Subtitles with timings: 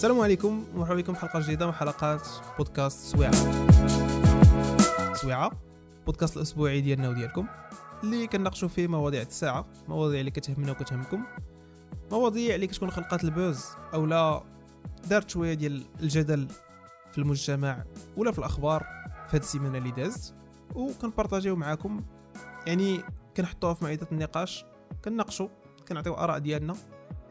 [0.00, 3.32] السلام عليكم ومرحبا بكم حلقة جديدة من حلقات بودكاست سويعة.
[5.14, 5.52] سويعة
[6.06, 7.46] بودكاست الأسبوعي ديالنا وديالكم
[8.04, 11.24] اللي كنناقشوا فيه مواضيع الساعة مواضيع اللي كتهمنا وكتهمكم
[12.10, 14.42] مواضيع اللي كتكون خلقات البوز أو لا
[15.08, 16.48] دارت شوية ديال الجدل
[17.10, 17.84] في المجتمع
[18.16, 18.86] ولا في الأخبار
[19.28, 20.34] في هذه السيمانة اللي دازت
[20.74, 22.04] وكنبارطاجيو معاكم
[22.66, 23.00] يعني
[23.36, 24.64] كنحطوها في مائده النقاش
[25.04, 25.48] كنناقشوا
[25.88, 26.76] كنعطيو آراء ديالنا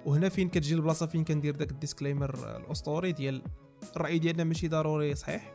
[0.06, 3.42] وهنا فين كتجي البلاصة؟ فين كندير داك ال disclaimer؟ الأسطوري ديال
[3.96, 5.54] الرأي ديالنا ماشي ضروري صحيح؟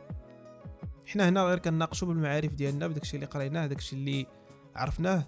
[1.06, 4.26] حنا هنا غير كنناقشوا بالمعارف ديالنا بداكشي اللي قريناه داكشي اللي
[4.76, 5.26] عرفناه.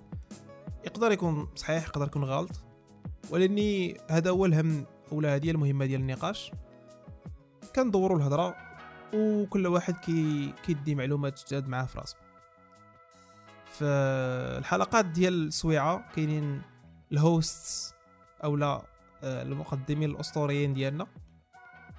[0.85, 2.51] يقدر يكون صحيح يقدر يكون غلط
[3.31, 6.53] ولأني هذا هو الهم ولا هذه المهمة ديال النقاش.
[7.77, 8.57] كندوروا الهضرة
[9.15, 12.17] وكل واحد كي كيدي معلومات جداد معاه في راسو.
[13.67, 13.85] في
[14.59, 16.63] الحلقات ديال السويعة كاينين
[17.13, 17.95] ال hosts
[18.45, 18.85] أو لا آه،
[19.23, 21.07] المقدمين الأسطوريين ديالنا.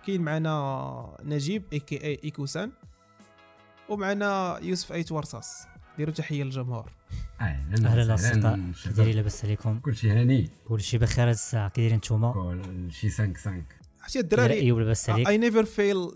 [0.08, 2.20] كاين معنا نجيب a.k.a.
[2.23, 2.72] ايكوسان
[3.90, 5.68] ومعنا يوسف أيت ورصاص.
[5.98, 6.92] ديروا تحية للجمهور.
[7.42, 8.56] أهلا أهلا وسهلا.
[8.56, 9.80] الاصدقاء كي دايرين لاباس عليكم.
[9.80, 10.50] كلشي هاني.
[10.68, 11.70] كلشي بخير هاد الساعة.
[11.70, 13.64] كي دايرين نتوما؟ كلشي 5 5
[14.02, 15.28] عرفتي الدراري أيوب لاباس عليك.
[15.28, 16.12] I never fail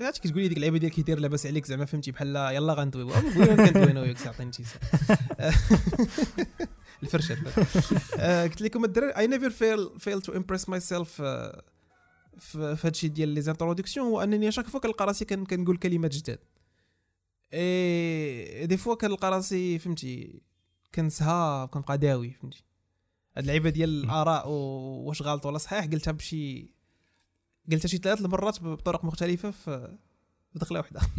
[0.00, 3.66] عرفتي كتقول لي ديك اللعيبة ديال كيدير لاباس عليك زعما فهمتي بحال يلا غندوي بغينا
[3.66, 5.18] كندوي أنا وياك عطيني شي ساعة.
[7.02, 7.36] الفرشة.
[8.18, 11.22] آه، قلت لكم الدراري I never fail fail to impress myself
[12.38, 16.38] في هادشي ديال les introductions هو أنني chaque fois كنلقى راسي كن- كنقول كلمات جداد
[17.52, 20.42] et des fois كنلقى راسي فهمتي
[20.94, 22.64] كنسها كنبقى داوي فهمتي.
[23.36, 26.68] هاد اللعيبة ديال الآراء واش غلط ولا صحيح قلتها بشي
[27.72, 29.96] قلتها شي ثلاث المرات بطرق مختلفة في
[30.54, 31.00] دخله واحدة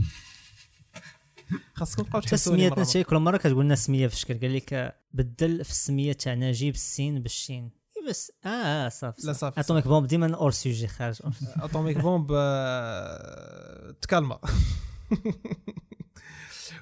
[1.74, 4.96] خاصكم تبقاو حتى تحسوني سميتنا شي كل مرة كتقول لنا سمية في الشكل قال لك
[5.14, 7.72] بدل في السمية تاع نجيب السين بالشين.
[8.10, 9.60] بس آه آه، صافي لا صافي.
[9.60, 11.20] اتوميك بومب ديما أور سوجي خارج.
[11.64, 14.40] اتوميك بومب آه، تكالما.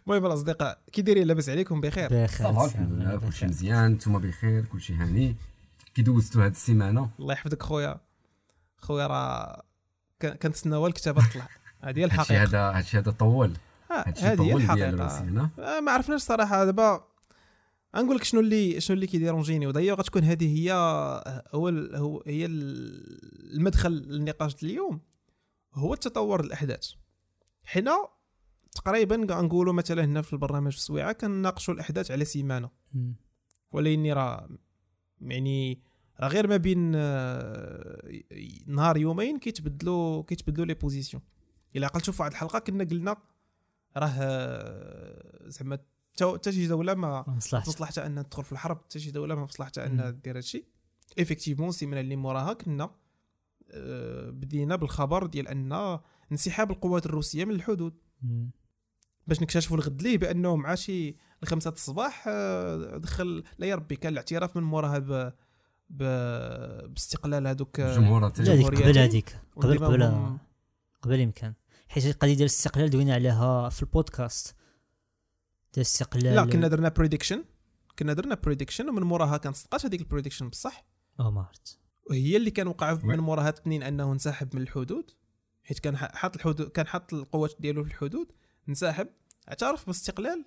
[0.08, 2.10] المهم الاصدقاء كي دايرين لاباس عليكم بخير.
[2.10, 5.36] بخير صافا الحمد لله كلشي مزيان نتوما بخير كلشي هاني.
[5.96, 8.00] كي دوزتوا هاد السيمانة؟ الله يحفظك خويا.
[8.78, 9.64] خويا راه
[10.22, 11.48] كنتسناو الكتابة تطلع.
[11.84, 12.44] هذه هي هادشي الحقيقة.
[12.44, 13.54] هذا هادشي هذا طول.
[14.02, 14.88] هذه هي الحقيقة.
[15.60, 16.66] آه، ما عرفناش صراحة.
[16.66, 17.04] دابا
[17.98, 20.72] غنقول لك شنو اللي شنو اللي كيديرونجيني ودايا غتكون هذه هي
[21.54, 25.02] هو ال- هو هي ال- المدخل للنقاش اليوم.
[25.74, 26.92] هو التطور الاحداث
[27.64, 28.08] حنا
[28.76, 32.70] تقريبا غنقولوا مثلا هنا في البرنامج في السويعه كنناقشوا الأحداث على سيمانة.
[33.72, 34.50] ولاني راه
[35.22, 35.80] يعني
[36.20, 38.12] راه غير ما بين آه،
[38.68, 41.24] نهار يومين كيتبدلوا كيتبدلوا les positions
[41.76, 43.18] إلا عقلتوا في واحد الحلقة كنا قلنا
[43.98, 45.80] راه زعما
[46.18, 47.26] تا شي دوله ما
[47.68, 49.86] مصلحتها انها تدخل في الحرب حتى شي دوله ما مصلحتها.
[49.86, 50.66] انها دير هادشي.
[51.20, 52.90] effectivement السيمانة اللي موراها كنا
[53.72, 56.00] آه، بدينا بالخبر ديال أن
[56.32, 57.94] انسحاب القوات الروسية من الحدود.
[58.22, 58.52] مم.
[59.28, 64.14] باش نكتشفوا الغد ليه بانه مع شي الخمسة الصباح آه، دخل لا يا ربي كان
[64.14, 65.34] الاعتراف من موراها ب
[65.90, 66.04] ب
[66.94, 67.98] باستقلال هذوك آه،
[68.40, 70.38] هذيك قبل هذيك قبل قبل
[71.02, 71.54] قبل يمكن.
[71.88, 74.48] حيت القضية ديال الاستقلال دوينا عليها في البودكاست.
[74.48, 74.56] ديال
[75.78, 77.44] الاستقلال لا كنا درنا prediction
[78.00, 80.86] كنا درنا prediction ومن موراها كانت صدقات هذيك ال prediction بصح.
[81.20, 81.80] آه ما عرفت.
[82.10, 83.20] وهي اللي كان وقع من.
[83.20, 85.12] موراها تنين أنه انسحب من الحدود.
[85.64, 88.32] حيت كان حاط الحدود كان حاط القوات ديالو في الحدود
[88.70, 89.08] انسحب
[89.50, 90.46] اعترف باستقلال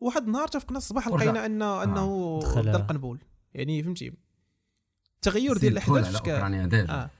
[0.00, 1.08] واحد النهار تفقنا الصباح.
[1.08, 3.18] لقينا انه أنه دخل- دا القنبول
[3.54, 4.12] يعني فهمتي؟
[5.16, 7.10] التغير ديال الأحداث كان آه آه،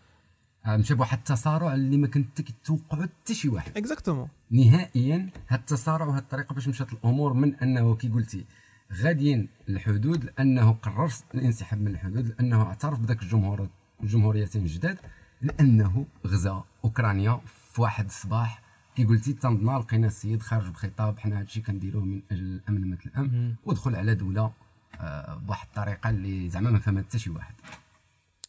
[0.69, 3.77] مشى بواحد التسارع اللي ما كنت كيتوقعو حتى شي واحد.
[3.77, 8.45] exactement نهائيا هاد التسارع وهاد الطريقة باش مشات الأمور من أنه كي قلتي
[8.93, 13.69] غاديين للحدود لأنه قرر الانسحاب من الحدود لأنه اعترف بذاك الجمهور
[14.03, 14.99] الجمهوريتين الجداد
[15.43, 17.41] لأنه غزا أوكرانيا
[17.73, 18.63] في واحد الصباح.
[18.97, 23.55] كي قلتي تنضنا لقينا السيد خارج بخطاب حنا هادشي كنديروه من أجل الأمن مثل الأمن.
[23.65, 24.53] ودخل على دولة
[25.01, 27.55] آه، بواحد الطريقة اللي زعما ما فهمها حتى شي واحد.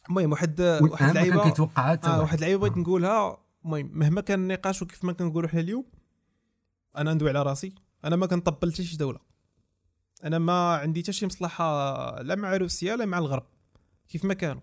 [0.08, 3.38] المهم واحد واحد كان اللعيبه كيتوقعها آه واحد اللعيبة بغيت نقولها.
[3.64, 5.84] المهم مهما كان النقاش وكيف ما كنقولوا حنا اليوم
[6.96, 7.74] أنا ندوي على راسي.
[8.04, 9.18] أنا ما كنطبل حتى شي دولة.
[10.24, 13.46] أنا ما عندي حتى شي مصلحة لا مع روسيا لا مع الغرب.
[14.08, 14.62] كيف ما كانوا.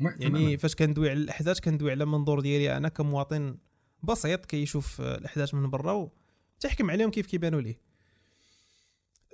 [0.00, 3.56] يعني فاش كندوي على الأحداث كندوي على منظور ديالي أنا كمواطن
[4.02, 6.10] بسيط كيشوف آه، الأحداث من برا
[6.58, 7.80] وتحكم عليهم كيف كيبانوا ليه.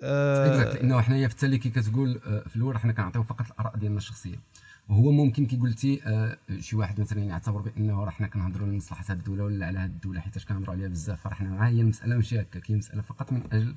[0.03, 3.77] exact آه لأنه حنايا في التالي كي كتقول آه، في الأول حنا كنعطيو فقط الآراء
[3.77, 4.41] ديالنا الشخصية.
[4.89, 9.19] وهو ممكن كي قلتي آه، شي واحد مثلا يعتبر بأنه راه حنا كنهضروا لمصلحه هذه
[9.19, 12.41] الدولة ولا على هذه الدولة حيت كنهضروا عليها بزاف فراه حنا معاه هي المسألة ماشي
[12.41, 13.75] هكا هي مسألة فقط من أجل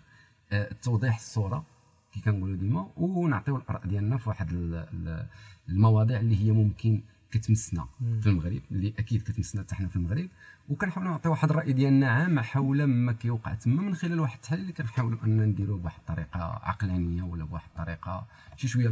[0.52, 1.66] آه، توضيح الصورة
[2.14, 5.26] كي كنقولوا ديما ونعطيو الأراء ديالنا في واحد ال- ال-
[5.70, 7.02] المواضيع اللي هي ممكن
[7.40, 7.88] كتمسنا
[8.22, 10.28] في المغرب اللي أكيد كتمسنا حتى حنا في المغرب.
[10.70, 13.54] وكنحاولوا نعطي واحد الرأي ديالنا عام حول ما كيوقع.
[13.54, 18.28] تما من خلال واحد التحليل اللي كنحاولوا أن نديروه بواحد الطريقة عقلانية ولا بواحد الطريقة
[18.58, 18.90] شي شوية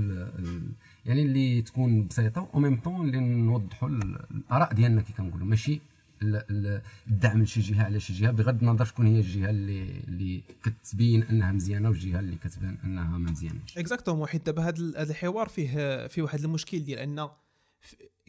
[1.06, 5.48] يعني اللي تكون بسيطة و ميم طون اللي نوضحوا ال- الآراء ديالنا كي كنقولوا.
[5.48, 5.80] ماشي
[6.22, 10.44] ال- ال- الدعم لشي جهة على شي جهة بغض النظر شكون هي الجهة اللي اللي
[10.64, 16.08] كتبين أنها مزيانة والجهه اللي كتبان أنها ما مزياناش اكزاكتومون حيت دابا هذا الحوار فيه
[16.08, 17.30] فيه واحد المشكل ديال أن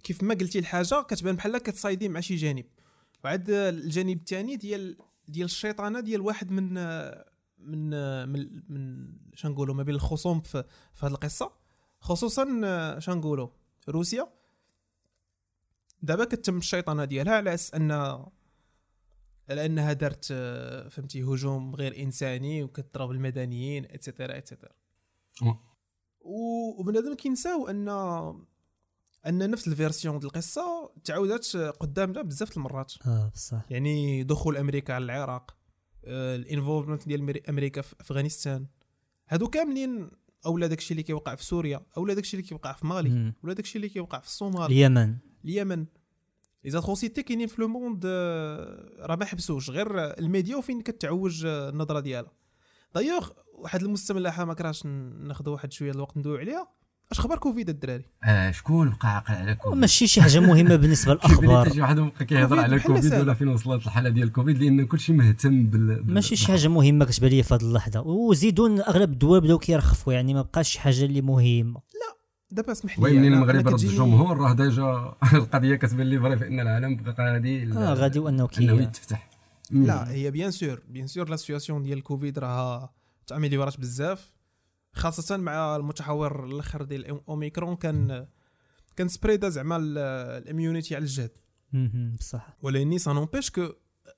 [0.05, 2.65] كيف ما قلتي الحاجة كتبان بحال كتصايدي مع شي جانب.
[3.25, 4.97] وعاد الجانب الثاني ديال
[5.29, 6.75] ديال الشيطانة ديال واحد من
[7.59, 7.91] من
[8.29, 10.65] من من شنقولوا ما بين الخصوم في
[10.95, 11.53] في هذه القصة.
[12.01, 12.45] خصوصا
[12.99, 13.49] شنقولوا
[13.89, 14.29] روسيا.
[16.03, 17.93] دابا كتم الشيطانة ديالها على أساس أن
[19.49, 20.25] على أنها دارت
[20.91, 24.73] فهمتي هجوم غير إنساني وكتضرب المدنيين et cetera et cetera
[26.21, 27.89] وبنادم كينساو أن
[29.27, 32.93] أن نفس ال version ديال القصة تعاودت قدامنا بزاف المرات.
[33.07, 33.63] آه بصح.
[33.71, 35.57] يعني دخول أمريكا على العراق
[36.05, 38.67] ال involvement ديال أمريكا في أفغانستان.
[39.29, 40.11] هادو كاملين
[40.47, 43.35] اولا داكشي اللي كيوقع في سوريا اولا داكشي اللي كيوقع في مالي مم.
[43.43, 44.65] ولا داكشي اللي كيوقع في الصومال.
[44.67, 45.17] اليمن.
[45.45, 45.87] اليمن.
[46.65, 51.69] les atrocités كاينين في le monde آه، راه ما حبسوش غير الميديا وفين كتعوج آه،
[51.69, 52.33] النظرة ديالها.
[52.95, 56.69] دايوغ واحد المستملحه ما كرهش ناخذ واحد شوية الوقت ندويو عليها.
[57.13, 61.13] اش خبر كوفيد الدراري؟ آه شكون بقى عاقل على كوفيد؟ ماشي شي حاجة مهمة بالنسبة
[61.15, 61.65] للأخبار.
[61.65, 63.15] حتى شي واحد بقى كيهضر كوفيد على كوفيد.
[63.15, 67.05] ولا فين وصلت الحالة ديال كوفيد؟ لأن كلشي مهتم بال بال- ماشي شي حاجة مهمة
[67.05, 68.01] كتبان لي في هذه اللحظة.
[68.01, 71.81] وزيدون أغلب الدول بداو كيرخفوا يعني ما بقاش شي حاجة اللي مهمة.
[72.51, 76.39] دابا اسمح لي oui منين أنا- المغرب رد الجمهور؟ راه déjà القضية كتبان لي vrai
[76.39, 79.31] في أن العالم بقى غادي آه غادي وأنه كي أنه يتفتح.
[79.71, 82.93] لا هي bien sûr bien sûr la situation ديال الكوفيد راه
[83.27, 84.34] تaméliorات بزاف.
[84.95, 88.27] خاصة مع المتحور الأخر ديال الاوميكرون كان
[88.97, 89.99] كان spreadا زعما ال-
[90.43, 91.31] ال immunité على الجهد
[92.19, 92.57] بصح.
[92.63, 93.69] ولكن ça n'empêche que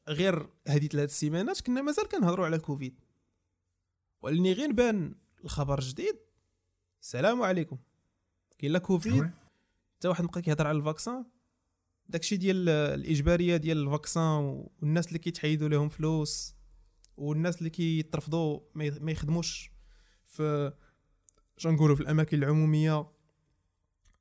[0.09, 3.01] غير هذه ثلاث سيمانات كنا مازال كنهضروا على الكوفيد
[4.23, 5.15] ولكن غير بان
[5.45, 6.17] الخبر جديد
[7.03, 7.79] السلام عليكم.
[8.59, 9.31] كاين la Covid
[9.97, 11.25] حتى واحد بقى كيهضر على ال vaccin.
[12.09, 16.55] داكشي ديال الإجبارية ديال ال vaccin والناس اللي كيتحيدوا لهم فلوس
[17.17, 19.71] والناس اللي كيترفضوا ما يخدموش
[20.37, 20.73] في
[21.57, 23.07] شنقولوا في الأماكن العمومية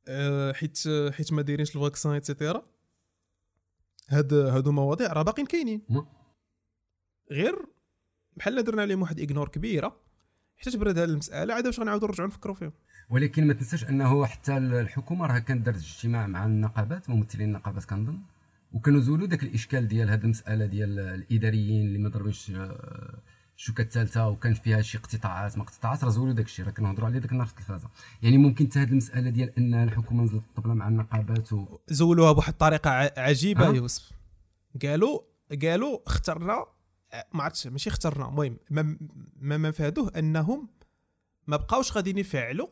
[0.07, 0.79] آه، حيت
[1.11, 2.63] حيت ما دايرينش ال vaccin et cetera
[4.09, 5.81] هاد هادو مواضيع راه باقيين كاينين.
[7.31, 7.55] غير
[8.37, 10.01] بحال درنا عليهم واحد اغنور كبيرة
[10.57, 12.73] حتى تبرد هاد المسألة عاد واش غنعاودوا نرجعوا نفكروا فيهم
[13.09, 18.19] ولكن ما تنساش أنه حتى الحكومة راه كانت دارت اجتماع مع النقابات ممثلين النقابات كنظن
[18.73, 23.19] وكانوا زولوا ذاك الإشكال ديال هذه المسألة ديال الإداريين اللي ما ضربوش آه،
[23.57, 27.19] الشوكه الثالثة وكان فيها شي اقتطاعات ما اقتطاعات راه زولوا داك الشيء راه كنهضروا عليه
[27.19, 27.89] ذاك النهار في التلفازة.
[28.21, 31.79] يعني ممكن حتى هذه المسألة ديال أن الحكومة نزلت الطبلة مع النقابات و...
[31.87, 34.11] زولوها بواحد الطريقة عجيبة؟ يوسف.
[34.83, 35.19] قالوا
[35.61, 36.65] قالوا اخترنا
[37.33, 38.97] ما عرفتش ماشي اخترنا المهم ما
[39.39, 40.69] ما مفادوه أنهم
[41.47, 42.67] ما بقاوش غاديين يفعلوا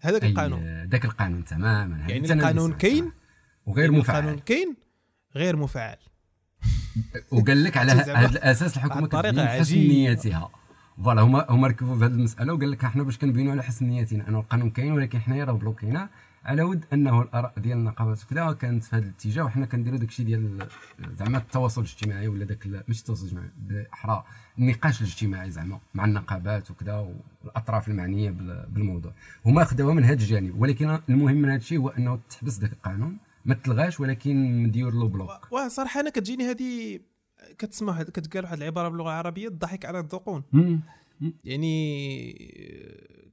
[0.00, 0.84] هذاك القانون.
[0.84, 3.12] ذاك القانون تماما يعني القانون كاين.
[3.66, 4.18] وغير يعني مفعل.
[4.18, 4.76] القانون كاين
[5.36, 5.96] غير مفعل.
[7.30, 9.76] وقال لك على هذا الأساس الحكومة كتبين حسن.
[9.76, 10.50] نيتها
[11.04, 14.28] فوالا هما هما ركبوا في هذه المسألة وقال لك إحنا باش كنبينوا على حسن نيتنا
[14.28, 16.08] انه القانون كاين ولكن حنايا راه بلوكينا
[16.44, 20.26] على ود أنه الآراء ديال النقابات وكذا كانت في هذا الاتجاه وحنا كنديروا داك الشيء
[20.26, 20.66] ديال
[21.18, 24.24] زعما التواصل الاجتماعي ولا داك ماشي التواصل الاجتماعي بأحرى
[24.58, 27.06] النقاش الاجتماعي زعما مع النقابات وكذا
[27.44, 29.12] والأطراف المعنية بال- بالموضوع.
[29.46, 30.60] هما خداوها من هذا الجانب.
[30.60, 33.16] ولكن المهم من هذا الشيء هو أنه تحبس ذاك القانون.
[33.46, 35.52] ما تلغاش ولكن مدير له بلوك.
[35.52, 37.00] وصراحه أنا كتجيني هذه
[37.58, 40.42] كتسمع كتقال واحد العبارة باللغة العربية الضحك على الذقون.
[41.44, 42.32] يعني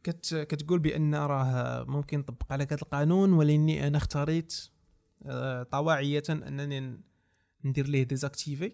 [0.03, 4.53] كت كتقول بأن راه ممكن نطبق على هذا القانون ولأني أنا اختاريت
[5.25, 6.99] آه، طواعية أنني
[7.65, 8.73] ندير ليه désactiver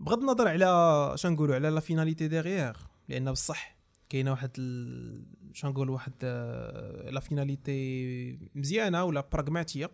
[0.00, 2.76] بغض النظر على شنقولوا على la finalité derrière
[3.08, 3.76] لأن بصح
[4.08, 5.26] كاينة واحد ال...
[5.52, 9.90] شنقول واحد آه، la finalité مزيانة ولا pragmatique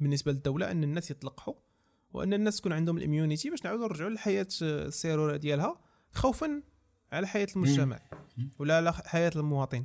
[0.00, 1.54] بالنسبة للدولة أن الناس يتلقحوا
[2.12, 5.80] وأن الناس تكون عندهم ال immunité باش نعاودوا نرجعوا للحياة آه، السيروره ديالها
[6.12, 6.62] خوفا
[7.12, 8.00] على حياة المجتمع
[8.58, 9.84] ولا على حياة المواطن.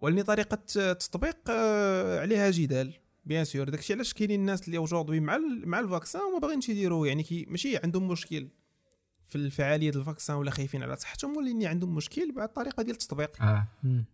[0.00, 5.38] ولاني طريقة التطبيق آه، عليها جدال bien sûr داكشي علاش كاينين الناس اللي aujourd'hui مع
[5.64, 8.48] مع ال vaccin وما باغينش يديروا يعني كي ماشي عندهم مشكل.
[9.28, 12.94] في الفعاليه ديال ال vaccin ولا خايفين على صحتهم ولاني عندهم مشكل مع الطريقة ديال
[12.96, 13.42] التطبيق.
[13.42, 13.66] آه.
[13.82, 14.04] مم.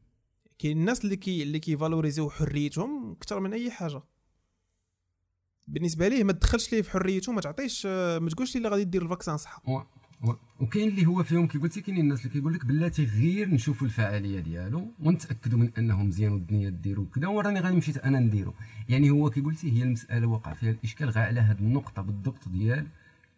[0.59, 4.03] كاين الناس اللي كي اللي كي valorisيو حريتهم أكثر من أي حاجة.
[5.69, 8.85] بالنسبة ليه ما تدخلش ليه في حريته ما تعطيش آه، ما تقولش ليه لا غادي
[8.85, 9.81] دير ال vaccin صح و-
[10.25, 13.87] و- وكاين اللي هو فيهم كي قلتي كاينين الناس اللي كيقول لك بلاتي غير نشوفوا
[13.87, 18.55] الفعالية ديالو ونتأكدوا من انه مزيان والدنيا ديرو كذا وراني غادي نمشي أنا نديرو.
[18.89, 22.87] يعني هو كي قلتي هي المسألة وقع فيها الإشكال غا على هذه النقطة بالضبط ديال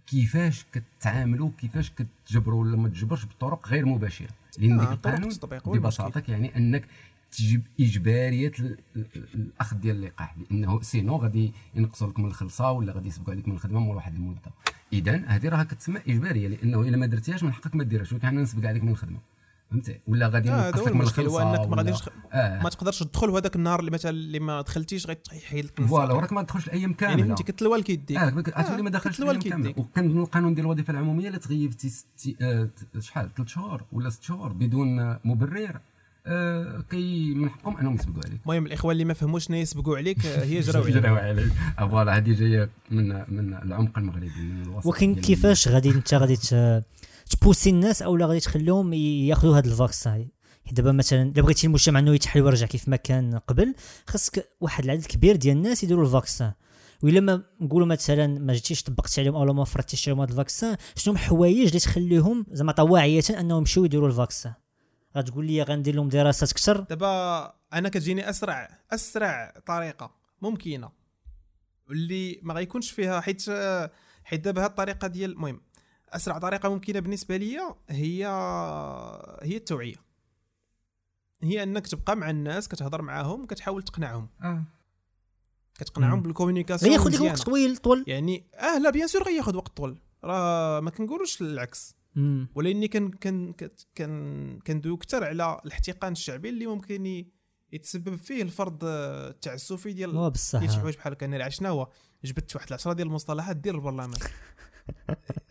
[0.06, 1.90] كيفاش كتعاملوا كيفاش
[2.26, 4.28] كتجبروا ولا ما تجبرش بطرق غير مباشرة.
[4.58, 5.30] لأن آه، ديك القانون
[5.78, 6.84] ببساطه يعني أنك
[7.32, 10.36] تجيب إجبارية ال- ال- الأخذ ديال اللقاح.
[10.50, 14.14] لأنه sinon غادي ينقصوا لك من الخلصة ولا غادي يسبقوا عليك من الخدمة من واحد
[14.14, 14.40] المدة.
[14.92, 18.42] اذا هذه راه كتسمى إجبارية لأنه إلا ما درتيهاش من حقك ما ديرهاش ولكن حنا
[18.42, 19.18] نسبق عليك من الخدمة.
[19.70, 22.02] فهمتي؟ ولا غادي آه، نوقف هو لك من المشكل هو الخلصة إنك ما ولا- غاديش
[22.32, 22.62] آه.
[22.62, 26.12] ما تقدرش تدخل وهذاك النهار اللي مثلا اللي ما دخلتيش غيحيد لك voilà.
[26.14, 29.74] وراك ما تدخلش الأيام كامله يعني فهمتي كتلوى الكيديك آه عرفتي ما دخلش الأيام كامله
[29.76, 32.68] وكان القانون ديال الوظيفة العمومية الا تغيبتي ستي آه
[32.98, 35.80] شحال؟ ثلاث شهور ولا ست شهور بدون آه، مبرر.
[36.28, 38.40] آه كي من حقهم أنهم يسبقوا عليك.
[38.42, 40.94] المهم الإخوان اللي ما فهموش شنو يسبقوا عليك آه، هي جراو عليك.
[40.96, 41.52] جراو عليك.
[41.78, 46.36] آه، voilà هذه جاية من من العمق المغربي من الوسط كيفاش غادي انت غادي
[47.30, 50.28] تpousser الناس أو لا غادي تخليهم ياخذوا هذا ال vaccin
[50.64, 53.74] حيت دابا مثلا إلا بغيتي المجتمع إنه يتحل ويرجع كيف ما كان قبل
[54.06, 56.52] خاصك واحد العدد كبير ديال الناس يديروا ال vaccin
[57.02, 60.76] وإلا ما نقولوا مثلا ما جيتيش طبقت عليهم أو ما فرضتيش عليهم هذا ال vaccin
[60.96, 64.52] شنو الحوايج اللي تخليهم زعما طواعيه أنهم يمشيو يديروا ال vaccin
[65.16, 70.90] غتقول لي غندير لهم دراسات أكثر؟ دابا أنا كتجيني أسرع أسرع طريقة ممكنة
[71.88, 73.44] واللي ما غيكونش فيها حيت
[74.24, 75.60] حيت دابا هاد الطريقة ديال المهم
[76.08, 78.26] أسرع طريقة ممكنة بالنسبة ليا هي
[79.42, 79.96] هي التوعية
[81.42, 84.64] هي أنك تبقى مع الناس كتهضر معاهم كتحاول تقنعهم آه.
[85.74, 86.22] كتقنعهم مم.
[86.22, 87.20] بال communication غياخذ لك.
[87.20, 91.96] وقت طويل طول يعني آه لا bien sûr غياخذ وقت طول راه ما كنقولوش العكس.
[92.54, 93.54] ولاني كان كان
[93.94, 97.26] كان كندوي أكثر على الاحتقان الشعبي اللي ممكن
[97.72, 101.88] يتسبب فيه الفرض آه، التعسفي ديال بصح ديال شي حوايج بحال هكا أنا شنو هو
[102.24, 104.10] جبت واحد العشرة ديال المصطلحات ديال البرلمان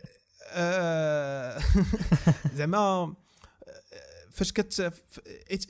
[2.58, 3.16] زعما آه،
[4.32, 4.80] فاش كت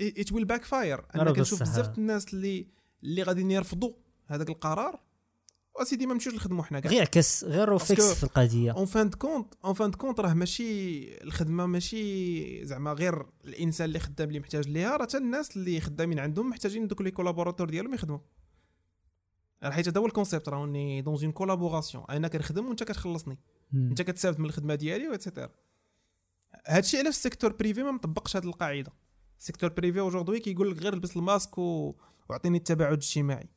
[0.01, 1.61] it will backfire راه أنا كنشوف.
[1.61, 2.67] بزاف الناس اللي
[3.03, 3.93] اللي غاديين يرفضوا
[4.27, 4.99] هذاك القرار
[5.81, 6.91] وسيدي ما نمشيوش نخدموا حنا كاع.
[6.91, 8.71] غير عكس غير parce que في القضية.
[8.71, 13.87] en fin de compte en fin de compte راه ماشي الخدمة ماشي زعما غير الإنسان
[13.87, 17.69] اللي خدام اللي محتاج ليها راه حتى الناس اللي خدامين عندهم محتاجين دوك les collaborateurs
[17.69, 18.19] ديالهم يخدموا.
[19.63, 23.39] راه حيت هذا هو ال concept راني dans une collaboration أنا كنخدم وأنت كتخلصني.
[23.75, 25.49] انت كتستافد من الخدمة ديالي و et cetera
[26.67, 28.91] هادشي علاش ال secteur privé ما مطبقش هاد القاعدة
[29.39, 31.95] ال secteur privé aujourd'hui كيقول لك غير لبس الماسك و...
[32.29, 33.49] واعطيني التباعد الاجتماعي.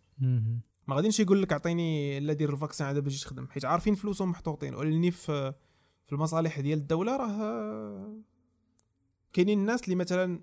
[0.86, 4.30] ما غاديش يقول لك اعطيني لا دير ال vaccin عاد باش تخدم حيت عارفين فلوسهم
[4.30, 5.54] محطوطين ولاني في
[6.06, 8.22] في المصالح ديال الدولة راه
[9.32, 10.40] كاينين الناس اللي مثلا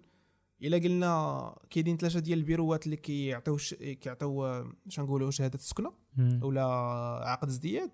[0.61, 3.57] إلا قلنا كاينين ثلاثة ديال البيروات اللي كيعطيو.
[3.79, 4.45] كيعطيو
[4.87, 5.93] اش نقولوا شهادة السكنة.
[6.41, 6.63] ولا
[7.25, 7.91] عقد ازدياد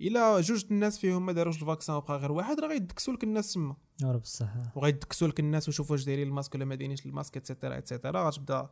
[0.00, 3.52] إلا جوج الناس فيهم ما داروش ال vaccin وبقى غير واحد راه غيدكسوا لك الناس
[3.52, 4.48] تما راه بصح.
[4.74, 8.70] وغيدكسوا لك الناس ويشوفوا واش دايرين الماسك ولا ما دايرينش الماسك اتسيتيرا اتسيتيرا غتبدا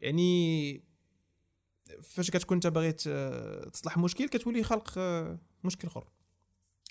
[0.00, 0.82] يعني
[2.02, 2.92] فاش كتكون انت باغي
[3.72, 6.04] تصلح مشكل كتولي خلق آه، مشكل أخر.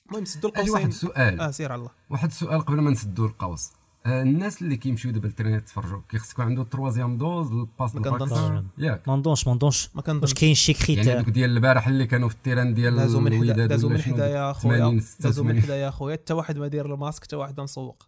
[0.10, 1.92] المهم سدوا أجي واحد القوسين السؤال آه سير على الله.
[2.10, 3.72] واحد السؤال قبل ما نسدوا القوس.
[4.06, 8.02] الناس اللي كيمشيو دابا للترينات يتفرجوا كيخص يكون عنده ال troisième dose ال pass ما
[8.02, 8.64] كنظنش.
[8.78, 11.88] ياك ما نظنش ما نظنش ما واش كنظنش كاين شي يعني critère هذوك ديال البارح
[11.88, 15.00] اللي كانوا في ال terrain ديال دازوا من حدا ولا من شنو حدايا 80 خويا
[15.20, 18.04] دازوا من 86 حدايا خويا حتى واحد ما داير الماسك حتى واحد مسوق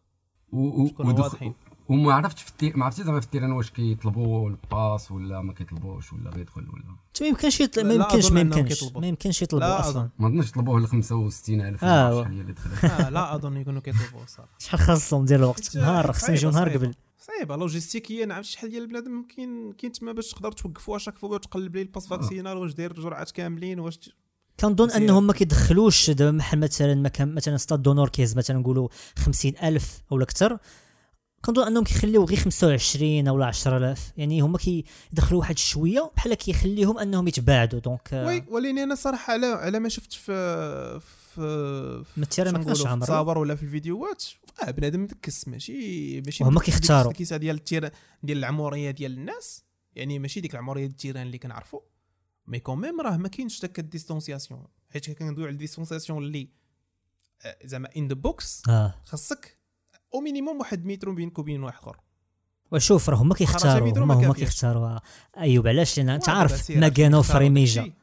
[0.52, 1.44] و- و- ودخ-.
[1.90, 5.12] وما عرفتش في ال terrain ما عرفتش زعما في ال terrain واش كيطلبوا ال pass
[5.12, 6.84] ولا ما كيطلبوش ولا غيدخل ولا
[7.22, 8.84] ما يمكنش يطلب ما يمكنش ما يمكنش.
[8.84, 9.90] ما يمكنش لا يطلبوا أظن.
[9.90, 13.82] أصلا ما نظنش طلبوه ل 65000 آه، شحال هي اللي دخلت آه لا أظن يكونوا
[13.82, 16.70] كيطلبوا صراحة شحال خاصهم ديال الوقت نهار خصهم يجيو نهار.
[16.70, 21.30] قبل صعيبه لوجيستيكيا نعرف شحال ديال البنادم كاين كاين تما باش تقدر توقفوا chaque fois
[21.30, 24.00] وتقلب ليه ال pass vaccinal واش داير جرعات كاملين واش
[24.60, 24.92] كنظن.
[24.92, 28.88] أنهم ما كيدخلوش دابا بحال مثلا مكان مثلا stade d'honneur كيهز مثلا نقولوا
[29.18, 30.58] 50000 أو أكثر
[31.46, 37.28] كنظن أنهم كيخليو غير 25 أو 10000 يعني هما كيدخلوا واحد شوية بحال كيخليهم أنهم
[37.28, 37.80] يتباعدوا.
[37.80, 41.42] donc آه، oui ولكن أنا صراحة على على ما شفت في في
[42.18, 43.04] ال terrain ما في عامر.
[43.04, 44.24] التصاور ولا في الفيديوهات
[44.68, 47.12] آه بنادم مدكس ماشي ماشي ديك كيختاروا.
[47.12, 47.92] الكيسه ديال التيران
[48.24, 49.64] ديال العمورية ديال الناس.
[49.96, 51.80] يعني ماشي ديك العمورية ديال التيران اللي كنعرفوا
[52.48, 56.50] مي كون ميم راه ما كاينش داك الديستونسياسيون حيت كندويو على الديستونسياسيون اللي
[57.46, 58.62] آه، زعما ان ذا بوكس
[59.06, 59.58] خاصك
[60.14, 61.98] أو مينيموم واحد متر بينك وبين واحد اخر
[62.72, 64.34] وشوف راه هما كيختاروا هما ما هما.
[64.34, 65.00] كيختاروا
[65.38, 67.94] أيوب علاش؟ لأن انت عارف ما كانوا فريميجا.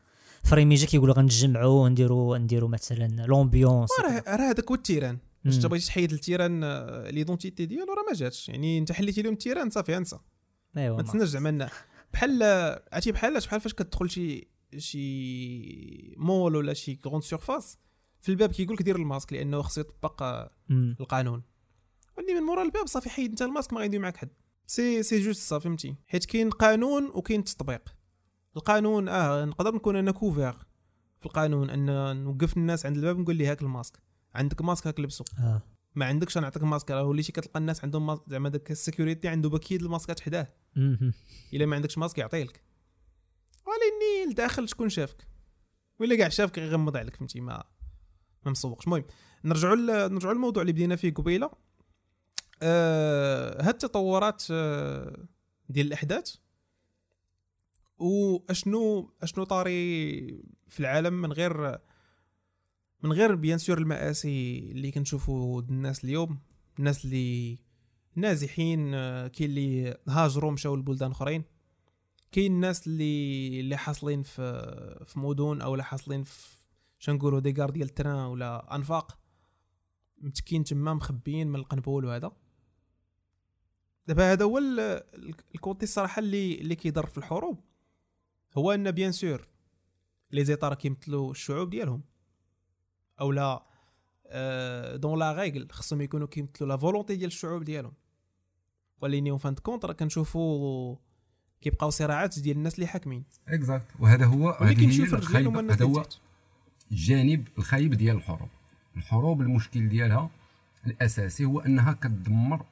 [0.44, 5.18] فريميجا كيقولوا غنتجمعوا ونديروا نديروا مثلا l'ambiance راه راه هذاك هو ال terrain.
[5.44, 5.56] باش.
[5.56, 8.48] انت بغيتي تحيد ال terrain آه، l'identité ديالو راه ما جاتش.
[8.48, 10.18] يعني انت حليتي لهم ال terrain صافي انسى.
[10.76, 11.68] ايوا ما تسناش زعما
[12.12, 12.42] بحال
[12.92, 14.48] عرفتي بحال بحال فاش كتدخل شي
[14.78, 17.78] شي مول ولا شي grande surface
[18.20, 20.48] في الباب كيقول لك دير الماسك لأنه خصو يطبق.
[20.70, 21.42] القانون.
[22.18, 24.30] ولي من مورا الباب صافي حيد انت الماسك ما غيدير معك حد.
[24.66, 25.96] سي سي جوست صافي فهمتي.
[26.06, 27.94] حيت كاين قانون وكاين تطبيق.
[28.56, 30.52] القانون آه نقدر نكون أنا couvert
[31.18, 33.98] في القانون أن نوقف الناس عند الباب نقول لي هاك الماسك.
[34.34, 35.24] عندك ماسك هاك لبسو.
[35.38, 35.62] آه.
[35.94, 36.90] ما عندكش نعطيك ماسك.
[36.90, 40.52] راه وليتي كتلقى الناس عندهم ماسك زعما داك ال sécurité عنده paquet د الماسكات حداه.
[41.52, 42.64] إلا ما عندكش ماسك يعطيه لك.
[43.66, 45.26] ولاني لداخل شكون شافك؟
[46.00, 47.64] ولا كاع شافك يغمض عليك فهمتي ما
[48.44, 48.84] ما مسوقش.
[48.84, 49.04] المهم
[49.44, 49.76] نرجعوا
[50.08, 51.50] نرجعوا للموضوع اللي بدينا فيه قبيلة.
[52.62, 55.24] آه هاد التطورات آه
[55.68, 56.36] ديال الأحداث
[57.98, 60.20] وأشنو أشنو طاري
[60.68, 61.78] في العالم من غير
[63.02, 66.38] من غير bien sûr المآسي اللي كنشوفوا الناس اليوم
[66.78, 67.58] الناس اللي
[68.14, 71.44] نازحين آه، كاين اللي هاجروا مشاو لبلدان أخرين
[72.32, 76.48] كاين الناس اللي اللي حاصلين في في مدن أو لا حاصلين في
[76.98, 79.18] شنقولوا des gares ديال ال train ولا أنفاق
[80.18, 82.32] متكين تما مخبيين من القنبول وهذا.
[84.10, 87.60] دابا هذا هو ال- ال- الكونتي الصراحة اللي اللي كيضر في الحروب.
[88.58, 89.48] هو أن bien sûr
[90.30, 92.02] les états راه كيمثلوا الشعوب ديالهم.
[93.20, 93.62] أو لا
[94.26, 97.92] آه، dans la règle خصهم يكونوا كيمثلوا la volonté ديال الشعوب ديالهم.
[99.00, 100.96] ولكن fin de compte راه كنشوفوا
[101.60, 103.24] كيبقاو صراعات ديال الناس اللي حاكمين.
[103.48, 106.04] exact وهذا هو هذا هو
[106.92, 108.48] الجانب الخايب ديال الحروب.
[108.96, 110.30] الحروب المشكل ديالها
[110.86, 112.64] الأساسي هو أنها كتدمر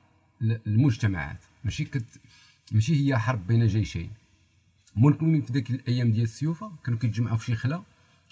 [0.42, 1.38] المجتمعات.
[1.64, 2.04] ماشي كت
[2.72, 4.10] ماشي هي حرب بين جيشين.
[4.96, 7.82] ممكن في ذاك الأيام ديال السيوفة كانوا كيتجمعوا في شي خلا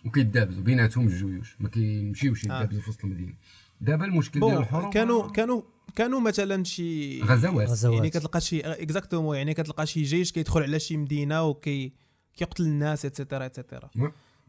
[0.04, 3.32] وكيدابزوا بيناتهم الجيوش ما كيمشيوش يدابزوا في وسط المدينة.
[3.80, 5.62] دابا المشكل ديال الحروب كانوا كانوا
[5.96, 7.68] كانوا مثلا شي غزوات.
[7.68, 7.94] غزوات.
[7.94, 11.92] يعني كتلقى شي exactement يعني كتلقى شي جيش كيدخل على شي مدينة وكي
[12.36, 13.90] كيقتل الناس et cetera et cetera.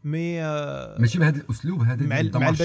[0.03, 2.55] mais آه، ماشي بهذا الأسلوب هذا مع مع الدمار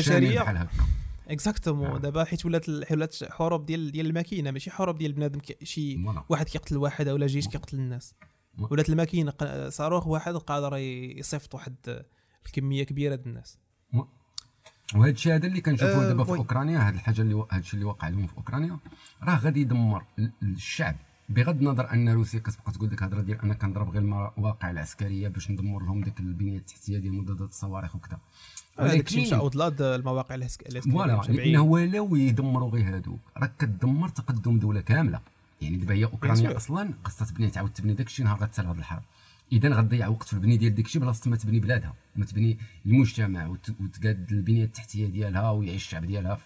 [1.32, 1.98] اكزاكتومون آه.
[1.98, 6.04] دابا حيت ولات ولات حروب ديال ديال الماكينة ماشي حروب ديال بنادم شي.
[6.28, 8.14] واحد كيقتل واحد ولا جيش كيقتل الناس.
[8.58, 9.32] ولات الماكينة
[9.68, 12.04] صاروخ واحد قادر يصيفط واحد
[12.46, 13.58] الكمية كبيرة ديال الناس.
[14.94, 16.30] وهذا الشيء هذا اللي كنشوفوه آه، دابا في.
[16.30, 18.78] أوكرانيا هذه الحاجة اللي هذا الشيء اللي وقع لهم في أوكرانيا.
[19.22, 20.96] راه غادي يدمر ال- الشعب.
[21.28, 25.50] بغض النظر أن روسيا كتبقى تقول ديك الهضرة ديال أنا كنضرب غير المواقع العسكرية باش
[25.50, 28.18] ندمر لهم ديك البنية التحتية ديال مضادات الصواريخ وكذا.
[28.78, 30.34] هذاك الشيء مشى اوتلاد المواقع
[30.92, 31.20] فوالا.
[31.28, 35.20] لأنه ولاو يدمروا غير هادوك راه كتدمر تقدم دولة كاملة.
[35.62, 36.56] يعني دابا هي أوكرانيا sûr.
[36.56, 39.02] أصلا خاصها تبني تعاود تبني داك الشيء نهار غتسال هاد الحرب
[39.52, 41.94] إذا غتضيع وقت في البنيه ديال داك الشيء بلاصة ما تبني بلادها.
[42.16, 46.38] ما تبني المجتمع وت- وتقاد البنية التحتية ديالها ويعيش الشعب ديالها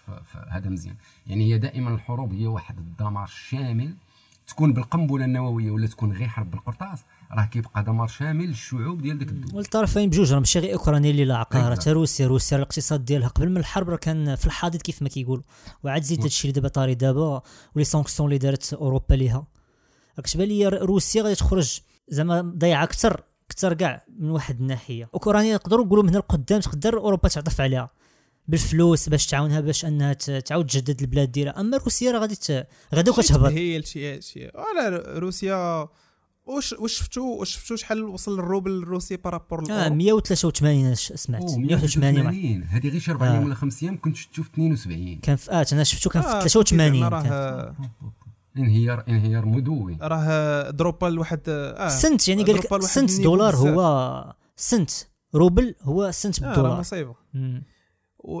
[0.49, 0.95] هذا مزيان.
[1.27, 3.93] يعني هي دائما الحروب هي واحد الدمار شامل
[4.47, 6.99] تكون بالقنبلة النووية ولا تكون غير حرب بالقرطاس
[7.31, 9.55] راه كيبقى دمار شامل للشعوب ديال ديك الدول.
[9.55, 11.79] والطرفين بجوج راه ماشي غير اوكرانيا اللي لا عقار Exact.
[11.79, 13.27] حتى روسيا روسيا الاقتصاد ديالها.
[13.27, 15.43] قبل من الحرب راه كان في الحاضر كيف ما كيقولوا
[15.83, 17.41] وعاد زيد هادشي اللي دابا طاري دابا
[17.75, 19.47] ولي سانكسيون اللي دارت أوروبا ليها.
[20.17, 21.79] راك تبان لي روسيا غادي تخرج
[22.09, 25.09] زعما ضيعة أكثر أكثر كاع من واحد الناحية.
[25.13, 27.89] أوكرانيا نقدروا نقولوا من هنا لقدام تقدر أوروبا تعطف عليها.
[28.47, 33.11] بالفلوس باش تعاونها باش أنها تعاود تجدد البلاد ديالها أما روسيا راه غادي ت- غدا
[33.11, 35.87] كتهبط هي شي شي ولا روسيا
[36.45, 41.13] واش واش شفتوا واش شفتوا شحال وصل الروبل الروسي par rapport آه للأورو؟ 183 ش-
[41.15, 42.35] سمعت أوه، 181 واحد.
[42.35, 43.45] 181 هذه غير شي 4 أيام آه.
[43.45, 46.47] ولا 5 أيام كنت شفتو في 72 كان في آه أنا شفتو كان في آه،
[46.47, 47.31] 83 زعما كان.
[47.31, 47.75] راه
[48.57, 53.55] انهيار انهيار مدوي راه دروبا لواحد آه سنت يعني قال لك سنت دولار.
[53.55, 54.91] هو سنت
[55.35, 57.63] روبل هو سنت آه، بالدولار مصيبة مم.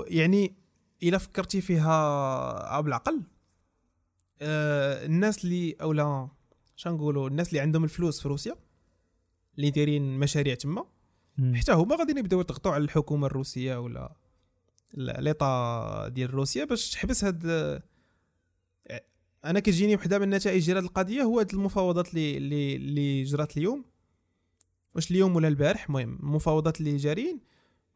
[0.07, 0.55] يعني
[1.03, 3.23] إلا فكرتي فيها بالعقل
[4.41, 6.29] آه الناس اللي اولا
[6.75, 8.55] شنقولوا الناس اللي عندهم الفلوس في روسيا
[9.57, 10.85] اللي دايرين مشاريع تما.
[11.53, 14.15] حتى هما غادي يبداو يضغطوا على الحكومة الروسية ولا
[14.93, 17.45] ليطا ديال روسيا باش تحبس هاد
[19.45, 23.57] أنا كتجيني وحدة من النتائج ديال هاد القضية هو هاد المفاوضات اللي اللي اللي جرات
[23.57, 23.85] اليوم
[24.95, 27.39] واش اليوم ولا البارح المهم المفاوضات اللي جارين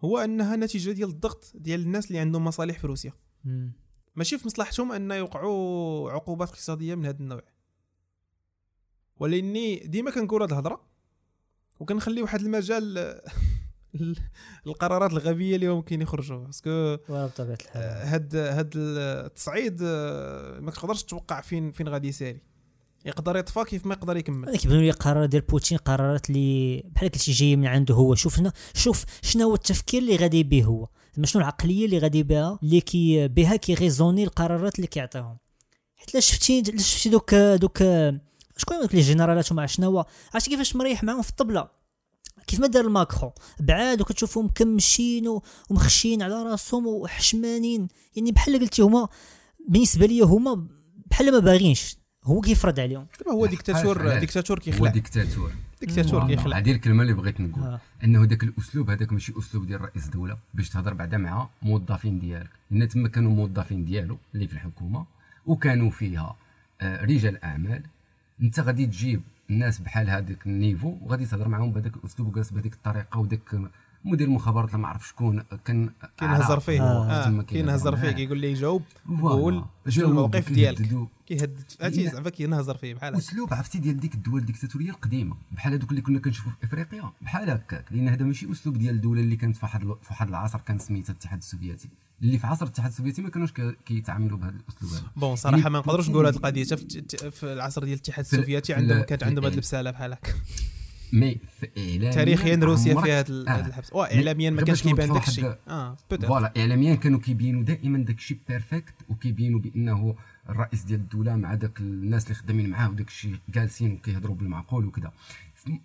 [0.02, 3.14] هو أنها نتيجة ديال الضغط ديال الناس اللي عندهم مصالح في روسيا.
[4.16, 7.42] ماشي في مصلحتهم أن يوقعوا عقوبات اقتصادية من هذا النوع.
[9.18, 10.82] ولايني ديما كنقول هذه الهضرة
[11.80, 13.16] وكنخلي واحد المجال
[14.68, 16.46] القرارات الغبية اللي ممكن يخرجوا.
[16.46, 17.82] parce que بطبيعة الحال.
[17.82, 22.42] هاد هاد التصعيد آه، ما تقدرش تتوقع فين فين غادي يساري.
[23.06, 24.50] يقدر يطفى كيف ما يقدر يكمل.
[24.50, 28.16] أنا كيبانوا لي قرارات ديال بوتين قرارات اللي بحال قلتي جاية من عنده هو.
[28.16, 30.88] شوفنا شوف شنو هو التفكير اللي غادي به هو.
[31.24, 35.38] شنو العقلية اللي غادي بها اللي كي بها كيغيزوني القرارات اللي كيعطيهم.
[35.96, 37.78] حيت لا شفتي لا شفتي دوك دوك
[38.58, 41.68] شكون دوك لي جينيرالات وما شنو عرفتي كيفاش مريح معاهم في الطبلة؟
[42.48, 47.88] كيف ما دار الماكرون؟ بعاد وكتشوفهم مكمشين ومخشين على راسهم وحشمانين.
[48.16, 49.08] يعني بحال قلتي هما
[49.70, 50.68] بالنسبة لي هما
[51.06, 52.01] بحال ما باغينش.
[52.24, 53.06] هو كيفرض عليهم.
[53.32, 54.92] هو ديكتاتور؟ ديكتاتور هو كيخلع.
[54.92, 55.52] ديكتاتور.
[55.82, 56.58] ديكتاتور كيخلع.
[56.58, 57.64] هذه الكلمة اللي بغيت نقول.
[57.64, 57.80] آه.
[58.04, 62.50] أنه ذاك الأسلوب هذاك ماشي أسلوب ديال رئيس دولة باش تهضر بعدا مع موظفين ديالك.
[62.72, 65.06] لأن تما كانوا موظفين ديالو اللي في الحكومة
[65.46, 66.36] وكانوا فيها
[66.82, 67.84] آه، رجال أعمال
[68.42, 73.20] أنت غادي تجيب الناس بحال هذاك النيفو وغادي تهضر معاهم بهذاك الأسلوب وجالس بهذيك الطريقة
[73.20, 73.40] وداك
[74.06, 77.06] مدير المخابرات ما عرف شكون كان كينهزر فيه آه.
[77.12, 77.26] آه.
[77.96, 78.12] فيه.
[78.12, 78.84] كيقول ليه جاوب.
[79.22, 79.64] قول
[80.12, 81.08] الموقف ديالك.
[81.28, 85.74] كيهدد هادشي زعما كينهزر فيه بحال هكا أسلوب عرفتي ديال ديك الدول الديكتاتوريه القديمة بحال
[85.74, 89.36] هذوك اللي كنا كنشوفوا في إفريقيا بحال هكاك لأن هذا ماشي أسلوب ديال الدولة اللي
[89.36, 91.90] كانت في واحد في واحد العصر كان سميتها الاتحاد السوفيتي
[92.22, 93.52] اللي في عصر الاتحاد السوفيتي ما كانوش
[93.86, 97.94] كيتعاملوا بهذا الأسلوب هذا bon صراحة يعني ما نقدروش نقولوا هذه القضية في- العصر ديال
[97.94, 100.34] الاتحاد في ال- السوفيتي في عندهم كانت عندهم هذه ال- البسالة بحال هكا
[101.14, 103.68] mais في اعلاميا تاريخيا روسيا فيها هذا آه.
[103.68, 103.94] الحبس.
[103.94, 105.98] واعلاميا ما غير كانش كيبان داك الشيء آه
[106.28, 110.16] voilà اعلاميا كانوا كيبينوا دائما داك الشيء parfait وكيبينوا بأنه
[110.50, 115.12] الرئيس ديال الدولة مع داك الناس اللي خدامين معاه وداك الشيء جالسين وكيهضروا بالمعقول وكذا.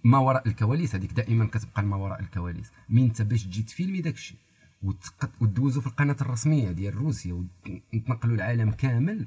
[0.05, 2.71] ما وراء الكواليس هذيك دائما كتبقى ما وراء الكواليس.
[2.89, 4.37] من انت باش تجي تفيلمي داك الشيء
[4.83, 7.45] وتق- وتدوزو في القناة الرسمية ديال روسيا
[7.95, 9.27] وتنقلوا العالم كامل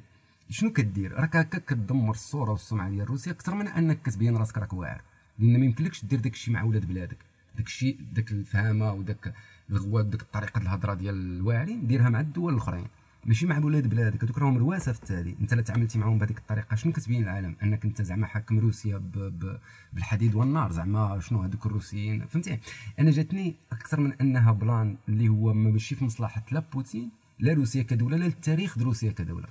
[0.49, 4.73] شنو كدير؟ راك هكا كتدمر الصورة والسمعة ديال روسيا أكثر من أنك كتبين راسك راك
[4.73, 5.01] واعر.
[5.39, 7.17] لأن ما يمكنلكش دير داك الشيء مع ولاد بلادك.
[7.57, 9.33] داك الشيء داك الفهامة وداك
[9.69, 12.87] الغوات داك الطريقة الهضرة ديال الواعرين ديرها مع الدول الأخرين.
[13.25, 14.23] ماشي مع ولاد بلادك.
[14.23, 17.85] هذوك راهم روااسة في التالي أنت لا تعاملتي معاهم بهذيك الطريقة شنو كتبين العالم؟ أنك
[17.85, 19.11] أنت زعما حاكم روسيا ب...
[19.17, 19.59] ب...
[19.93, 20.71] بالحديد والنار.
[20.71, 22.59] زعما شنو هذوك الروسيين؟ فهمتي؟
[22.99, 27.83] أنا جاتني أكثر من أنها plan اللي هو ماشي في مصلحة لا بوتين لا روسيا
[27.83, 29.47] كدولة لا التاريخ ديال روسيا كدولة.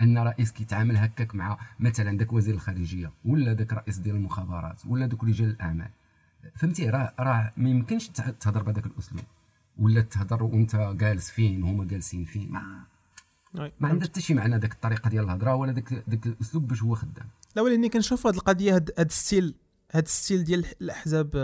[0.00, 5.06] أن رئيس كيتعامل هكاك مع مثلا داك وزير الخارجية ولا داك رئيس ديال المخابرات ولا
[5.06, 5.90] دوك رجال الأعمال.
[6.54, 8.08] فهمتي؟ راه راه ما يمكنش
[8.40, 9.24] تهضر بهذاك الأسلوب.
[9.78, 12.84] ولا تهضر وأنت جالس فين وهما جالسين فين ما
[13.54, 16.94] ما عندها حتى شي معنى داك الطريقة ديال الهضرة ولا داك داك الأسلوب باش هو
[16.94, 17.28] خدام.
[17.56, 19.54] لا ولايني كنشوف هذه القضية هاد ال style
[19.92, 21.36] هاد ال style ديال الأحزاب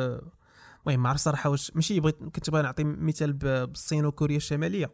[0.87, 4.91] المهم ما عرفت صراحة واش ماشي بغيت كنت باغي نعطي مثال بالصين وكوريا الشمالية.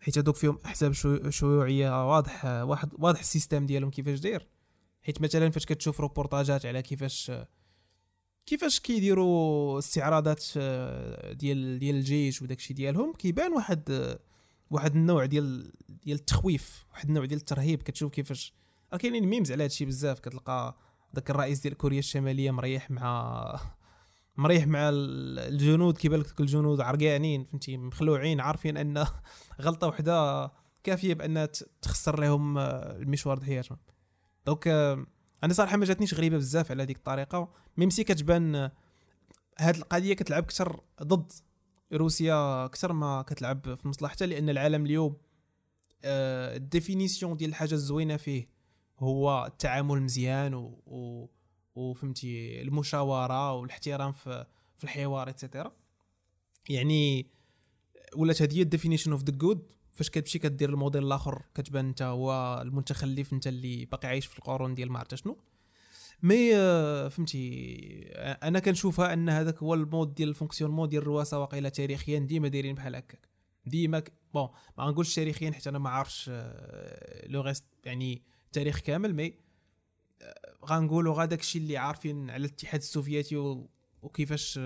[0.00, 4.46] حيت هذوك فيهم أحزاب شيو- شيوعية واضح واحد واضح ال système ديالهم كيفاش داير.
[5.02, 7.32] حيت مثلا فاش كتشوف reportageات على كيفاش
[8.46, 10.44] كيفاش كيديروا استعراضات
[11.32, 14.16] ديال ديال الجيش وداكشي ديالهم كيبان واحد
[14.70, 17.82] واحد النوع ديال ديال التخويف واحد النوع ديال الترهيب.
[17.82, 18.54] كتشوف كيفاش
[18.92, 20.20] راه كاينين memes على هادشي بزاف.
[20.20, 20.76] كتلقى
[21.14, 23.60] داك الرئيس ديال كوريا الشمالية مريح مع
[24.40, 29.06] مريح مع ال- الجنود كيبان لك دوك الجنود عرقانين فهمتي؟ مخلوعين عارفين أن
[29.60, 30.50] غلطة وحدة
[30.84, 31.48] كافية بأن
[31.82, 33.78] تخسر لهم آه، المشوار د حياتهم.
[34.46, 35.06] donc آه،
[35.44, 38.72] أنا صراحة ما جاتنيش غريبة بزاف على هذيك الطريقة mais si كتبان آه،
[39.58, 41.32] هاد القضية كتلعب أكثر ضد
[41.92, 45.16] روسيا أكثر ما كتلعب في مصلحتها لأن العالم اليوم
[46.04, 48.46] ال définition ديال الحاجة الزوينة فيه
[48.98, 51.28] هو التعامل مزيان و, و
[51.74, 55.72] وفهمتي المشاورة والاحترام في في الحوار et cetera
[56.68, 57.26] يعني
[58.16, 62.02] ولات هذه هي ال definition of the good فاش كتمشي كدير الموديل الآخر كتبان انت
[62.02, 65.38] هو المتخلف انت اللي باقي عايش في القرون ديال ما عرفت شنو.
[66.22, 71.02] mais آه، فهمتي آه، أنا كنشوفها أن هذاك هو ال mode ديال ال fonctionnement ديال
[71.02, 73.28] الرواسه واقيلا تاريخيا ديما دايرين بحال هكاك.
[73.66, 74.02] ديما.
[74.34, 79.26] bon ما غنقولش تاريخيا حيت أنا ما عارفش آه، le reste يعني التاريخ كامل mais
[79.26, 79.34] آه،
[80.64, 83.36] غنقولوا غا داكشي اللي عارفين على الاتحاد السوفيتي.
[84.02, 84.60] وكيفاش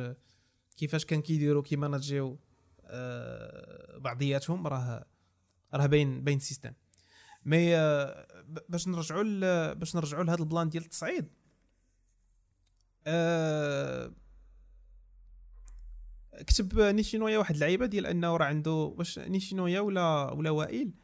[0.76, 2.38] كيفاش كان كيديروا كيماناجيو
[2.86, 5.06] آه، بعضياتهم راه
[5.74, 6.72] راه باين باين ال système
[7.44, 8.26] mais آه،
[8.68, 11.28] باش نرجعوا باش نرجعوا لهذا ال plan ديال التصعيد
[13.06, 14.12] آه،
[16.46, 20.94] كتب نيشينويا واحد اللعيبة ديال أنه راه عنده واش نيشينويا ولا ولا وائل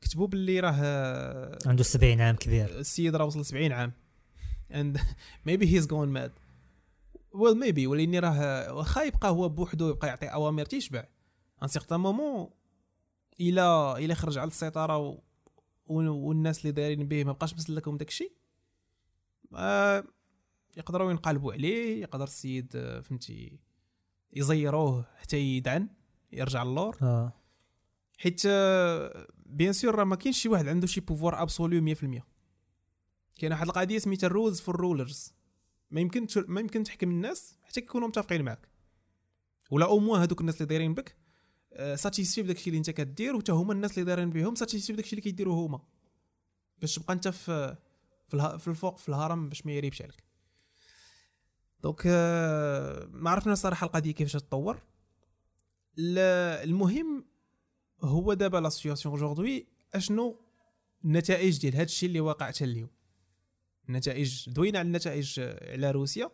[0.00, 2.78] كتبوا باللي راه آه، عنده 70 عام كبير.
[2.78, 3.92] السيد راه وصل 70 عام.
[4.70, 4.98] And
[5.48, 6.30] maybe he's gone mad.
[7.34, 11.04] Well maybe ولايني راه واخا يبقى هو بوحدو يبقى يعطي أوامر تيشبع.
[11.62, 12.50] un certain moment
[13.40, 15.20] إلى إلى خرج على السيطرة و...
[15.88, 18.32] والناس اللي دايرين به ما بقاش مسلكهم داكشي
[19.54, 20.04] آه
[20.76, 23.58] يقدروا ينقلبوا عليه يقدر السيد آه، فهمتي
[24.32, 25.88] يزيروه حتى يدعن
[26.32, 26.96] يرجع للور.
[27.02, 27.32] آه.
[28.18, 31.98] حيت آه، bien sûr راه ما كاينش شي واحد عنده شي pouvoir absolu 100%
[33.38, 35.34] كاين واحد القضية سميتها ال rules for rulers
[35.90, 38.68] ما يمكن ما يمكن تحكم الناس حتى كيكونوا متفقين معك
[39.70, 41.16] ولا au moins هذوك الناس اللي دايرين بك
[41.94, 45.66] satisfaits بداكشي اللي انت كدير وتا هما الناس اللي دايرين بهم satisfaits بداكشي اللي كيديروا
[45.66, 45.80] هما.
[46.80, 47.76] باش تبقى انت في
[48.24, 50.24] في, الفوق في الهرم باش ما يريبش عليك.
[51.82, 54.82] donc آه، ما عرفنا الصراحه القضية كيفاش تطور
[55.98, 57.24] المهم
[58.00, 60.40] هو دابا la situation aujourd'hui اشنو
[61.04, 62.90] النتائج ديال هذا الشيء اللي واقع حتى اليوم؟
[63.88, 66.30] النتائج دوينا على النتائج آه، على روسيا.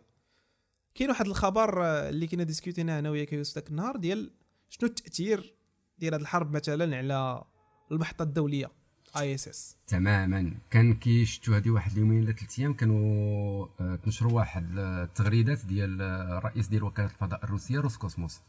[0.94, 4.30] كاين واحد الخبر آه، اللي كنا discutينا أنا وياك يوسف ذاك النهار ديال
[4.68, 5.54] شنو التأثير
[5.98, 7.44] ديال هذه الحرب مثلا على
[7.92, 8.70] المحطة الدولية
[9.16, 10.54] ISS؟ تماما.
[10.70, 16.02] كان كي شفتوا هذه واحد اليومين ولا ثلاث أيام كانوا آه، تنشروا واحد التغريدات ديال
[16.02, 18.40] آه، الرئيس ديال وكالة الفضاء الروسية روسكوسموس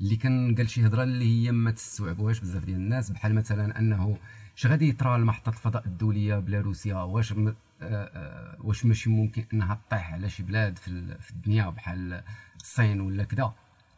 [0.00, 4.18] اللي كان قال شي هضرة اللي هي ما تستوعبوهاش بزاف ديال الناس بحال مثلا أنه
[4.56, 7.48] اش غادي يطرى لمحطه الفضاء الدولية بلا روسيا؟ واش م...
[7.48, 12.22] آه، آه، واش ماشي ممكن إنها تطيح على شي بلاد في, في الدنيا بحال
[12.60, 13.52] الصين ولا كذا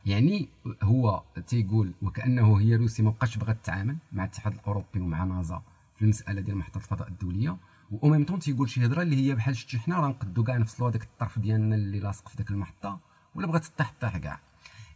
[0.06, 0.48] يعني
[0.82, 5.62] هو تيقول وكأنه هي روسيا ما بقاش بغات تتعامل مع الاتحاد الأوروبي ومع نازا
[5.96, 7.56] في المسألة ديال محطه الفضاء الدولية.
[7.90, 10.90] و ميم طون تيقول شي هضرة اللي هي بحال شتي حنا راه نقدو كاع نفصلوا
[10.90, 12.98] هذاك الطرف ديالنا اللي لاصق في ذاك المحطة
[13.34, 14.40] ولا بغات تطيح طيح كاع.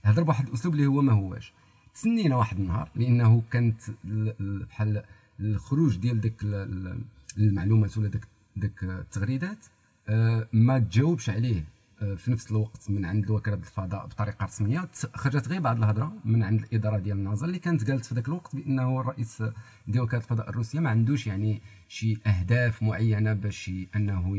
[0.04, 1.52] هضر بواحد الأسلوب اللي هو ما هواش.
[1.94, 5.02] تسنينا واحد النهار لأنه كانت ال- ال- بحال
[5.40, 7.00] الخروج ديال داك ال- ال-
[7.38, 8.24] المعلومات ولا داك
[8.56, 9.66] داك التغريدات
[10.08, 11.64] آه، ما تجاوبش عليه
[12.02, 16.42] آه، في نفس الوقت من عند وكاله الفضاء بطريقة رسمية خرجت غير بعض الهضرة من
[16.42, 19.42] عند الإدارة ديال نازا اللي كانت قالت في ذاك الوقت بأنه الرئيس
[19.88, 24.36] ديال وكالة الفضاء الروسية ما عندوش يعني شي أهداف معينة باش أنه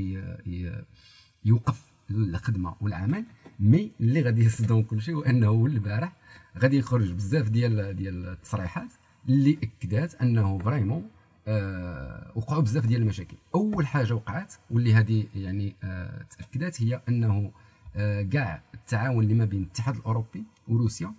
[1.46, 3.26] يوقف الخدمة والعمل.
[3.60, 6.14] مي اللي غادي يصدم كل شيء هو انه البارح
[6.58, 8.88] غادي يخرج بزاف ديال ديال التصريحات
[9.30, 11.10] اللي أكدات أنه vraiment
[11.48, 13.38] آه وقعوا بزاف ديال المشاكل.
[13.56, 17.52] أول حاجة وقعت واللي هذه يعني آه تاكدت هي أنه
[17.96, 21.14] آه كاع التعاون اللي ما بين الاتحاد الأوروبي وروسيا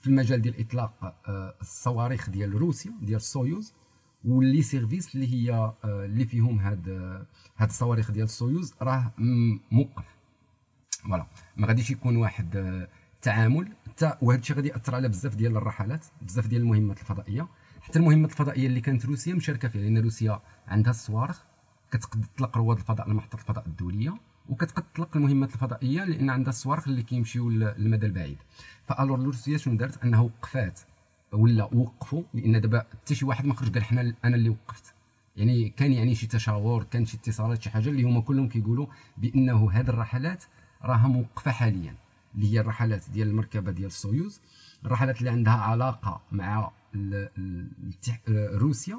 [0.00, 3.72] في المجال ديال إطلاق آه الصواريخ ديال روسيا ديال السويوز
[4.24, 9.12] واللي services اللي هي آه اللي فيهم هاد آه هاد الصواريخ ديال السويوز راه
[9.70, 10.15] موقف.
[11.06, 11.26] voilà.
[11.56, 12.88] ما غاديش يكون واحد آه،
[13.22, 13.68] تعامل.
[13.88, 17.48] حتى وهذا الشيء غادي يأثر على بزاف ديال الرحلات بزاف ديال المهمات الفضائية.
[17.80, 21.44] حتى المهمات الفضائية اللي كانت روسيا مشاركة فيها لأن روسيا عندها الصواريخ.
[21.90, 24.14] كتقد تطلق رواد الفضاء لمحطه الفضاء الدولية
[24.48, 28.38] وكتقد تطلق المهمات الفضائية لأن عندها الصواريخ اللي كيمشيو للمدى البعيد.
[28.86, 30.80] فا alors روسيا شنو دارت؟ انه وقفات
[31.32, 34.94] ولا وقفوا لأن دابا حتى شي واحد ما خرج قال حنا أنا اللي وقفت.
[35.36, 39.70] يعني كان يعني شي تشاور كان شي اتصالات شي حاجة اللي هما كلهم كيقولوا بأنه
[39.70, 40.44] هذه الرحلات
[40.86, 41.94] راها موقفه حاليا.
[42.34, 44.40] اللي هي الرحلات ديال المركبة ديال السويوز.
[44.84, 46.70] الرحلات اللي عندها علاقة مع
[48.54, 48.98] روسيا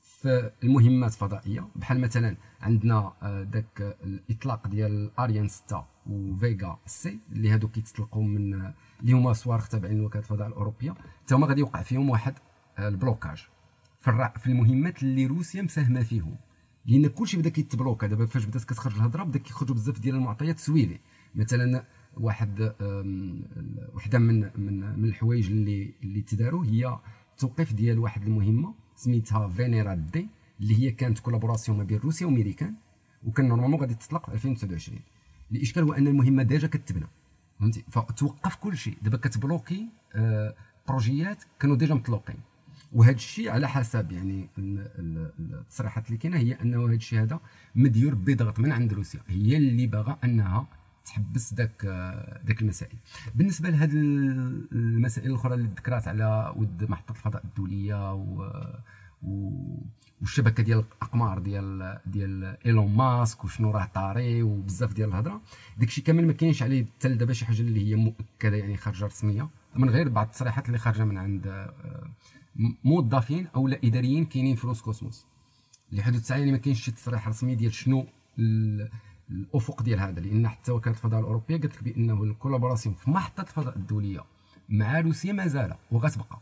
[0.00, 1.68] في المهمات الفضائية.
[1.76, 8.54] بحال مثلا عندنا آه، داك الإطلاق ديال اريان 6 وفيغا C اللي هادو كيتطلقوا من
[8.54, 10.94] آه، اللي هما صواريخ تابعين لوكالة الفضاء الأوروبية.
[11.24, 12.34] حتى هما غادي يوقع فيهم واحد
[12.78, 13.46] آه، ال blocage
[14.00, 14.32] في.
[14.38, 16.36] في المهمات اللي روسيا مساهمة فيهم.
[16.86, 18.06] لأن كلشي بدأ كيتبلوكا.
[18.06, 21.00] دابا فاش بدأت كتخرج الهضرة بدأ كيخرجوا بزاف ديال المعطيات سواء
[21.34, 21.84] مثلا
[22.16, 22.72] واحد
[23.94, 26.98] وحدة من من من الحوايج اللي اللي تداروا هي
[27.32, 30.28] التوقيف ديال واحد المهمة سميتها فينيرا D
[30.60, 32.74] اللي هي كانت collaboration ما بين روسيا وميريكان
[33.26, 34.98] وكان normalement غادي تطلق في 2029
[35.52, 37.06] الإشكال هو أن المهمة déjà كتبنى
[37.60, 38.96] فهمتي؟ فتوقف كل شيء.
[39.02, 40.54] دابا كتبلوكي آه،
[40.88, 42.36] projetات كانوا déjà مطلوقين.
[42.92, 47.40] وهذا الشيء على حسب يعني ال- ال- التصريحات اللي كاينة هي أنه هذا الشيء هذا
[47.74, 49.20] مديور بضغط من عند روسيا.
[49.28, 50.66] هي اللي باغا أنها
[51.04, 51.84] تحبس ذاك
[52.46, 52.96] ذاك المسائل.
[53.34, 53.92] بالنسبة لهذه
[54.72, 58.50] المسائل الأخرى اللي ذكرات على ود محطة الفضاء الدولية و
[59.22, 59.82] و-
[60.20, 65.40] والشبكة ديال الأقمار ديال ديال إيلون ماسك وشنو راه طاري وبزاف ديال الهضرة
[65.78, 69.48] داكشي كامل ما كاينش عليه حتى دابا شي حاجة اللي هي مؤكدة يعني خارجة رسمية
[69.76, 72.08] من غير بعض التصريحات اللي خارجة من عند آه،
[72.84, 75.26] موظفين أو لا اداريين كاينين في روسكوسموس
[75.92, 78.06] لحدود الساعة يعني ما كاينش شي تصريح رسمي ديال شنو
[79.30, 83.40] الأفق ديال هذا لأن حتى وكالة الفضاء الأوروبية قالت لك بأنه ال collaboration في محطة
[83.40, 84.24] الفضاء الدولية
[84.68, 86.38] مع روسيا مازال وغتبقى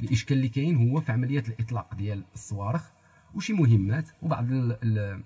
[0.00, 2.90] الإشكال اللي كاين هو في عمليه الإطلاق ديال الصواريخ
[3.34, 5.22] وشي مهمات وبعض ال- ال-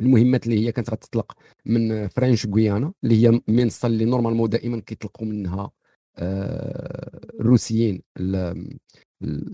[0.00, 1.32] المهمات اللي هي كانت غتطلق
[1.66, 5.70] من French Guiana اللي هي منصه اللي normalement دائما كيطلقوا منها
[6.18, 8.76] آه، الروسيين ال-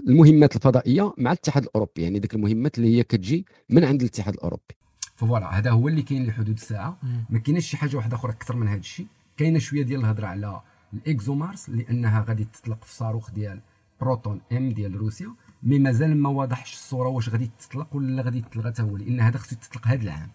[0.09, 4.75] المهمات الفضائية مع الاتحاد الأوروبي يعني ديك المهمات اللي هي كتجي من عند الاتحاد الأوروبي.
[5.17, 6.97] voilà هذا هو اللي كاين لحدود الساعة
[7.31, 9.07] ما كايناش شي حاجة واحدة أخرى أكثر من هذا الشيء.
[9.37, 10.61] كاينة شوية ديال الهضرة على
[10.95, 13.61] الإكزومارس لأنها غادي تطلق في صاروخ ديال
[14.01, 18.71] بروتون M ديال روسيا mais مازال ما واضحش الصورة واش غادي تطلق ولا غادي تلغى
[18.71, 20.31] حتى هو لأن هذا خصو يتطلق هذا العام.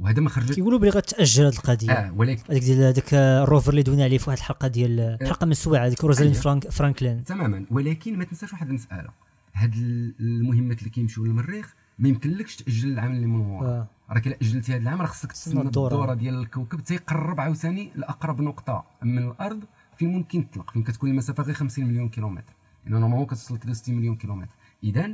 [0.00, 1.92] وهذا ما خرج كيقولوا بلي غتأجل هذه القضية.
[1.92, 5.44] آه ولكن هذيك ديال هذاك ال rover اللي دوينا عليه في واحد الحلقة ديال حلقة
[5.44, 6.42] من السوايع هذيك روزالين أيوة.
[6.42, 7.24] فرانك فرانكلين.
[7.24, 7.66] تماما.
[7.70, 9.08] ولكن ما تنساش واحد المسألة.
[9.54, 9.74] هاد
[10.20, 13.66] المهمات اللي كيمشيو للمريخ ما يمكنلكش تأجل العام اللي من ورا.
[13.66, 13.88] آه.
[14.10, 15.86] راك إلا أجلتي هذا العام راه خصك الدورة.
[15.86, 19.64] الدورة ديال الكوكب تيقرب عاوتاني لأقرب نقطة من الأرض
[19.96, 22.52] فين ممكن تطلق فين كتكون المسافة غير 50 مليون كيلومتر.
[22.84, 24.54] يعني normalement كتوصل كده 60 مليون كيلومتر.
[24.84, 25.10] اذا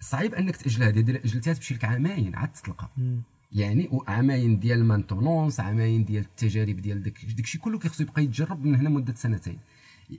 [0.00, 2.90] صعيب أنك تأجل هذه الا أجلتيها تمشي لك عامين عاد تطلقها
[3.52, 8.64] يعني وعامين ديال ال maintenance عامين ديال التجارب ديال داك داكشي كله كيخصو يبقى يتجرب
[8.64, 9.58] من هنا مدة سنتين.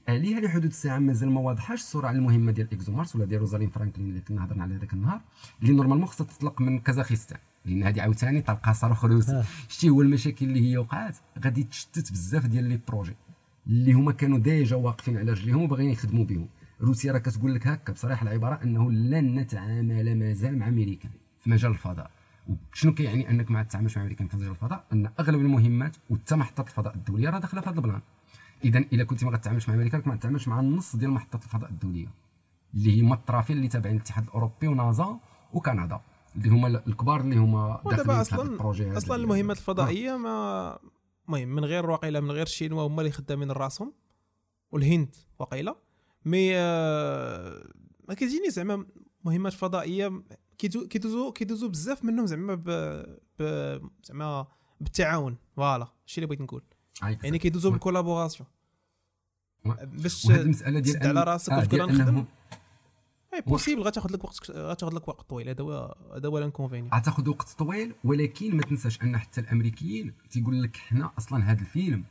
[0.10, 4.22] عليها لحدود الساعة مازال ما واضحاش على المهمة ديال إكزومارس ولا ديال روزالين فرانكلين اللي
[4.22, 5.22] كنا هضرنا عليها ذاك النهار
[5.62, 7.40] اللي normalement خصها تطلق من كازاخستان.
[7.70, 9.06] لأن هذه عاوتاني طلقها صاروخ.
[9.68, 13.16] شتي هو المشاكل اللي هي وقعات غادي تشتت بزاف ديال les projets
[13.68, 16.48] اللي هما كانوا déjà واقفين على رجليهم وباغيين يخدموا بهم.
[16.82, 21.72] روسيا راه كتقول لك هكا بصراحة العبارة أنه لن نتعامل مازال مع أمريكا في مجال
[21.72, 22.12] الفضاء.
[22.74, 26.68] وشنو كيعني أنك ما تتعاملش مع أمريكا في مجال الفضاء؟ أن أغلب المهمات وحتى محطات
[26.68, 28.02] الفضاء الدولية راه داخلة في هذا ال plan.
[28.64, 31.70] اذا إلا كنت ما غتعاملش مع أمريكا راك ما تتعاملش مع النص ديال محطات الفضاء
[31.70, 32.08] الدولية.
[32.74, 35.20] اللي هما الطرافين اللي تابعين للاتحاد الأوروبي ونازا
[35.54, 36.02] وكندا.
[36.46, 40.80] اللي هما الكبار اللي هما داخلين أصلا ال projet أصلا المهمات الفضائية ما
[41.28, 43.94] المهم من غير واقيلا من غير الشينوا هما اللي خدامين رأسهم
[44.72, 45.76] والهند واقيلا
[46.26, 47.68] mais آه،
[48.08, 48.86] ما كيجيني زعما
[49.26, 50.08] مهمات فضائية
[50.58, 52.64] كيدو- كيدوزو كيدوزو بزاف منهم زعما ب,
[53.40, 53.44] ب
[54.04, 54.48] زعما
[54.82, 55.38] بالتعاون.
[55.56, 56.64] voilà الشيء اللي بغيت نقول.
[57.02, 58.50] عايك يعني كيدوزو بال collaboration.
[59.84, 62.26] باش تسد على رأسك آه، وتقول أنا نخدم.
[63.34, 65.50] impossible غتاخذ لك وقت غتاخذ لك وقت طويل.
[65.50, 70.14] هذا هو هذا هو ال inconvénient غتاخذ وقت طويل ولكن ما تنساش أن حتى الأمريكيين
[70.30, 72.04] تيقول لك حنا أصلا هذا الفيلم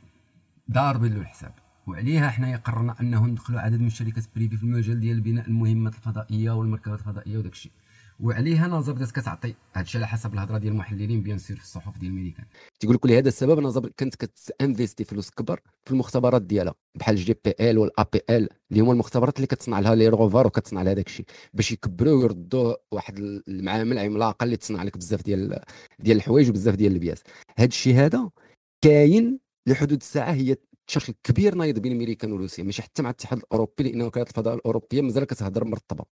[0.71, 1.53] ضاربين له الحساب.
[1.87, 6.51] وعليها حنايا قررنا أنه ندخلوا عدد من الشركات privées في المجال ديال بناء المهمات الفضائية
[6.51, 7.71] والمركبات الفضائية وداك الشيء.
[8.19, 9.53] وعليها نازا بدات كتعطي.
[9.73, 12.45] هذا الشيء على حسب الهضرة ديال المحللين bien sûr في الصحف ديال الميريكان
[12.79, 17.35] تيقول لك لهذا السبب نازا كانت كت investi فلوس كبر في المختبرات ديالها بحال ال
[17.45, 21.25] JPL وال APL اللي هما المختبرات اللي كتصنع لها les rovers وكتصنع لها داك الشيء
[21.53, 25.59] باش يكبروا ويردوا واحد المعامل عملاقة اللي تصنع لك بزاف ديال
[25.99, 27.23] ديال الحوايج وبزاف ديال ال pièces.
[27.57, 28.29] هذا الشيء هذا
[28.81, 30.55] كاين لحدود الساعة هي
[30.87, 35.01] شكل كبير نايض بين أمريكا وروسيا ماشي حتى مع الاتحاد الأوروبي لأن وكاله الفضاء الأوروبية
[35.01, 36.05] مازال كتهضر مرتبة.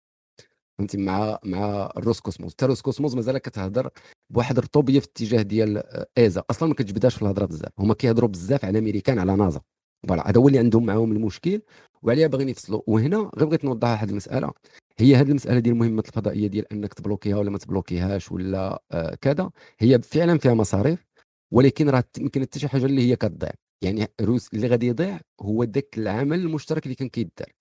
[0.77, 3.89] فهمتي مع مع الروسكوسموس حتى الروسكوسموس مازال كتهضر
[4.29, 7.71] بواحد الرطوبيه في الاتجاه ديال آه، ESA أصلا ما كتجبدهاش في الهضرة بزاف.
[7.79, 9.61] هما كيهضروا بزاف على أمريكان على NASA.
[10.07, 11.61] voilà هذا هو اللي عندهم معاهم المشكل.
[12.01, 12.81] وعليها باغيين يفصلوا.
[12.87, 14.51] وهنا غير بغيت نوضح واحد المسألة.
[14.99, 19.51] هي هذه المسألة ديال المهمات الفضائية ديال أنك تبلوكيها ولا ما تبلوكيهاش ولا آه كذا
[19.79, 21.05] هي فعلا فيها مصاريف.
[21.51, 23.51] ولكن راه كاين حتى شي حاجة اللي هي كتضيع.
[23.83, 27.47] يعني روس اللي غادي يضيع هو ذاك العمل المشترك اللي كان كيدار.
[27.49, 27.56] آه،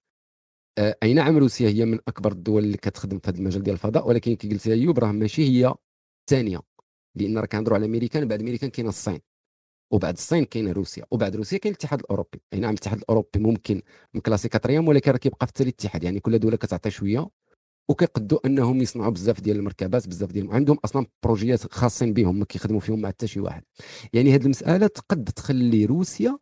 [0.79, 4.35] اي نعم روسيا؟ هي من أكبر الدول اللي كتخدم في هذا المجال ديال الفضاء ولكن
[4.37, 5.75] كي قلت أيوب راه ماشي هي
[6.21, 6.61] الثانية
[7.15, 9.21] لأن راه كنهضروا على أمريكان بعد أمريكان كاينة الصين
[9.93, 12.41] وبعد الصين كاينة روسيا وبعد روسيا كاين الاتحاد الأوروبي.
[12.53, 13.83] أي نعم الاتحاد الأوروبي ممكن
[14.15, 16.05] مكلاسي quatrième ولكن راه كيبقى في التالي الاتحاد.
[16.05, 17.29] يعني كل دولة كتعطي شوية
[17.91, 22.81] وكيقدوا أنهم يصنعوا بزاف ديال المركبات بزاف ديال عندهم أصلا projets خاصين بهم ما كيخدموا
[22.81, 23.63] فيهم مع حتى شي واحد.
[24.13, 26.39] يعني هذه المسألة تقد تخلي روسيا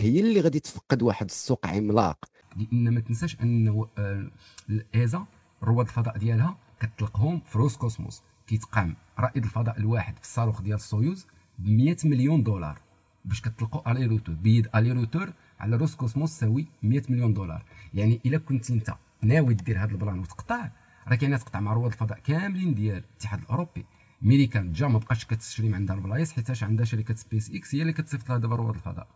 [0.00, 2.24] هي اللي غادي تفقد واحد السوق عملاق.
[2.56, 4.30] لأن ما تنساش أنه آه،
[4.70, 5.26] ال ESA
[5.62, 8.22] رواد الفضاء ديالها كتطلقهم في روسكوسموس.
[8.46, 11.26] كيتقام رائد الفضاء الواحد في الصاروخ ديال السويوز
[11.58, 12.80] ب 100 مليون دولار.
[13.24, 17.64] باش كتطلقوا aller-retour بيد aller-retour على روسكوسموس تساوي 100 مليون دولار.
[17.94, 20.70] يعني إلا كنت أنت ناوي دير هذا البلان وتقطع
[21.08, 23.84] راه كاينة تقطع مع رواد الفضاء كاملين ديال الاتحاد الأوروبي.
[24.22, 27.92] ميريكان دابا ما بقاش كتشري من عندها البلايص حيتاش عندها شركة سبيس إكس هي اللي
[27.92, 29.06] كتصيفط لها دابا رواد الفضاء.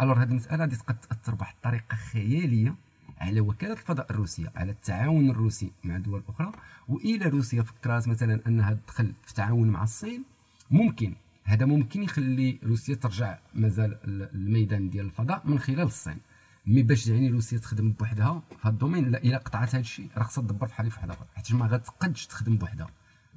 [0.00, 2.74] alors هذه المسألة غادي تقد تأثر بواحد الطريقة خيالية
[3.18, 6.52] على وكالة الفضاء الروسية على التعاون الروسي مع دول أخرى.
[6.88, 10.24] والى روسيا فكرات مثلا أنها تدخل في تعاون مع الصين
[10.70, 11.14] ممكن.
[11.44, 13.98] هذا ممكن يخلي روسيا ترجع مازال
[14.34, 16.18] الميدان ديال الفضاء من خلال الصين.
[16.66, 20.08] mais باش يعني روسيا تخدم بوحدها في هذا ال domaine لا إلا قطعت هذا الشيء
[20.16, 22.88] راه خصها تدبر في حل في اخر حيت ما غتقدش تخدم بوحدها.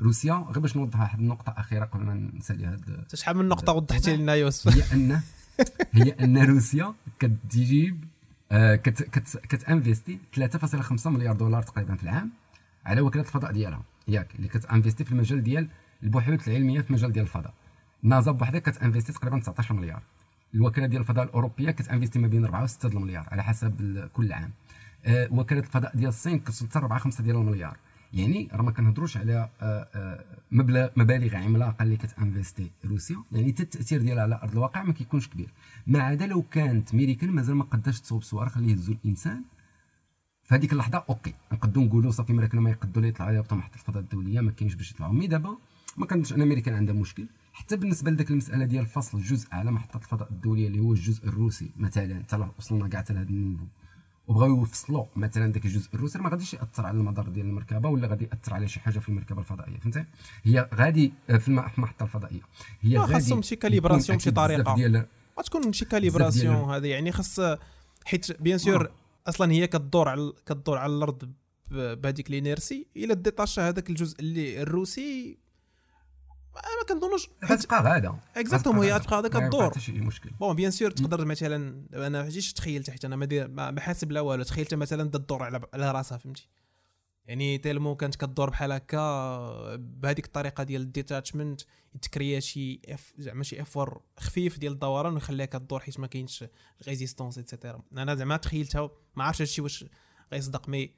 [0.02, 4.18] روسيا غير باش نوضح واحد النقطة أخيرة قبل ما نسالي هذا شحال من نقطة وضحتي
[4.18, 5.22] لنا يوسف؟ هي ان
[5.94, 8.06] هي أن روسيا كتجيب
[8.52, 12.32] آه، كت كت كتانفيستي 3.5 مليار دولار تقريبا في العام
[12.86, 13.82] على وكالة الفضاء ديالها.
[14.08, 15.68] ياك اللي كتانفيستي في المجال ديال
[16.04, 17.54] البحوث العلمية في المجال ديال الفضاء.
[18.04, 20.02] نازا بوحدها كتانفيستي تقريبا 19 مليار.
[20.56, 24.52] الوكالة ديال الفضاء الأوروبية كتانفيستي ما بين 4 و 6 المليار على حسب كل عام.
[25.06, 27.78] آه، وكالة الفضاء ديال الصين كتوصل حتى 4 5 ديال المليار.
[28.14, 33.24] يعني راه ما كنهضروش على آه، آه، مبلغ مبالغ عملاقة اللي كتانفيستي روسيا.
[33.32, 35.50] يعني حتى التأثير ديالها على أرض الواقع ما كيكونش كبير.
[35.88, 39.44] ما عدا لو كانت ميريكان مازال ما قداش تصوب صواريخ اللي يهزوا الإنسان
[40.46, 44.42] في اللحظة OK نقدروا نقولوا صافي امريكان ما يقدروا لا يطلعوا يهبطوا محطة الفضاء الدولية
[44.42, 45.58] ما كاينش باش يطلعوا mais دابا
[45.98, 47.28] ما كنظنش ان امريكان عندها مشكل.
[47.54, 51.72] حتى بالنسبة لذاك المسألة ديال فصل جزء على محطة الفضاء الدولية اللي هو الجزء الروسي
[51.78, 53.66] مثلا حتى وصلنا كاع حتى لهذا ال niveau.
[54.28, 58.26] وبغاو يفصلوا مثلا ذاك الجزء الروسي ما غاديش يأثر على المدار ديال المركبة ولا غادي
[58.26, 60.06] يأثر على شي حاجة في المركبة الفضائية فهمتي
[60.44, 62.42] هي غادي في الم- في المحطة الفضائية
[62.82, 64.30] هي غادي خاصهم شي calibration بشي.
[64.76, 65.06] ديال
[65.40, 67.40] غتكون شي calibration هذه يعني خاص
[68.06, 68.92] حيت bien sûr آه.
[69.30, 71.32] أصلا هي كدور على كدور على الأرض
[71.72, 75.38] بهذيك l'inertie إلا تديتاشا هذاك الجزء اللي الروسي
[76.56, 78.20] ما ما كنظنوش غتبقى غادا.
[78.36, 79.72] exactement هي غتبقى هذاك ما الدور.
[80.40, 84.22] bon bien sûr تقدر مثلا أنا فاش تخيلت حيت أنا ما ما ما حاسب لا
[84.22, 84.44] والو.
[84.44, 86.50] تخيلت مثلا الدور على على راسها فهمتي؟
[87.26, 91.62] يعني tellement كانت كدور بحال هكا بهذيك الطريقة ديال ال détachement
[91.96, 96.46] يتكريا شي eff- زعما شي effort خفيف ديال الدوران ويخليها كدور حيت ما كاينش
[96.88, 99.86] résistance et cetera أنا زعما تخيلتها ما عرفتش هادشي واش
[100.34, 100.96] غيصدق mais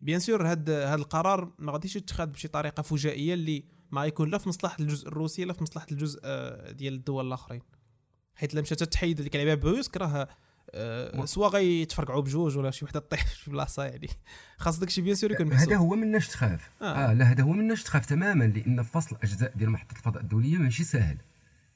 [0.00, 4.38] bien sûr هاد هاد القرار ما غاديش يتخذ بشي طريقة فجائية اللي ما يكون لا
[4.38, 7.62] في مصلحة الجزء الروسي لا في مصلحة الجزء آه، ديال الدول الآخرين.
[8.34, 10.28] حيت لما مشات تحيد ديك اللعبه brusque راه
[10.70, 14.08] آه، soit غيتفرقعوا بجوج ولا شي وحدة طيح في بلاصة يعني.
[14.58, 16.70] خاص داكشي bien sûr يكون هذا هو مناش تخاف.
[16.82, 16.84] آه.
[16.84, 20.84] آه, لا هذا هو مناش تخاف تماما لأن فصل اجزاء ديال محطة الفضاء الدولية ماشي
[20.84, 21.18] سهل.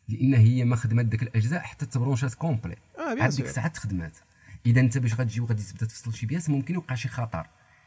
[0.08, 2.76] لأن هي ما خدمات ديك الأجزاء حتى تبرونشات complet.
[2.98, 4.18] آه bien عاد ديك الساعات خدمات.
[4.66, 7.46] إذا أنت باش غتجي وغادي تبدأ تفصل شي pièces ممكن يوقع شي خطر.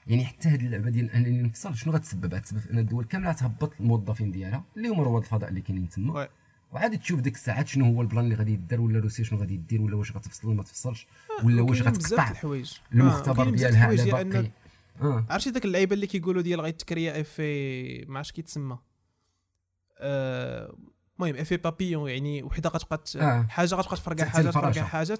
[0.09, 4.31] يعني حتى هذه اللعبة ديال أنني نفصل شنو غتسبب غتسبب أن الدول كاملة تهبط الموظفين
[4.31, 6.27] ديالها اللي هما رواد الفضاء اللي كاينين تما.
[6.71, 9.81] وعاد تشوف ديك الساعات شنو هو البلان اللي غادي يدار ولا روسيا شنو غادي دير
[9.81, 11.07] ولا واش غتفصل ولا ما تفصلش
[11.43, 14.51] ولا واش غتقطع آه، المختبر د ديالها على باقي
[15.01, 18.77] آه عرفتي داك اللعيبة اللي كيقولوا ديال غيتكريا effet ما عرفتش كيتسمى
[19.97, 20.75] آه،
[21.19, 23.41] المهم effet papillon يعني وحده غتبقى آه.
[23.49, 24.83] حاجة غتبقى تفرقع حاجة تفرقع.
[24.83, 25.19] حاجة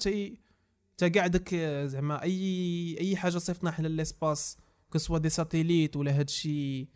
[0.97, 4.57] تا كاع داك آه، زعما اي أي حاجة صيفطنا حنا ل l'espace
[4.93, 6.87] que ce soit des satellites ولا هادشي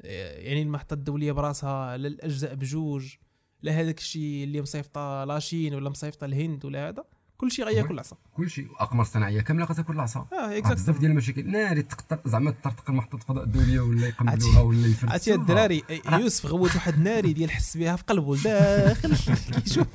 [0.00, 3.14] يعني المحطة الدولية براسها لا الأجزاء بجوج
[3.62, 7.04] لا هذاك الشيء اللي مصيفطة la Chine ولا مصيفطة الهند ولا هذا.
[7.38, 8.16] كل شيء غياكل عصا.
[8.34, 8.68] كل شيء.
[8.78, 11.50] اقمار صناعية كاملة غتاكل العصا آه آه، بزاف ديال المشاكل.
[11.50, 15.12] ناري تقطر زعما تردقل محطه الفضاء الدولية ولا يقنبلوها ولا يفرسوها.
[15.12, 15.82] عرفتي؟ الدراري
[16.12, 19.16] يوسف غوت واحد ناري ديال حس بها في قلبه داخل.
[19.64, 19.86] كيشوف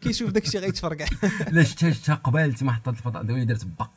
[0.00, 1.06] كيشوف داك الشيء غيتفرقع
[1.50, 3.90] لا شتها شتها قبالت محطه الفضاء الدولية دارت بق.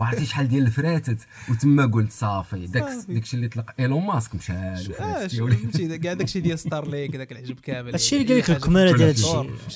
[0.00, 1.18] وعرفتي شحال ديال الفراتت؟
[1.50, 2.82] وتما قلت صافي داك.
[3.08, 5.62] داك الشيء اللي طلق إيلون ماسك مشى وليدي.
[5.62, 7.90] فهمتي؟ كاع داك الشيء ديال ستار ليك داك العجب كامل.
[7.90, 9.08] هادشي اللي قال لك كل ديال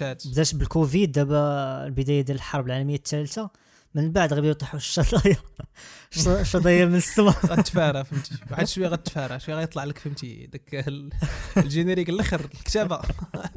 [0.00, 0.28] هادشي.
[0.28, 1.40] بدات بالكوفيد دابا
[1.86, 3.50] البداية ديال الحرب العالمية الثالثة
[3.94, 5.36] من بعد غيبداو يطيحوا الشظايا.
[6.16, 7.46] الش- الشظايا من السماء.
[7.52, 8.34] غتفارى فهمتي.
[8.50, 11.10] واحد شوية غتفارى شوية غيطلع لك فهمتي داك ال-
[11.56, 13.00] ال générique الأخر الكتابة.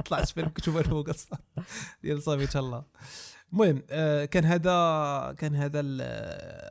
[0.06, 1.10] طلعت في المكتوبه الفوق
[2.04, 2.84] ديال صافي الله.
[3.54, 6.02] المهم آه، كان هذا كان هذا ال-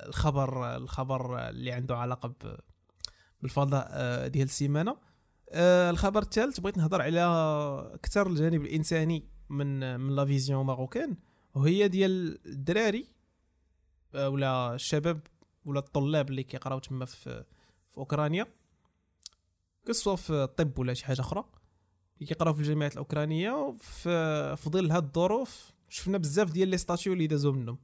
[0.09, 2.35] الخبر الخبر اللي عنده علاقة
[3.43, 4.97] بالفضاء آه، ديال السيمانه
[5.51, 7.21] آه، الخبر الثالث بغيت نهضر على
[7.95, 11.17] أكثر الجانب الإنساني من من la vision marocaine.
[11.55, 13.07] وهي ديال الدراري
[14.15, 15.21] آه، ولا الشباب
[15.65, 17.45] ولا الطلاب اللي كيقراو تما في
[17.89, 18.47] في أوكرانيا.
[19.87, 21.45] كسوا في الطب ولا شي حاجة أخرى.
[22.15, 27.13] اللي كيقراو في الجامعات الأوكرانية وفي في ظل هاد الظروف شفنا بزاف ديال les situations
[27.13, 27.79] اللي دازو منهم.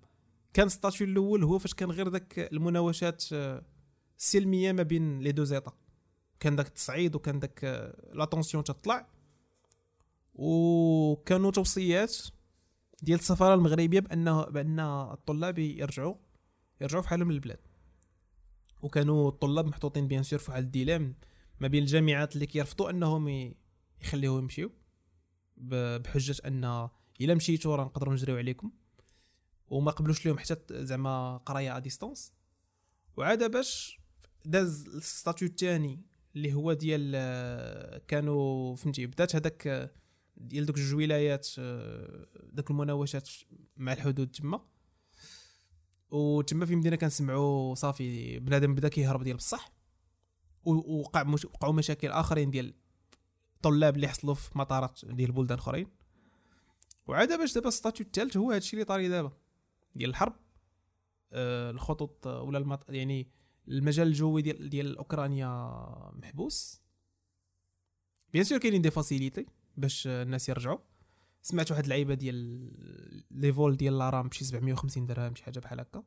[0.52, 3.62] كان la situation الأول هو فاش كان غير داك المناوشات آه،
[4.18, 5.72] السلمية ما بين les deux états.
[6.40, 9.08] كان داك التصعيد وكان داك آه، la tension تطلع.
[10.34, 12.16] وكانوا توصيات
[13.02, 16.14] ديال السفارة المغربية بانه بأن الطلاب يرجعوا
[16.80, 17.60] يرجعوا في حالهم للبلاد.
[18.82, 21.14] وكانوا الطلاب محطوطين bien sûr في واحد ال dilemme
[21.60, 23.54] ما بين الجامعات اللي كيرفضوا أنهم
[24.02, 24.70] يخليوهم يمشيو
[25.56, 26.88] بحجة أن
[27.20, 28.70] إلا مشيتوا راه نقدروا نجريو عليكم.
[29.70, 32.32] وما قبلوش لهم حتى زعما قراية à distance
[33.16, 34.00] وعاد باش
[34.44, 36.02] داز la situation الثاني
[36.36, 39.90] اللي هو ديال آه، كانوا فهمتي بدات هذاك آه،
[40.40, 43.28] ديال دوك جوج ولايات آه، داك المناوشات
[43.76, 44.60] مع الحدود تما.
[46.10, 49.72] وتما في المدينة كنسمعوا صافي بنادم بدا كيهرب ديال بصح.
[50.64, 52.74] وقع مش وقعوا مشاكل آخرين ديال
[53.62, 55.86] طلاب اللي حصلوا في مطارات ديال بلدان أخرين.
[57.06, 59.32] وعاد باش دابا الستاتيو الثالث هو هادشي اللي طاري دابا
[59.94, 60.36] ديال الحرب.
[61.32, 62.90] آه الخطوط ولا المط...
[62.90, 63.30] يعني
[63.68, 65.48] المجال الجوي ديال ديال أوكرانيا
[66.12, 66.80] محبوس.
[68.32, 69.46] bien sûr كاينين des facilités.
[69.78, 70.78] باش الناس يرجعوا.
[71.42, 72.70] سمعت واحد اللعيبة ديال
[73.30, 76.02] les vols ديال لارام بشي 750 درهم شي حاجة بحال هكا.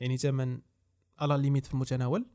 [0.00, 0.60] يعني ثمن
[1.18, 2.26] à la limite في المتناول.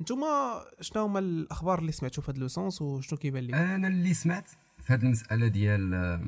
[0.00, 4.14] نتوما شنو هما الأخبار اللي سمعتوا في هذا le sens وشنو كيبان لكم أنا اللي
[4.14, 4.48] سمعت
[4.78, 6.20] في هذه المسألة ديال آه،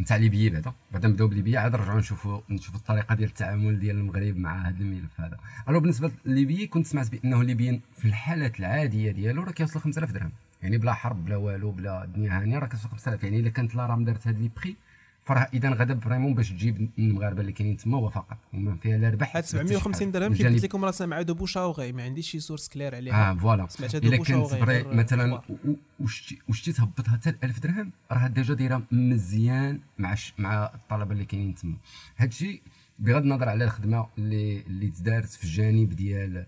[0.00, 0.72] نتاع ليبيا بعدا.
[0.92, 1.60] بعدا نبداو بليبيا.
[1.60, 5.38] عاد نرجعوا نشوفوا نشوفوا الطريقة ديال التعامل ديال المغرب مع هذا الملف هذا.
[5.68, 10.32] alors بالنسبة لليبيا كنت سمعت بأنه ليبيا في الحالات العادية ديالو راه كيوصل 5000 درهم.
[10.64, 13.86] يعني بلا حرب بلا والو بلا دنيا هانية راه كيوصل 5000 يعني إلا كانت لا
[13.86, 14.76] رام دارت هاد les prix
[15.24, 18.38] فراه إذا غدا vraiment باش تجيب المغاربة اللي كاينين تما هو فقط.
[18.52, 21.63] وما فيها لا ربح هاد 750 درهم كيف قلت لكم راه سامع de bouche à
[21.63, 23.30] oreille ما عنديش شي source claire عليها.
[23.30, 23.68] آه voilà.
[23.94, 25.40] إلا كانت vrai مثلا
[26.48, 31.76] وشتي تهبطها حتى 1000 درهم؟ راه déjà دايرة مزيان مع مع الطلبة اللي كاينين تما.
[32.16, 32.62] هادشي
[32.98, 36.46] بغض النظر على الخدمة اللي اللي تدارت في الجانب ديال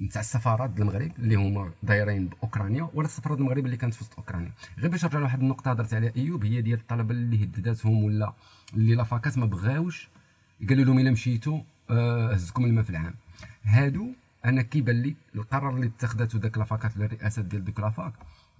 [0.00, 4.16] نتاع السفارات المغرب اللي هما دايرين بأوكرانيا ولا السفاره ديال المغرب اللي كانت في وسط
[4.18, 4.52] أوكرانيا.
[4.78, 8.32] غير باش نرجع لواحد النقطة هضرت عليها أيوب هي ديال الطلبة اللي هدداتهم ولا
[8.74, 10.08] اللي les facs ما بغاوش
[10.68, 13.14] قالوا لهم إلا مشيتوا آه، هزكم الماء في العام.
[13.64, 14.06] هادو
[14.44, 18.12] أنا كيبان لي القرار اللي اتخذته ذاك la fac ات الرئاسة ديال ديك la fac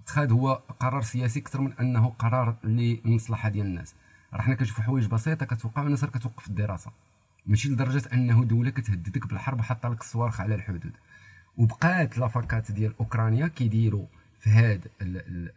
[0.03, 3.95] اتخذ هو قرار سياسي أكثر من أنه قرار للمصلحه ديال الناس.
[4.33, 6.91] راه حنا كنشوفوا حوايج بسيطة كتوقع والناس كتوقف الدراسة.
[7.47, 10.91] ماشي لدرجة أنه دولة كتهددك بالحرب وحاطه لك الصواريخ على الحدود.
[11.57, 14.05] وبقات لافاكات ديال أوكرانيا كيديروا
[14.39, 15.51] في ال-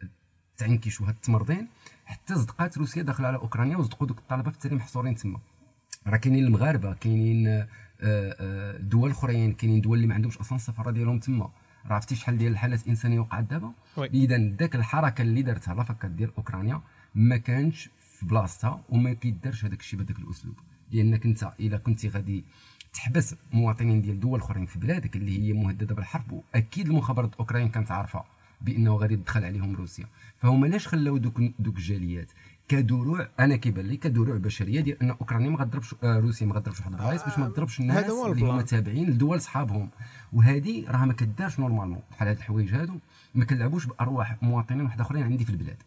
[0.51, 1.67] التعنكيش وهاد التمرضين
[2.05, 5.39] حتى صدقات روسيا داخله على أوكرانيا وصدقوا دوك الطلبة في التالي محصورين تما.
[6.07, 7.67] راه كاينين المغاربة كاينين آه،
[8.01, 11.45] آه، دول اخرين كاينين دول اللي ما عندهمش أصلا السفارة ديالهم تما.
[11.85, 13.71] راه عرفتي شحال ديال الحالات الإنسانية وقعت دابا.
[14.13, 16.81] إذا ذاك الحركة اللي دارتها لافاكات ديال أوكرانيا
[17.15, 17.89] ما كانش
[18.19, 20.55] في بلاصتها وما كيدارش هذاك الشيء بهذاك الأسلوب.
[20.91, 22.43] لانك انت الا كنتي غادي
[22.93, 27.91] تحبس مواطنين ديال دول اخرين في بلادك اللي هي مهدده بالحرب واكيد المخابرات الاوكرانيه كانت
[27.91, 28.23] عارفه
[28.61, 30.05] بانه غادي تدخل عليهم روسيا.
[30.37, 32.27] فهما علاش خلاو دوك دوك الجاليات؟
[32.67, 36.79] كدروع أنا كيبان لي كدروع بشريه ديال ان اوكرانيا ما غتضربش آه روسيا ما غتضربش
[36.79, 38.61] واحد البلايص باش ما تضربش الناس اللي هما.
[38.61, 39.89] تابعين لدول صحابهم.
[40.33, 42.93] وهذه راه ما كدارش normalement بحال هاد الحوايج هادو.
[43.35, 45.77] ما كنلعبوش بأرواح مواطنين واحد آخرين عندي في البلاد.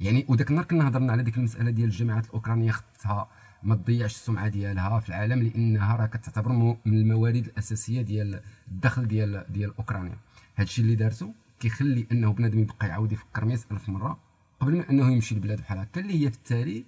[0.00, 3.28] يعني وداك النهار كنا هضرنا على ديك المسألة ديال الجامعات الأوكرانية خصها
[3.64, 9.44] ما تضيعش السمعة ديالها في العالم لأنها راه كتعتبر من الموارد الأساسية ديال الدخل ديال
[9.48, 10.16] ديال أوكرانيا.
[10.56, 14.18] هادشي اللي دارتو كيخلي أنه بنادم يبقى يعاود يفكر 100000 مرة
[14.60, 16.84] قبل من أنه يمشي لبلاد بحال هكا اللي هي في التالي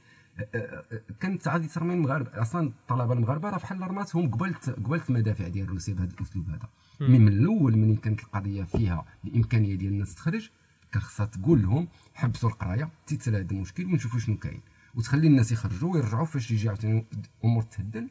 [1.20, 2.42] كانت غادي ترمي المغاربة.
[2.42, 6.68] أصلا الطلبه المغاربة راه بحال رماتهم قبلت قبلت المدافع ديال روسيا بهذا الأسلوب هذا.
[7.00, 10.50] mais من الأول ملي كانت القضية فيها الإمكانية ديال الناس تخرج
[10.92, 14.60] كان خصها تقول لهم حبسوا القراية تا يتسالى هذا المشكل ونشوفوا شنو كاين.
[14.96, 17.06] وتخلي الناس يخرجوا ويرجعوا فاش يجي عاوتاني
[17.38, 18.08] الأمور تهدل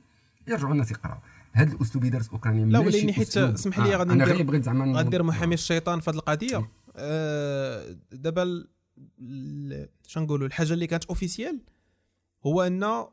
[0.48, 1.18] يرجعوا الناس يقراو.
[1.52, 5.00] هذا الأسلوب اللي دارت اوكرانيا لا ولاني حيت اسمح لي آه، غادي ندير- بغيت زعما
[5.00, 5.24] غندير.
[5.24, 6.70] محامي الشيطان في هذه القضية.
[6.96, 8.66] آه، دابا
[10.08, 11.60] شنقولوا الحاجة اللي كانت officielle
[12.46, 13.06] هو أن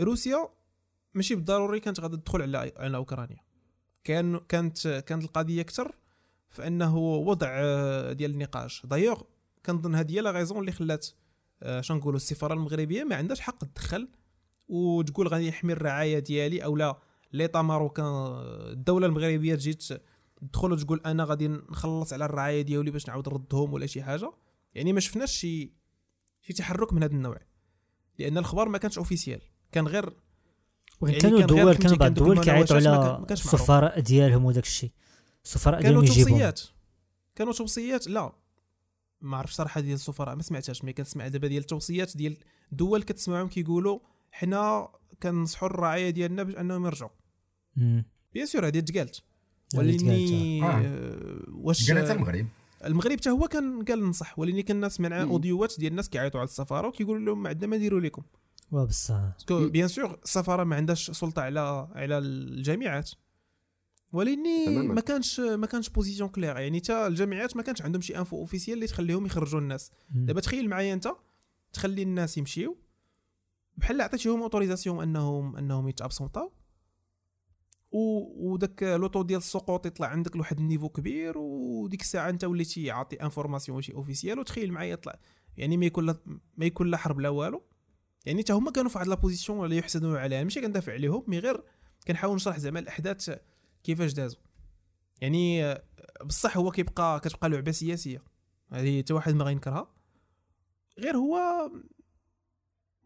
[0.00, 0.48] روسيا
[1.14, 3.40] ماشي بالضروري كانت غادي تدخل على على أوكرانيا.
[4.04, 5.94] كان كانت كانت القضية أكثر
[6.50, 8.86] في أنه وضع آه، ديال النقاش.
[8.86, 9.22] دايوغ
[9.66, 11.06] كنظن هذه هي la raison اللي خلات
[11.62, 14.08] آه، شنقولوا السفارة المغربية ما عندهاش حق تدخل
[14.68, 16.98] وتقول غادي يحمي الرعاية ديالي أو لا.
[17.32, 18.06] l'état marocain
[18.72, 19.78] الدولة المغربية تجي
[20.40, 24.32] تدخل وتقول أنا غادي نخلص على الرعاية ديالي باش نعاود نردهم ولا شي حاجة.
[24.74, 25.72] يعني ما شفناش شي
[26.42, 27.38] شي تحرك من هذا النوع.
[28.18, 29.40] لأن الخبر ما كانش officiel
[29.72, 30.12] كان غير
[31.00, 33.26] وكان يعني كانوا دول كانوا بعض الدول كيعيطوا على.
[33.30, 34.90] السفراء ديالهم وداك الشيء.
[35.44, 36.60] السفراء كانوا ديالهم يجيبوهم توصيات.
[37.34, 38.32] كانوا توصيات لا.
[39.22, 42.36] ما عرفتش صراحة ديال السفراء ما سمعتهاش mais كنسمع دابا ديال التوصيات ديال
[42.72, 43.98] دول كتسمعهم كيقولوا
[44.30, 44.88] حنا
[45.22, 47.10] كنصحوا الرعاية ديالنا باش أنهم يرجعوا.
[48.34, 49.22] bien sûr هذه تقالت.
[49.74, 49.98] ولاني
[50.60, 52.46] تقالت، آه، واش قالت المغرب.
[52.84, 55.22] المغرب حتى هو كان قال نصح كان الناس سمعنا.
[55.22, 58.22] أوديوات ديال الناس كيعيطوا على السفارة وكيقولوا لهم ما عندنا ما نديروا لكم
[58.70, 59.14] وا بصح.
[59.14, 59.68] parce que مم.
[59.68, 63.10] bien sûr السفارة ما عندهاش سلطة على على الجامعات
[64.12, 64.66] ولاني.
[64.66, 68.74] ما كانش ما كانش position claire يعني حتى الجامعات ما كانش عندهم شي info officielle
[68.74, 69.90] اللي تخليهم يخرجوا الناس.
[70.14, 71.08] دابا تخيل معايا انت
[71.72, 72.78] تخلي الناس يمشيو
[73.76, 76.52] بحال عطيتيهم autorisation انهم انهم يت absenter او
[77.92, 82.90] وداك le taux ديال السقوط يطلع عندك لواحد ال niveau كبير وديك الساعة انت وليتي
[82.90, 85.18] عاطي information ماشي officielle وتخيل معايا يطلع.
[85.56, 86.14] يعني ما يكون
[86.56, 87.62] ما يكون لا حرب لا والو.
[88.26, 90.44] يعني حتى هما كانوا في واحد la position اللي يحسدون عليها.
[90.44, 91.64] ماشي كندافع عليهم mais غير
[92.06, 93.30] كنحاول نشرح زعما الأحداث
[93.84, 94.40] كيفاش دازوا
[95.20, 95.74] يعني
[96.24, 98.22] بصح هو كيبقى كتبقى لعبة سياسية.
[98.72, 99.86] هذه حتى واحد ما غينكرها.
[100.98, 101.38] غير هو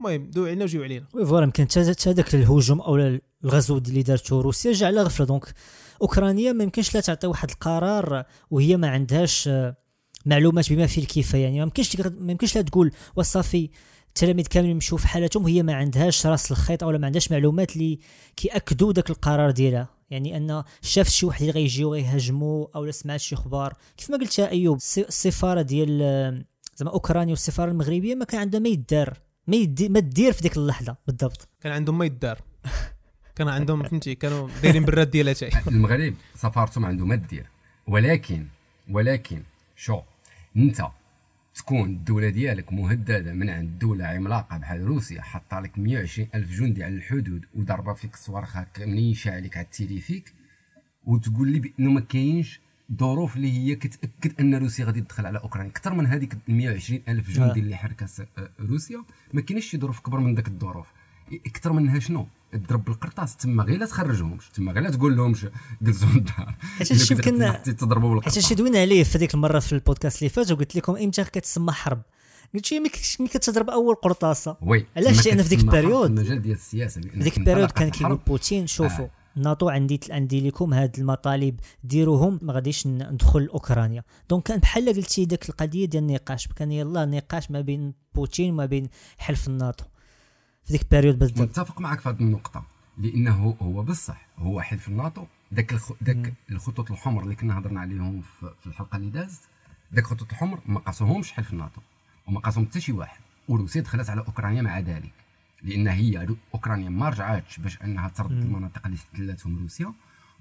[0.01, 1.07] المهم دو علينا وجيو علينا.
[1.15, 5.27] oui voilà يمكن حتى داك الهجوم أو الغزو اللي دارته روسيا جا على غفلة.
[5.27, 5.55] donc
[6.03, 9.77] أوكرانيا ما يمكنش لا تعطي واحد القرار وهي ما عندهاش آه،
[10.27, 13.71] معلومات بما فيه الكفايه يعني ما يمكنش ما يمكنش لا تقول وصافي
[14.17, 17.99] التلاميذ كاملين يمشوا في حالتهم وهي ما عندهاش راس الخيط أو ما عندهاش معلومات اللي
[18.37, 19.89] كيأكدوا داك القرار ديالها.
[20.11, 24.39] يعني أن شافت شي واحد اللي غيجيو غيهاجموا أو سمعت شي أخبار كيف ما قلت
[24.39, 26.45] يا أيوب الس- السفارة ديال
[26.77, 30.57] زعما أوكرانيا والسفارة المغربية ما كان عندها ما يدار ما يدي ما دير في ديك
[30.57, 31.49] اللحظة بالضبط.
[31.61, 32.39] كان عندهم ما يدار.
[33.37, 37.47] كان عندهم فهمتي كانوا دايرين بالراد ديالها تاعي المغرب سفارته ما عنده ما دير.
[37.87, 38.47] ولكن
[38.91, 39.43] ولكن
[39.77, 40.01] شو؟
[40.57, 40.87] أنت
[41.57, 46.85] تكون الدولة ديالك مهددة من عند دولة عملاقة بحال روسيا حاطة لك 120 ألف جندي
[46.85, 50.33] على الحدود وضربة فيك الصواريخ هكا منيشه عليك على التيليفيك
[51.07, 52.61] وتقول لي بأنه ما كاينش
[52.99, 55.71] ظروف اللي هي كتأكد أن روسيا غادي تدخل على أوكرانيا.
[55.71, 57.63] أكثر من هذيك 120 ألف جندي آه.
[57.63, 60.87] اللي حركها آه، روسيا ما كاينش شي ظروف كبر من ذاك الظروف.
[61.47, 65.47] إكثر منها شنو؟ تضرب بالقرطاس تما غير لا تخرجهمش تما غير لا تقول لهمش
[65.83, 70.19] جلسوا الدار حيت يمكن- تضربوا حيت بالقرطاس هادشي دوينا عليه في هذيك المرة في البودكاست
[70.23, 72.03] اللي فات وقلت لكم إمتى كتسمى حرب.
[72.55, 76.07] قلت شي ملي كت- ملي كتضرب أول قرطاسة؟ oui علاش؟ لأن في ديك ال période-
[76.11, 78.19] المجال ديال السياسة انطلقت ال période كان كيقول.
[78.27, 79.11] بوتين شوفوا آه.
[79.37, 85.25] ناطو عندي عندي لكم هاد المطالب ديروهم ما غاديش ندخل لاوكرانيا donc كان بحال قلتي
[85.25, 88.89] ديك القضية ديال النقاش كان يلا نقاش ما بين بوتين وما بين
[89.19, 89.85] حلف الناطو.
[90.67, 92.65] في ديك ال période بالضبط متفق معك في هذه النقطة
[92.99, 95.25] لأنه هو بصح هو حلف الناتو.
[95.55, 95.93] ذاك الخ...
[96.05, 99.41] ذاك الخطوط الحمر اللي كنا هضرنا عليهم في, الحلقة اللي دازت
[99.95, 101.81] ذاك الخطوط الحمر ما قاسوهمش حلف الناتو
[102.27, 103.21] وما قاسهم حتى شي واحد.
[103.49, 105.13] وروسيا دخلت على أوكرانيا مع ذلك
[105.63, 109.93] لأن هي أوكرانيا ما رجعاتش باش أنها ترد المناطق اللي احتلتهم روسيا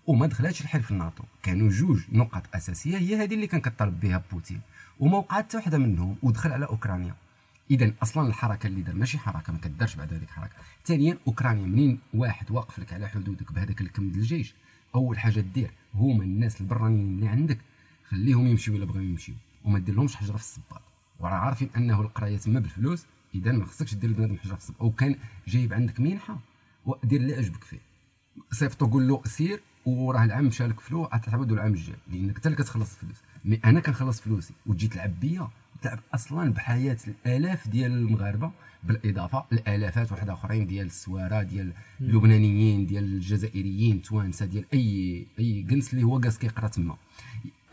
[0.08, 1.24] وما دخلاتش لحلف الناتو.
[1.44, 4.62] كانوا جوج نقط أساسية هي هذه اللي كان كطالب بها بوتين
[5.00, 7.16] وما وقعت حتى وحدة منهم ودخل على أوكرانيا.
[7.72, 10.56] اذا أصلا الحركة اللي دار ماشي حركة ما كدارش بعد هذيك الحركه
[10.86, 14.54] ثانيا أوكرانيا منين واحد واقف لك على حدودك بهذاك الكم ديال الجيش؟
[14.96, 17.58] أول حاجة دير هما الناس البرانيين اللي عندك
[18.10, 20.82] خليهم يمشيو إلا بغاو يمشيو وما دير لهمش حجره في الصباط
[21.20, 23.06] وراه عارفين أنه القراية تما بالفلوس
[23.36, 25.16] إذا ما خصكش دير لبنادم حجره في الصباط أو كان
[25.48, 26.40] جايب عندك منحة
[26.86, 27.80] ودير اللي عجبك فيه.
[28.52, 31.96] صيفطو قول له سير وراه العام مشى لك فلوس غتعاودوا العام الجاي.
[32.08, 35.50] لأنك انت اللي كتخلص الفلوس مي أنا كنخلص فلوسي وتجي تلعب بيا
[35.86, 38.52] تلعب أصلا بحياة الآلاف ديال المغاربة
[38.84, 45.94] بالإضافة لآلافات واحد آخرين ديال السوارة ديال اللبنانيين ديال الجزائريين توانسة ديال أي أي جنس
[45.94, 46.98] اللي هو جالس كيقرا تما.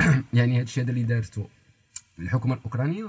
[0.35, 1.49] يعني هذا الشيء هذا اللي دارته
[2.19, 3.09] الحكومة الأوكرانية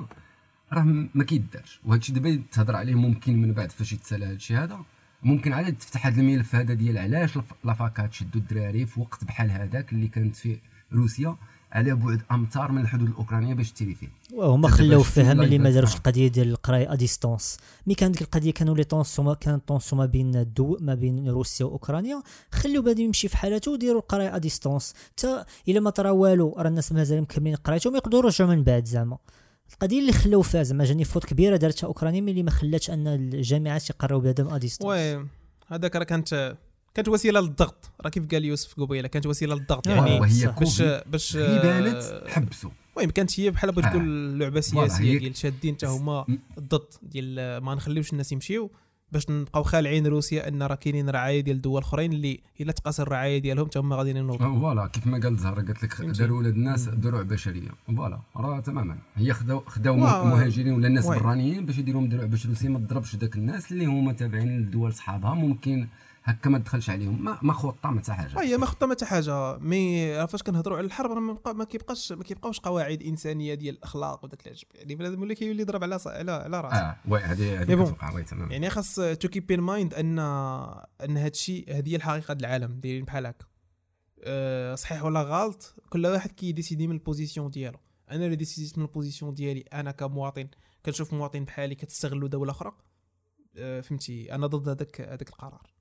[0.74, 0.84] راه
[1.16, 1.80] ما كيدارش.
[1.86, 4.80] وهذا الشيء دابا تهضر عليه ممكن من بعد فاش يتسالى هذا الشيء هذا.
[5.24, 9.94] ممكن عاد تفتح هذا الملف هذا ديال علاش لافاكات شدوا الدراري في وقت بحال هذاك
[9.94, 10.58] اللي كانت فيه
[10.94, 11.36] روسيا.
[11.74, 15.94] على بعد أمتار من الحدود الأوكرانية باش تيري فيه وهما خلاو فيها ملي ما داروش
[15.94, 15.98] آه.
[15.98, 17.58] القضية ديال القراية à distance
[17.88, 21.66] ملي كانت ديك القضية كانوا les tensions كانت tension ما بين الدول ما بين روسيا
[21.66, 26.56] وأوكرانيا خليو بادي يمشي في حالته وديروا القراية à distance حتى إلا ما طرا والو
[26.58, 29.18] راه الناس مازال مكملين قرايتهم يقدروا يرجعوا من بعد زعما.
[29.74, 33.90] القضية اللي خلاو فيها زعما جاني faute كبيرة دارتها أوكرانيا ملي ما خلاتش أن الجامعات
[33.90, 35.26] يقراو بنادم ا ديستونس وي
[35.68, 36.56] هذاك راه كانت
[36.94, 40.20] كانت وسيلة للضغط راه كيف قال يوسف قبيلة كانت وسيلة للضغط آه، يعني.
[40.60, 43.90] باش باش غي بانت حبسوا المهم كانت هي بحال بغيت آه.
[43.90, 48.72] تقول لعبة voilà، سياسية ديال شادين حتى هما م- ضد ديال ما نخليوش الناس يمشيو
[49.12, 53.38] باش نبقاو خالعين روسيا أن راه كاينين رعاية ديال دول أخرين اللي إلا تقاس الرعاية
[53.38, 56.02] ديالهم حتى هما غادي ينوضوا آه، voilà كيف ما قال زهره قالت لك.
[56.02, 61.06] داروا ولاد الناس دروع بشريه voilà راه تماما هي خداو خداو مهاجرين ولا الناس.
[61.08, 65.34] برانيين باش يديروا دروع باش روسيا ما تضربش ذاك الناس اللي هما تابعين للدول صحابها
[65.34, 65.88] ممكن
[66.24, 67.24] هكا ما تدخلش عليهم.
[67.24, 68.40] ما ما خطه ما حتى حاجة.
[68.42, 69.58] هي ما خطه ما حتى حاجة.
[69.58, 74.26] mais فاش كنهضروا على الحرب راه ما ما كيبقاش ما كيبقاوش قواعد إنسانية ديال الأخلاق
[74.26, 74.68] وداك العجب.
[74.76, 76.78] يعني بنادم ولا كيولي يضرب على على على راسه.
[76.78, 77.74] آه oui هذه هذه.
[77.74, 81.96] كتوقع oui تماما يعني خاص to keep in mind ان أن هذا الشيء هذه هي
[81.96, 83.46] الحقيقة ديال العالم دايرين بحال هكا.
[84.24, 87.80] أه صحيح ولا غلط؟ كل واحد كيديسيدي من ال position ديالو.
[88.12, 90.48] أنا اللي ديسيديت من ال position ديالي أنا كمواطن
[90.86, 92.72] كنشوف مواطن بحالي كتستغلوا دولة أخرى.
[93.58, 95.73] أه فهمتي؟ أنا ضد هذاك هذاك القرار.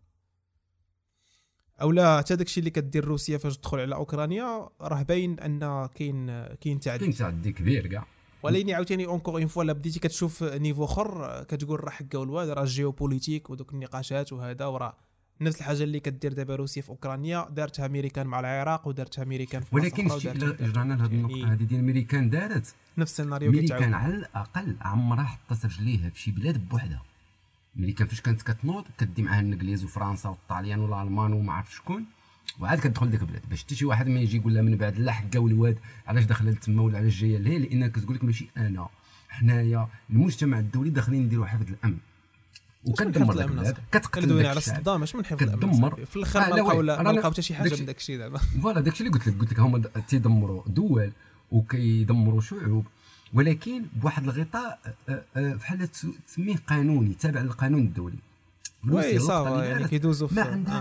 [1.83, 6.27] أو لا حتى داكشي اللي كدير روسيا فاش تدخل على أوكرانيا راه باين أن كاين
[6.61, 6.99] كاين تعدي.
[6.99, 8.07] كاين تعدي كبير كاع.
[8.43, 12.63] ولكن عاوتاني encore une fois لا بديتي كتشوف niveau أخر كتقول راه حكا والواد راه
[12.63, 14.97] ال géopolitique ودوك النقاشات وهذا وراه
[15.41, 19.77] نفس الحاجة اللي كدير دابا روسيا في أوكرانيا دارتها أمريكان مع العراق ودارتها أمريكان في
[19.77, 21.53] ولكن رجعنا يعني النقطة.
[21.53, 22.75] هذه ديال الميريكان دارت.
[22.99, 27.03] نفس السيناريو كيتعاود على الأقل عمرها حطت رجليها في شي بلاد بوحدها.
[27.77, 32.05] ميريكان فاش كانت كتنوض كدي معاها الإنجليز وفرنسا والطاليان والألمان وما عرف شكون.
[32.61, 33.43] وعاد كتدخل ديك البلاد.
[33.51, 36.51] باش حتى شي واحد ما يجي يقول لها من بعد لا حكا والواد علاش داخله
[36.51, 38.89] لتما ولا علاش جاية لهي؟ لأن كتقول لك ماشي أنا.
[39.29, 41.97] حنايا المجتمع الدولي داخلين نديروا حفظ الأمن.
[42.85, 45.71] وكدمر حفظ داك البلاد؟ كتقتل داك على صدام ماشي من حفظ الأمن.
[45.75, 46.07] أصاحبي.
[46.07, 49.05] في الأخر ما لقاو ما لقاو حتى شي حاجة من داك الشيء زعما voilà داكشي
[49.05, 51.13] اللي قلت لك قلت لك هما تيدمروا دول
[51.51, 52.87] وكيدمروا شعوب.
[53.35, 54.79] ولكن بواحد الغطاء
[55.09, 58.19] آه، آه، بحال تس- تسميه قانوني تابع للقانون الدولي.
[58.89, 59.99] oui ça va يعني في
[60.35, 60.79] ما عندها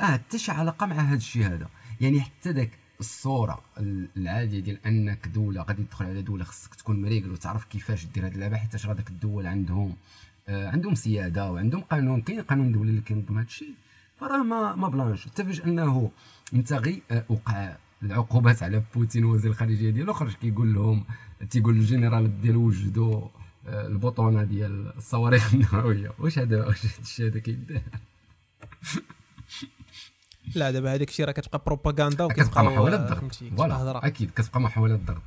[0.00, 0.02] آه.
[0.02, 1.68] آه حتى شي علاقة مع هذا الشيء هذا.
[2.00, 2.70] يعني حتى ذاك
[3.00, 3.60] الصورة
[4.16, 8.34] العادية ديال أنك دولة غادي تدخل على دولة خصك تكون مريقل وتعرف كيفاش دير هذه
[8.34, 9.96] اللعبة حيت راه ذاك الدول عندهم
[10.48, 12.20] آه عندهم سيادة وعندهم قانون.
[12.20, 13.74] كاين قانون دولي اللي كينظم هذا الشيء
[14.20, 15.26] فراه ما ما بلانش.
[15.26, 16.10] حتى فاش أنه
[16.54, 21.04] انت غي آه وقع العقوبات على بوتين وزير الخارجية ديالو خرج كيقول لهم؟
[21.50, 23.20] تيقول الجنرال ديالو وجدوا
[23.68, 26.12] آه، البطونة ديال الصواريخ النووية.
[26.18, 27.82] واش هذا؟ واش هذا الشيء هذا كيدار
[30.54, 34.96] لا دابا هذاك الشيء راه كتبقى بروباغندا كتبقى محاولة آه، ضغط voilà أكيد كتبقى محاولة
[34.96, 35.22] ضغط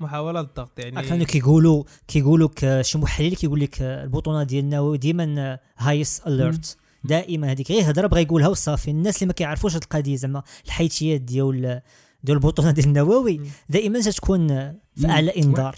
[0.00, 5.58] محاولة الضغط كانوا يعني كيقولوا كيقولوا لك شي محلل كيقول لك البطونة ديال النووي ديما
[5.78, 8.90] highest alert دائما هذيك غير هضرة بغا يقولها وصافي.
[8.90, 11.80] الناس اللي ما كيعرفوش هذه القضية زعما الحيتيات ديال
[12.24, 13.40] ديال البطونه ديال النووي.
[13.68, 14.48] دائما تتكون
[14.96, 15.76] في أعلى إنذار.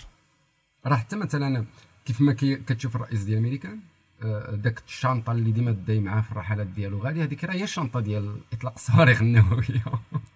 [0.86, 1.64] راه حتى مثلا
[2.04, 3.80] كيف ما كي كتشوف الرئيس ديال امريكان
[4.22, 8.00] آه، داك الشنطة اللي ديما داي معاه في الرحلات ديالو غادي هذيك راه هي الشنطة
[8.00, 9.84] ديال إطلاق الصواريخ النوويه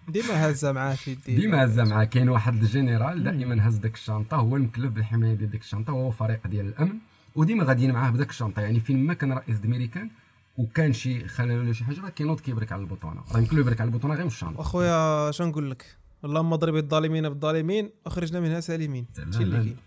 [0.07, 2.03] ديما هازه معاه في يديه ديما هزا معاه.
[2.03, 6.47] كاين واحد الجنرال دائما هز داك الشنطة هو المكلف بالحماية ديال ديك الشنطة وهو فريق
[6.47, 6.97] ديال الأمن
[7.35, 8.61] وديما غاديين معاه بداك الشنطة.
[8.61, 10.09] يعني فين ما كان رئيس امريكان
[10.57, 13.81] وكان شي خلل ولا شي حاجة راه كينوض كيبرك على البطونه راه يمكن له يبرك
[13.81, 18.59] على البطونه غير من الشنطه أخويا شنو نقول لك؟ اللهم اضرب الظالمين بالظالمين اخرجنا منها
[18.59, 19.07] سالمين.
[19.17, 19.77] هادشي اللي كاين.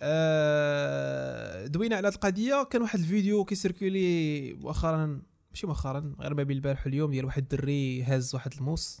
[0.00, 2.64] آه، دوينا على هاد القضية.
[2.70, 8.02] كان واحد الفيديو كيسيركولي مؤخرا ماشي مؤخرا غير ما بين البارح واليوم ديال واحد الدري
[8.02, 9.00] هاز واحد الموس.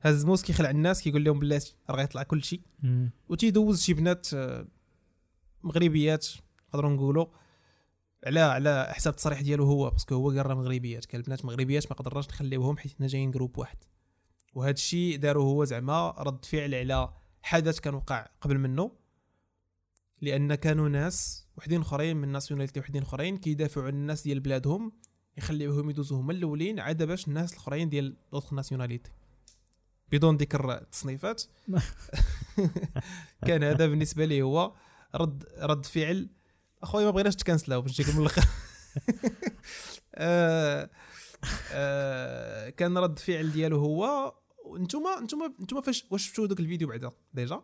[0.00, 3.10] هاز الموس كيخلع الناس كيقول لهم بلاتي راه غيطلع كل شيء مم.
[3.28, 4.66] وتيدوز شي بنات آه،
[5.62, 6.26] مغربيات
[6.68, 7.26] نقدروا نقولوا
[8.26, 11.04] على على حساب التصريح ديالو هو parce que هو قال راه مغربيات.
[11.04, 13.76] كان البنات مغربيات ما قدرناش نخليوهم حيت حنا جايين groupe واحد.
[14.54, 18.92] وهذا الشيء دارو هو زعما رد فعل على حدث كان وقع قبل منه
[20.20, 24.92] لأن كانوا ناس وحدين أخرين من nationalité وحدين أخرين كيدافعوا عن الناس ديال بلادهم
[25.36, 29.10] يخليوهم يدوزوا هما الأولين عاد باش الناس الأخرين ديال d'autres nationalités
[30.12, 31.42] بدون ذكر التصنيفات
[33.46, 34.72] كان هذا بالنسبة لي هو
[35.14, 36.28] رد رد فعل.
[36.82, 38.44] أخويا ما بغيناش نكونسلاو باش نجيكم من الأخر.
[40.14, 40.90] آه،
[41.72, 44.34] آه، كان رد فعل ديالو هو
[44.76, 47.62] انتوما انتوما انتوما فاش واش شفتوا دوك الفيديو بعدا déjà؟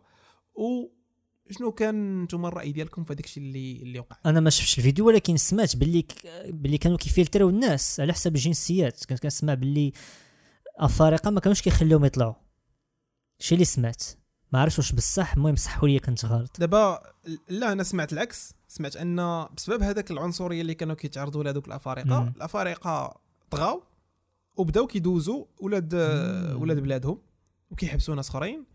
[0.55, 5.37] وشنو كان انتوما الرأي ديالكم في الشيء اللي اللي وقع؟ أنا ما شفتش الفيديو ولكن
[5.37, 6.05] سمعت باللي.
[6.45, 9.05] باللي كانوا كيفلتروا الناس على حسب الجنسيات.
[9.05, 9.93] كنت كنسمع باللي
[10.77, 12.33] افارقه ما كانوش كيخليهم يطلعوا
[13.39, 14.03] شي اللي سمعت.
[14.53, 15.33] ما عرفتش واش بصح.
[15.33, 16.59] المهم صحوا لي كنت غلط.
[16.59, 17.13] دابا
[17.49, 18.53] لا أنا سمعت العكس.
[18.67, 22.33] سمعت أن بسبب هذاك العنصرية اللي كانوا كيتعرضوا لها دوك الافارقه.
[22.35, 23.21] الأفارقة
[23.51, 23.83] طغاو.
[24.59, 25.93] وبداو كيدوزوا ولاد.
[26.55, 27.21] ولاد بلادهم
[27.71, 28.65] وكيحبسوا ناس اخرين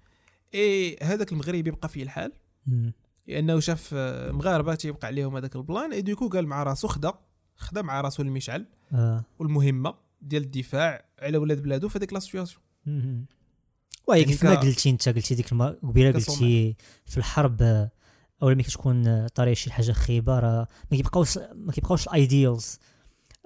[0.55, 2.33] اي هذاك المغربي بقى فيه الحال.
[3.27, 3.95] لأنه شاف
[4.31, 7.13] مغاربة تيوقع عليهم هذاك البلان اي du coup قال مع راسو خدا
[7.57, 9.25] خدا مع راسو المشعل آه.
[9.39, 12.63] والمهمة ديال الدفاع على ولاد بلادو في هذيك la situation.
[14.07, 16.13] وهي يعني كيف ما قلتي انت قلتي ديك قبيلة.
[16.13, 17.91] قلتي في الحرب آه،
[18.43, 22.79] اول ما كتكون آه، طاريه شي حاجة خايبه راه ما كيبقاوش ما كيبقاوش ال ideals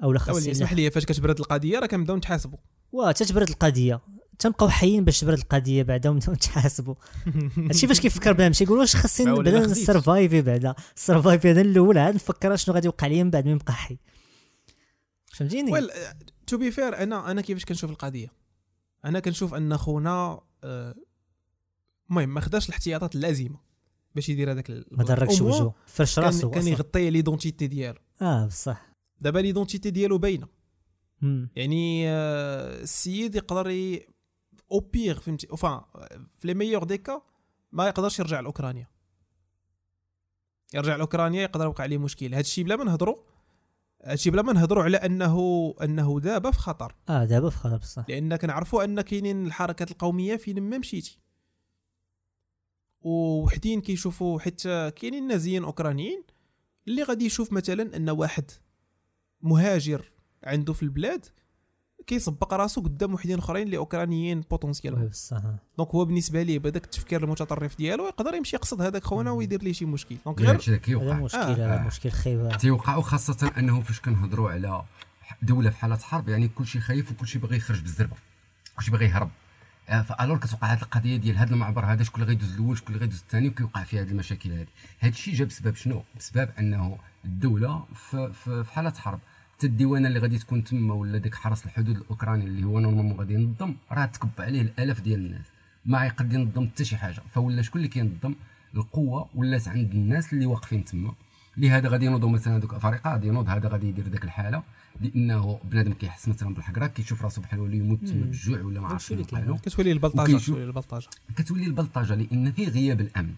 [0.03, 2.59] اولي خاص اسمح لي فاش كتبرد القضية راه كنبداو نتحاسبوا
[2.93, 4.01] واه تتبرد القضية.
[4.39, 6.95] تنبقاو حيين باش تبرد القضية بعدا ونبداو نتحاسبوا
[7.57, 9.55] هادشي فاش كيفكر بنادم تيقول واش خاصني خزيت.
[9.55, 10.75] نسرفايفي بعدا.
[10.97, 13.99] السرفايفي هذا الأول عاد نفكر شنو غادي يوقع لي من بعد ما نبقى حي.
[15.33, 15.91] فهمتيني؟ ويل
[16.47, 18.33] تو بي فير أنا أنا كيفاش كنشوف القضية؟
[19.05, 20.95] أنا كنشوف أن خونا آه،
[22.11, 23.59] المهم ما خداش الاحتياطات اللازمة
[24.15, 25.75] باش يدير هذاك ما دركش وجهه.
[25.87, 26.69] فرش راسو كان.
[26.69, 27.99] يغطي ليدونتيتي ديالو.
[28.23, 28.88] آه بصح.
[29.21, 30.49] دابا ليدونتيتي ديالو باينة.
[31.57, 34.07] يعني آه، السيد يقدر ي...
[34.73, 35.85] أو بيغ فهمتي؟ اوفا
[36.39, 37.23] في لي ميور دي كا
[37.73, 38.87] ما يقدرش يرجع لأوكرانيا.
[40.75, 42.27] يرجع لأوكرانيا يقدر يوقع عليه مشكل.
[42.27, 43.17] هذا الشيء بلا ما نهضروا
[44.05, 46.95] هذا الشيء بلا ما نهضروا على أنه أنه دابا في خطر.
[47.09, 48.05] آه دابا في خطر بصح.
[48.09, 51.19] لأن كنعرفوا أن كاينين الحركات القومية فين ما مشيتي.
[53.01, 56.23] وحدين كيشوفوا حتى كاينين نازيين أوكرانيين
[56.89, 58.51] اللي غادي يشوف مثلا أن واحد
[59.43, 60.11] مهاجر
[60.45, 61.27] عنده في البلاد
[62.07, 65.43] كيسبق راسو قدام وحدين أخرين اللي أوكرانيين potentiels بصح.
[65.79, 69.73] donc هو بالنسبة ليه بهذاك التفكير المتطرف ديالو يقدر يمشي يقصد هذاك خونا ويدير ليه
[69.73, 70.17] شي مشكل.
[70.25, 71.21] donc غير هذا كيوقع.
[71.21, 71.53] مشكل آه.
[71.53, 71.87] هذا.
[71.87, 74.83] مشكل خايبه تيوقعوا خاصة انه فاش كنهضروا على
[75.43, 78.17] دولة في حالة حرب يعني كلشي خايف وكلشي باغي يخرج بالزربة.
[78.77, 79.31] كلشي باغي يهرب.
[79.89, 83.01] آه، فالور كتوقع هذه القضية ديال هذا المعبر هذا شكون اللي غيدوز الأول شكون اللي
[83.01, 84.67] غيدوز الثاني وكيوقع فيه هذه المشاكل هذه
[84.99, 89.19] هذا الشيء جا بسبب شنو؟ بسبب أنه الدولة في, حالة حرب.
[89.57, 93.35] حتى الديوانه اللي غادي تكون تما ولا ديك حرس الحدود الأوكراني اللي هو normalement غادي
[93.35, 95.47] ينظم راه تكب عليه الألاف ديال الناس.
[95.87, 97.21] ما يقدر ينظم حتى شي حاجة.
[97.35, 98.35] voilà شكون اللي كينظم؟
[98.75, 101.13] القوة ولات عند الناس اللي واقفين تما.
[101.57, 104.63] لهذا غادي ينوضوا مثلا دوك الافارقه غادي ينوض هذا غادي يدير ديك الحالة.
[105.01, 108.21] لأنه بنادم كيحس مثلا بالحقرة كيشوف راسو بحال ولي يموت تما.
[108.25, 109.13] بالجوع ولا ما عرفتش
[109.63, 111.07] كتولي البلطاجه وكيشوف- كتولي البلطاجه
[111.37, 113.35] كتولي البلطجة لأن في غياب الأمن.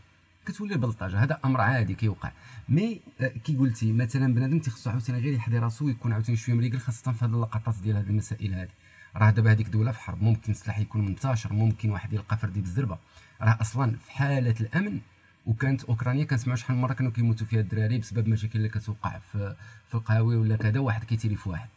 [0.46, 2.32] كتولي البلطجه هذا أمر عادي كيوقع.
[2.68, 6.78] mais آه، كي قلتي مثلا بنادم تيخصو عاوتاني غير يحضي راسو ويكون عاوتاني شوية مريقل
[6.78, 8.68] خاصة في هذه اللقطات ديال هذه المسائل هذه
[9.16, 12.98] راه دابا هذيك دولة في حرب ممكن السلاح يكون منتشر ممكن واحد يلقى فردي بالزربه
[13.42, 15.00] راه أصلا في حالة الأمن
[15.46, 19.56] وكانت أوكرانيا كنسمعوا شحال من مرة كانوا كيموتوا فيها الدراري بسبب مشاكل اللي كتوقع في
[19.88, 21.68] في القهاوي ولا كذا واحد كيتيري في واحد.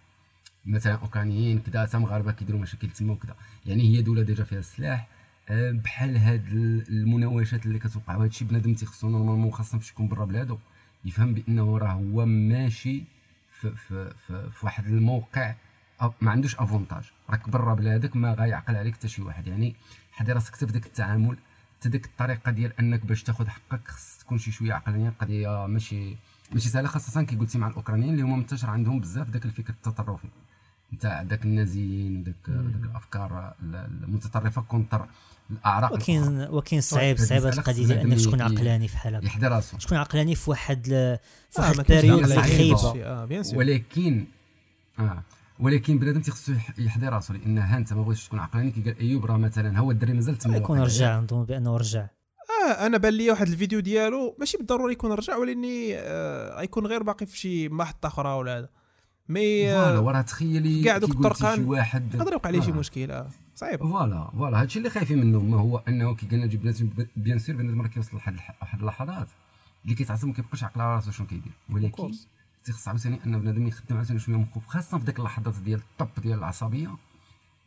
[0.66, 3.36] مثلا أوكرانيين كذا حتى مغاربة كيديروا مشاكل تما وكذا
[3.66, 5.08] يعني هي دولة déjà فيها السلاح
[5.50, 6.48] بحال هاد
[6.90, 8.16] المناوشات اللي كتوقع.
[8.16, 10.58] وهذا الشيء بنادم تيخصو normalement خاصه فاش يكون برا بلادو
[11.06, 13.04] يفهم بأنه راه هو ماشي
[13.60, 15.56] في, في, في, في واحد الموقع
[16.22, 19.48] ما عندوش avantage راك برا بلادك ما غيعقل عليك حتى شي واحد.
[19.48, 19.76] يعني
[20.12, 21.38] حضي راسك في ذاك التعامل
[21.80, 26.16] حتى ديك الطريقة ديال أنك باش تاخذ حقك خص تكون شي شوية عقلانيه قضية ماشي
[26.52, 30.28] ماشي سهلة خاصة كي قلتي مع الأوكرانيين اللي هما منتشر عندهم بزاف داك الفكر التطرفي.
[30.94, 35.08] نتاع داك النازيين وداك داك الأفكار المتطرفة كونتر.
[35.52, 39.98] الأعراق وكاين وكاين صعيب صعيب القضية ديال انك تكون عقلاني في حالك يحضر راسو تكون
[39.98, 42.76] عقلاني في واحد في آه، واحد خايبه عيب.
[42.98, 44.26] آه، ولكن
[45.00, 45.24] آه
[45.60, 48.72] ولكن بنادم تيخصو يح- يحضر راسو لأن ها أنت ما بغيتش تكون عقلاني.
[48.72, 50.88] كي قال أيوب راه مثلا هو الدري مازال تما يكون واقع.
[50.90, 52.08] رجع نظن بأنه رجع.
[52.68, 57.04] آه أنا بان لي واحد الفيديو ديالو ماشي بالضروري يكون رجع ولأني آه غيكون غير
[57.04, 58.70] باقي في شي محطه أخرى ولا هذا.
[59.30, 62.74] mais voilà آه وراه تخيلي كاع دوك الطرقان واحد يقدر يوقع عليه شي آه.
[62.74, 63.80] مشكل آه صعيب.
[63.80, 64.62] فوالا فوالا.
[64.62, 66.74] هادشي اللي خايفين منه ما هو أنه كي قلنا جبنا
[67.16, 69.28] bien sûr بنادم راه كيوصل لواحد واحد اللحظات
[69.84, 71.52] اللي كيتعصب ما كيبقاش عقل على راسو شنو كيدير.
[71.70, 72.12] ولكن.
[72.64, 76.40] تيخص عاوتاني أن بنادم يخدم عاوتاني شوية مخوف خاصة في ديك اللحظات ديال الطب ديال
[76.40, 76.96] العصبية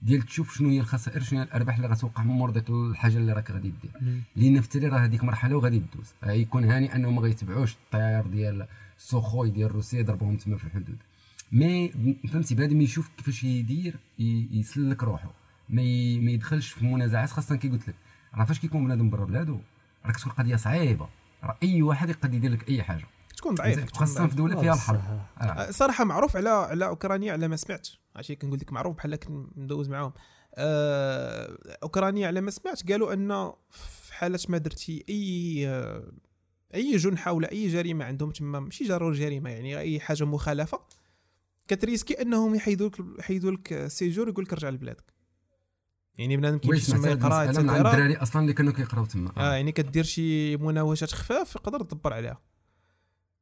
[0.03, 3.33] ديال تشوف شنو هي الخسائر شنو هي الأرباح اللي غتوقع من مور ديك الحاجة اللي
[3.33, 4.23] راك غادي دير.
[4.37, 6.15] لأن في التالي راه هذيك مرحلة وغادي تدوز.
[6.23, 8.67] يكون هاني أنه ما غيتبعوش الطيار ديال
[8.99, 10.97] سوخوي ديال روسيا ضربوهم تما في الحدود.
[11.53, 11.89] mais
[12.33, 15.31] فهمتي بنادم يشوف كيفاش يدير يسلك روحه
[15.69, 15.83] ما
[16.21, 17.95] ما يدخلش في منازعات خاصة كي قلت لك
[18.35, 19.59] راه فاش كيكون بنادم برا بلادو
[20.05, 21.09] راه كتكون قضية صعيبة
[21.45, 23.05] راه أي واحد يقدر يدير لك أي حاجة
[23.37, 24.27] تكون ضعيف خاصة.
[24.27, 25.01] في دولة فيها الحرب.
[25.41, 25.45] آه.
[25.45, 29.19] آه، صراحة معروف على على أوكرانيا على ما سمعت عرفتي كنقول لك معروف بحال
[29.57, 30.13] مدوز معاهم
[30.55, 36.13] آه، أوكرانيا على ما سمعت قالوا أن في حالة ما درتي أي آه،
[36.75, 40.81] اي جنحه ولا أي جريمة عندهم تما ماشي ضروري جريمة يعني أي حاجة مخالفة
[41.69, 45.16] كتريسكي أنهم يحيدوا لك يحيدوا لك ال séjour يقول لك رجع لبلادك
[46.19, 49.33] يعني بنادم كيمشي تما يقرأ يتسكر الدراري أصلا اللي كانوا كيقراو تما.
[49.37, 52.43] آه يعني كدير شي مناوشات خفاف يقدر تدبر عليها.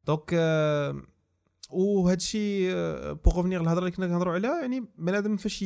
[0.06, 1.02] donc آه
[1.70, 2.72] وهذا الشيء
[3.12, 5.64] pour revenir الهضره اللي كنا كنهضروا عليها يعني بنادم فاش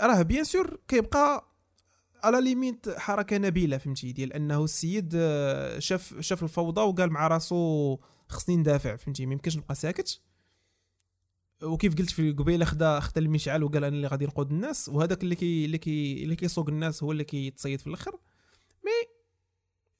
[0.00, 1.52] راه bien sûr كيبقى
[2.24, 7.28] à la limite حركة نبيلة فهمتي؟ ديال أنه السيد آه، شاف شاف الفوضى وقال مع
[7.28, 7.98] راسو
[8.28, 10.20] خصني ندافع فهمتي؟ ما يمكنش نبقى ساكت.
[11.62, 15.34] وكيف قلت في قبيلة خدا خدا المشعل وقال أنا اللي غادي نقود الناس وهذاك اللي
[15.34, 18.12] كي اللي كي اللي كيسوق الناس هو اللي كيتصيد في الأخر.
[18.84, 19.12] mais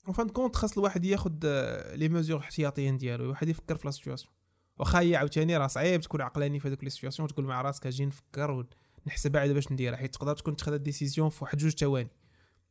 [0.06, 3.86] en fin de compte خاص الواحد ياخذ آه، les mesures احتياطيين ديالو الواحد يفكر في
[3.86, 4.34] la situation
[4.78, 8.06] واخا هي عاوتاني راه صعيب تكون عقلاني في هذوك les situations تقول مع راسك أجي
[8.06, 8.66] نفكر
[9.06, 12.10] ونحسب عاد باش نديرها حيت تقدر تكون تخدى décision في واحد جوج ثواني.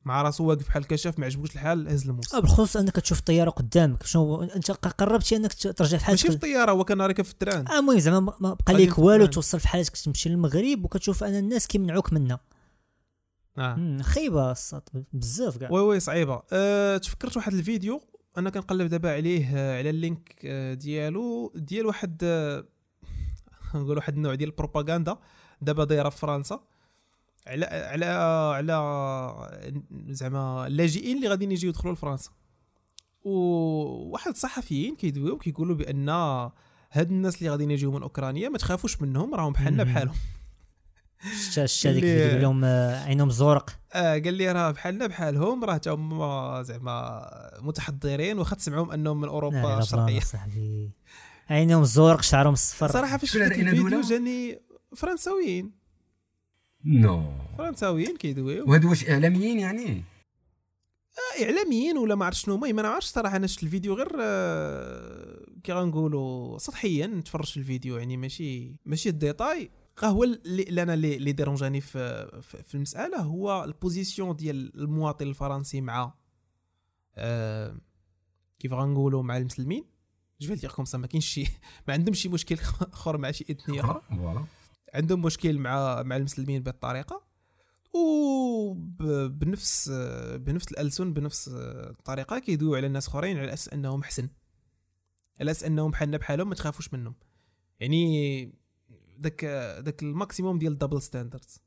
[0.06, 2.36] مع راسو واقف بحال كي شاف ما عجبوش الحال هز الموس.
[2.36, 4.04] آه، بالخصوص أنك تشوف الطياره قدامك.
[4.04, 7.68] شنو أنت قربتي أنك ترجع في ماشي في الطيارة هو كان راكب في ال train.
[7.68, 9.26] آه المهم زعما ما- بقى لك في والو.
[9.26, 12.39] توصل في حالتك تمشي للمغرب وكتشوف أن الناس كيمنعوك منا
[13.58, 13.97] آه.
[14.02, 14.82] خايبه الصاد
[15.14, 15.72] بزاف كاع.
[15.72, 16.41] oui oui صعيبة.
[16.54, 18.02] أه تفكرت واحد الفيديو
[18.38, 21.52] أنا كنقلب دابا عليه آه، على ال link آه، ديالو.
[21.56, 22.66] ديال واحد آه،
[23.76, 25.18] نقول واحد النوع ديال البروباغندا
[25.62, 26.60] دابا دايرة في فرنسا.
[27.48, 28.06] على على
[28.56, 28.76] على
[30.10, 32.30] زعما اللاجئين اللي غاديين يجيو يدخلوا لفرنسا.
[33.24, 36.10] وواحد الصحفيين كيدويو كيقولوا بأن
[36.92, 39.84] هاد الناس اللي غاديين يجيو من أوكرانيا ما تخافوش منهم راهم بحالنا.
[39.84, 40.16] بحالهم.
[41.52, 43.70] شتا شتا ديك اللي- لهم آه، عينهم زورق.
[43.94, 47.22] آه قال لي راه بحالنا بحالهم راه تا هما زعما
[47.62, 50.20] متحضرين واخا تسمعوهم أنهم من أوروبا الشرقية.
[51.50, 52.88] عينهم زورق شعرهم صفر.
[52.88, 54.62] صراحة فاش شفت الفيديو؟ جاني
[54.96, 55.80] فرنساويين.
[56.86, 57.24] non.
[57.57, 58.69] فرنساويين كيدويو.
[58.69, 60.03] وهادو واش إعلاميين يعني؟
[61.39, 62.71] آه، إعلاميين ولا ما عرفت شنو هما.
[62.71, 67.97] ما نعرفش صراحة أنا شفت الفيديو غير آه، كي غنقولوا سطحيا نتفرج في الفيديو.
[67.97, 69.70] يعني ماشي ماشي ال détail
[70.03, 75.82] هو اللي أنا اللي ديرونجاني في في في المسألة هو ال position ديال المواطن الفرنسي
[75.82, 76.13] مع
[77.15, 77.77] آه،
[78.59, 79.86] كيف غنقولوا مع المسلمين.
[80.41, 81.43] je dirais comme ça ما كاينش شي
[81.88, 82.57] ما عندهمش شي مشكل
[82.93, 83.79] آخر مع شي إثنية.
[83.82, 84.45] أخرى voilà.
[84.94, 87.24] عندهم مشكل مع مع المسلمين بالطريقة
[87.94, 89.89] وبنفس
[90.36, 94.30] بنفس الألسن بنفس الطريقة كيدويو على الناس أخرين على أساس أنهم احسن
[95.39, 97.16] على أساس أنهم بحالنا بحالهم ما تخافوش منهم.
[97.80, 98.54] يعني
[99.18, 99.46] داك
[99.86, 101.62] داك ال maximum ديال ال double standards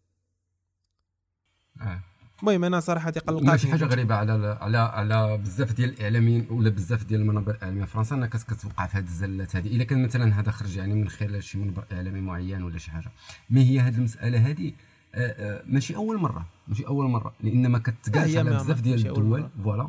[1.81, 2.03] آه.
[2.49, 7.05] المهم أنا صراحة تقلقات وماشي حاجة غريبة على على على بزاف ديال الإعلاميين ولا بزاف
[7.05, 10.51] ديال المنابر الإعلامية في فرنسا انك كتوقع في هذه الزلات هذه إلا كان مثلا هذا
[10.51, 13.11] خرج يعني من خلال شي منبر إعلامي معين ولا شي حاجة.
[13.51, 14.73] ما هي هذه المسألة هذه
[15.15, 19.49] آه، ماشي أول مرة ماشي أول مرة لأن ما كتقالش هي على بزاف ديال الدول.
[19.65, 19.89] voilà.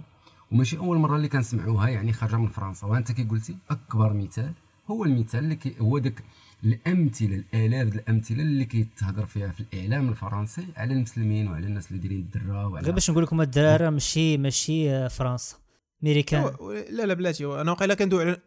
[0.51, 2.87] وماشي أول مرة اللي كنسمعوها يعني خارجة من فرنسا.
[2.87, 4.53] وأنت كي قلتي أكبر مثال
[4.91, 6.23] هو المثال اللي هو داك
[6.65, 12.19] الأمثلة الالاف الأمثلة اللي كيتهضر فيها في الإعلام الفرنسي على المسلمين وعلى الناس اللي دايرين
[12.19, 15.55] الدره وعلى غير باش نقول لكم الدرارة ماشي ماشي آه، فرنسا
[16.01, 16.51] ميريكان
[16.89, 17.45] لا لا بلاتي.
[17.45, 18.37] أنا واقيلا كندوي على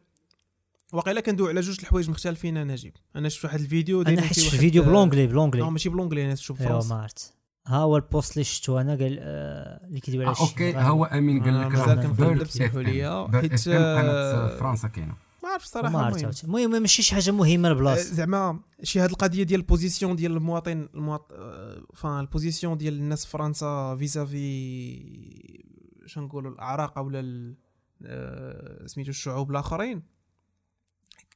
[0.92, 4.56] واقيلا كندوي على جوج الحوايج مختلفين أنا نجيب أنا شفت واحد الفيديو أنا حيت شفت
[4.56, 6.94] فيديو بلونجلي لا بلونجلي ماشي بلونجلي أنا شفت فرنسا.
[6.94, 7.32] ما عرفت.
[7.66, 11.42] ها هو البوست اللي شفتو أنا قال آه، اللي كيدوي على آه أوكي هو أمين
[11.44, 15.27] قال آه، لك مازال راه كنقلب بيرد سمحوا اف لي، حيت، آه، فرنسا كاينة.
[15.48, 16.44] ما عرفت ما الصراحه عرفت.
[16.44, 16.64] المهم.
[16.64, 20.88] المهم ماشي شي حاجة مهمة آه، البلاصه زعما شي هاد القضية ديال البوزيسيون ديال المواطن
[20.94, 21.32] المواط...
[21.32, 25.64] آه، فان البوزيسيون ديال الناس في فرنسا فيزافي
[26.06, 27.54] شنو نقولوا الاعراق ولا
[28.02, 30.02] آه، سميتو الشعوب الآخرين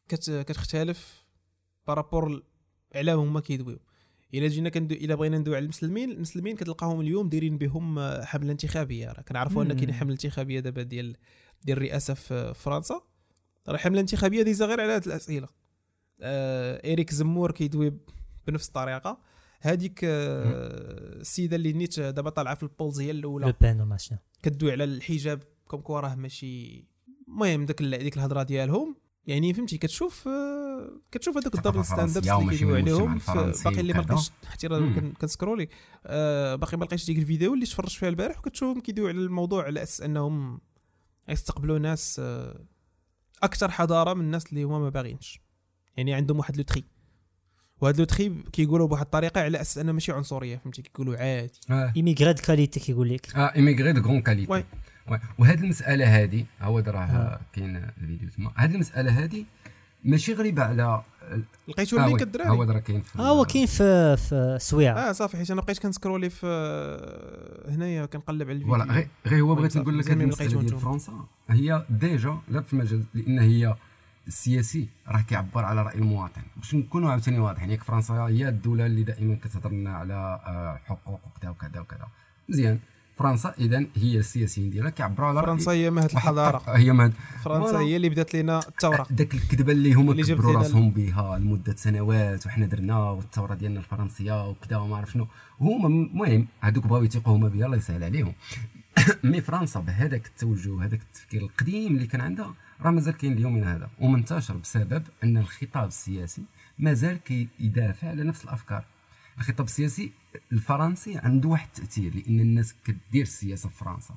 [0.09, 0.31] كت...
[0.31, 1.27] كتختلف
[1.87, 2.43] par rapport
[2.95, 3.79] على هما كيدويو.
[4.35, 8.53] إلا جينا كندو إلا بغينا ندوي على المسلمين المسلمين كتلقاهم اليوم دايرين بهم آه، حملة
[8.53, 9.13] انتخابية.
[9.13, 9.73] راه كنعرفوا أن.
[9.73, 11.17] كاين حملة انتخابية دابا ديال
[11.65, 13.12] ديال الرئاسة في فرنسا.
[13.69, 15.49] راه حمله انتخابيه déjà غير على هاد الأسئلة.
[16.21, 17.99] آه اريك زمور كيدوي
[18.47, 19.19] بنفس الطريقة.
[19.61, 23.47] هذيك آه السيدة اللي نيت دابا طالعة في ال polls هي الأولى.
[23.97, 26.85] شنو كدوي على الحجاب comme quoi راه ماشي
[27.29, 28.97] المهم داك ديك الهضرة ديالهم.
[29.27, 33.21] يعني فهمتي كتشوف آه كتشوف هذوك ال double standards اللي كيدويو عليهم.
[33.65, 34.01] باقي اللي ما.
[34.01, 35.69] لقيتش حتى راه كنسكرولي.
[36.07, 39.83] آه باقي ما لقيتش ديك الفيديو اللي تفرجت فيها البارح وكتشوفهم كيدويو على الموضوع على
[39.83, 40.61] أساس أنهم
[41.29, 42.65] يستقبلوا ناس آه
[43.43, 45.41] أكثر حضارة من الناس اللي هما ما باغينش
[45.97, 46.85] يعني عندهم واحد le tri.
[47.81, 51.61] وهذا le tri كيقولوا بواحد الطريقة على أساس أنها ماشي عنصرية فهمتي؟ كيقولوا عادي.
[51.97, 53.37] immigrés de qualité كيقول لك.
[53.37, 54.65] آه immigrés de bonne qualité oui.
[55.39, 57.41] وهذه المسألة هذه عاود راه.
[57.53, 58.53] كاين الفيديو تما.
[58.57, 59.45] هذه المسألة هذه
[60.05, 61.03] ماشي غريبة على
[61.69, 64.95] لقيتو آه ال link الدراري هو راه كاين في ها هو كاين في في سويعه
[64.99, 68.75] آه صافي حيت أنا بقيت كنسكرولي في آه، هنايا كنقلب على الفيديو.
[68.77, 70.79] voilà غير غير هو بغيت نقول لك هذه المسألة ديال.
[70.81, 71.13] فرنسا.
[71.49, 73.75] هي déjà لا في المجال لأن هي
[74.27, 76.43] السياسي راه كيعبر على رأي المواطن.
[76.57, 81.21] باش نكونوا عاوتاني واضحين ياك فرنسا هي الدولة اللي دائما كتهضر لنا على آه، حقوق
[81.37, 82.07] وكذا وكذا وكذا.
[82.49, 82.79] مزيان.
[83.17, 86.63] فرنسا اذا هي السياسيين ديالها كيعبروا على فرنسا هي مهد الحضارة.
[86.67, 87.13] هي مهد
[87.45, 87.79] فرنسا.
[87.79, 89.07] هي اللي بدات لنا الثورة.
[89.11, 94.77] داك الكذبة اللي هما كبروا راسهم بها لمدة سنوات وحنا درنا والثورة ديالنا الفرنسية وكذا
[94.77, 95.27] وما عرف شنو.
[95.61, 98.33] هما المهم هذوك بغاو يثيقوا هما بها الله يسهل عليهم.
[99.25, 103.89] مي فرنسا بهذاك التوجه هذاك التفكير القديم اللي كان عندها راه مازال كاين اليومنا هذا.
[104.01, 106.43] ومنتشر بسبب أن الخطاب السياسي
[106.79, 108.85] مازال كيدافع على نفس الأفكار.
[109.39, 110.13] الخطاب السياسي
[110.53, 114.15] الفرنسي عنده واحد التأثير لأن الناس كدير السياسة في فرنسا.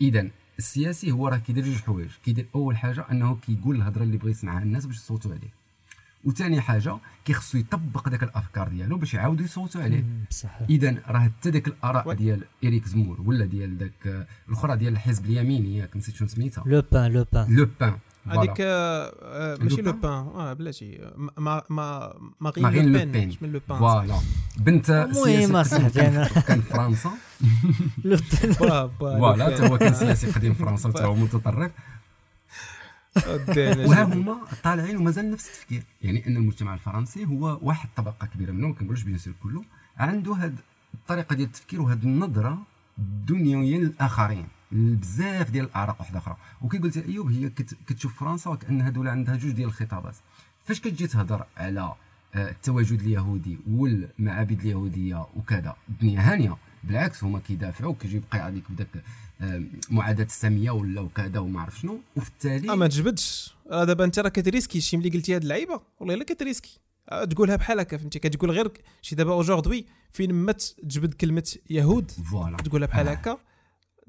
[0.00, 2.10] إذا السياسي هو راه كيدير جوج حوايج.
[2.24, 5.62] كيدير أول حاجة أنه كيقول الهضرة اللي بغى يسمعها الناس باش يصوتوا عليه.
[6.24, 10.04] وثاني حاجة كيخصو يطبق داك الأفكار ديالو باش يعاودوا يصوتوا عليه.
[10.70, 12.14] إذا راه حتى داك الآراء.
[12.14, 16.64] ديال إريك زمور ولا ديال داك آه، الأخرى ديال الحزب اليميني ياك نسيت شنو سميتها.
[16.66, 18.60] لو بان لو بان لو بان هذيك
[19.62, 24.18] ماشي لو بان؟ بان آه بلاتي ما ما مارين لو مش من لو بان فوالا
[24.56, 27.10] بنت المهم قديم أنا- كان في فرنسا
[28.04, 28.52] لو بان
[29.00, 29.94] فوالا حتى هو كان بان.
[29.98, 31.72] سياسي قديم في فرنسا حتى هو متطرف
[33.78, 34.02] وها.
[34.04, 38.74] هما طالعين ومازال نفس التفكير يعني ان المجتمع الفرنسي هو واحد طبقه كبيره منه ما
[38.74, 39.64] كنقولوش بيان سور كله
[39.98, 40.58] عنده هاد
[40.94, 42.58] الطريقة ديال التفكير وهاد النظره
[42.98, 46.36] الدنيويه للاخرين بزاف ديال الاعراق واحدة أخرى.
[46.62, 50.14] وكي قلت ايوب هي كت- كتشوف فرنسا وكانها دوله عندها جوج ديال الخطابات.
[50.64, 51.92] فاش كتجي تهضر على
[52.34, 56.56] آه، التواجد اليهودي والمعابد اليهودية وكذا الدنيا هانية.
[56.84, 58.88] بالعكس هما كيدافعوا كيجي يبقى عليك بداك
[59.40, 62.00] آه، معاداة السامية ولا وكذا وما عرف شنو.
[62.16, 63.54] وفي التالي آه ما تجبدش.
[63.70, 64.80] راه دابا انت راه كتريسكي.
[64.80, 66.80] شي ملي قلتي هاد اللعيبة والله الا كتريسكي.
[67.08, 72.10] آه، تقولها بحال هكا فهمتي؟ كتقول غير شي دابا aujourd'hui فين ما تجبد كلمة يهود
[72.10, 72.56] voilà.
[72.56, 73.12] تقولها بحال آه.
[73.12, 73.38] هكا.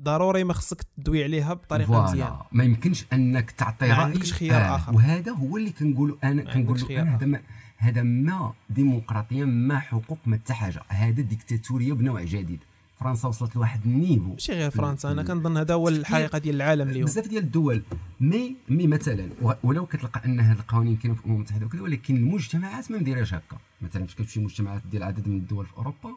[0.04, 2.04] ضروري ما خصك تدوي عليها بطريقة.
[2.04, 2.41] مزيانة.
[2.51, 4.95] ما يمكنش أنك تعطي ما عندكش خيار آخر.
[4.95, 7.16] وهذا هو اللي كنقولوا أنا كنقول أنا.
[7.16, 7.39] هذا ما
[7.78, 10.82] هذا ما ديمقراطية ما حقوق ما حتى حاجة.
[10.88, 12.60] هذا ديكتاتورية بنوع جديد.
[12.99, 15.12] فرنسا وصلت لواحد النيفو ماشي غير فرنسا.
[15.12, 17.06] أنا كنظن هذا هو الحقيقة ديال العالم اليوم.
[17.06, 17.84] بزاف ديال الدول.
[18.20, 19.30] مي مي مثلا
[19.64, 23.58] ولو كتلقى ان هذه القوانين كاينة في الامم المتحده وكذا ولكن المجتمعات ما مديراش هكا.
[23.82, 26.16] مثلا فاش كتمشي مجتمعات ديال عدد من الدول في أوروبا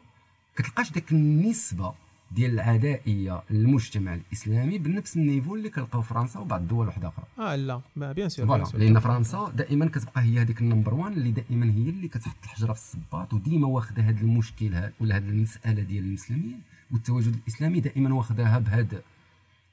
[0.55, 1.93] كتلقاش ديك النسبة
[2.31, 7.25] ديال العدائيه للمجتمع الإسلامي بنفس ال niveau اللي كنلقاو فرنسا وبعض الدول واحدة أخرى.
[7.39, 8.63] آه لا mais bien sûr voilà.
[8.73, 12.73] لأن فرنسا دائما كتبقى هي هذيك ال number one اللي دائما هي اللي كتحط الحجرة
[12.73, 16.61] في الصباط وديما واخدة هذا المشكل ولا هذه المسألة ديال المسلمين
[16.91, 19.01] والتواجد الإسلامي دائما واخداها بهذا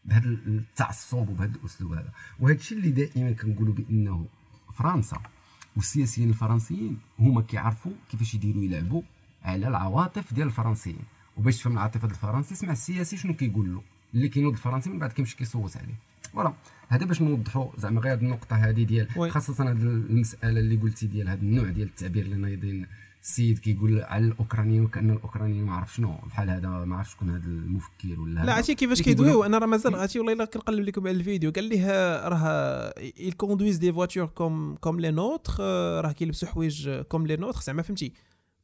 [0.04, 2.08] بهذا التعصب وبهذا الأسلوب هذا.
[2.40, 4.26] وهذا الشيء اللي دائما كنقولوا بأنه
[4.74, 5.20] فرنسا
[5.76, 9.02] والسياسيين الفرنسيين هما كيعرفوا كيفاش يديروا يلعبوا
[9.42, 10.98] على العواطف ديال الفرنسيين.
[11.36, 13.82] وباش تفهم العاطفة ديال الفرنسي سمع السياسي شنو كيقول له.
[14.14, 15.94] اللي كينوض الفرنسي من بعد كيمشي كيصوت عليه.
[16.32, 16.52] voilà
[16.88, 19.30] هذا باش نوضحوا زعما غير هذه النقطة هذه ديال.
[19.30, 22.86] خاصة هذه المسألة اللي قلتي ديال هذا النوع ديال التعبير اللي نايضين
[23.22, 26.14] السيد كيقول على الأوكرانيين وكأن الأوكرانيين ما عرف شنو.
[26.26, 28.54] بحال هذا ما عرف شكون هذا المفكر ولا لا.
[28.54, 31.50] عرفتي كيفاش كيدويو؟ أنا راه مازال عرفتي والله إلا كنقلب لكم على الفيديو.
[31.50, 31.88] قال ليه
[32.28, 35.54] راه ils conduisent des voitures comme comme les nôtres
[36.04, 38.12] راه كيلبسوا حوايج comme les nôtres زعما فهمتي؟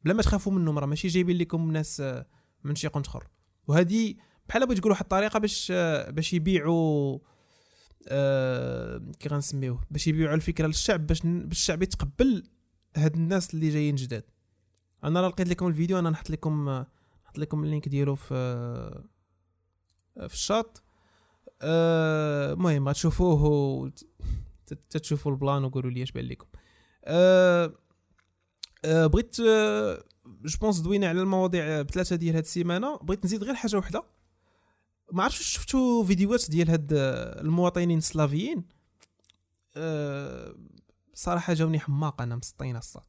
[0.05, 2.03] بلا ما تخافوا منهم راه ماشي جايبين لكم ناس
[2.65, 3.29] من شي قنت اخر
[3.69, 4.15] وهذه
[4.49, 5.73] بحال بغيت تقول واحد الطريقة باش
[6.09, 7.19] باش يبيعوا
[8.09, 12.43] آه، كي غنسميوه باش يبيعوا الفكرة للشعب باش باش الشعب يتقبل
[12.97, 14.25] هاد الناس اللي جايين جداد.
[15.05, 16.69] أنا راه لقيت لكم الفيديو أنا نحط لكم
[17.25, 18.35] نحط لكم ال link ديالو في
[20.29, 20.83] في الشاط.
[21.63, 24.05] آه، المهم غتشوفوه و ت-
[24.91, 26.47] تتشوفوا ال plan وقولوا لي اش بان لكم.
[27.05, 27.73] آه،
[28.85, 29.37] بغيت
[30.27, 32.97] je pense دوينا على المواضيع بثلاثة ديال هاد السيمانة.
[32.97, 34.05] بغيت نزيد غير حاجة وحدة.
[35.13, 38.65] ما عرفتش شفتوا فيديوهات ديال هاد آه، المواطنين السلافيين
[39.77, 40.55] آه،
[41.15, 43.03] صراحة جاوني حماق ناس مسطين الصاد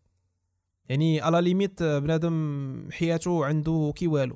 [0.89, 4.35] يعني à la limite آه، بنادم حياته عنده كي والو.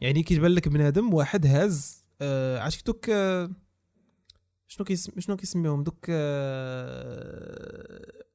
[0.00, 3.50] يعني كيتبان لك بنادم واحد هاز آه عرفتي دوك آه
[4.68, 7.44] شنو كيسم شنو كيسميوهم؟ دوك آه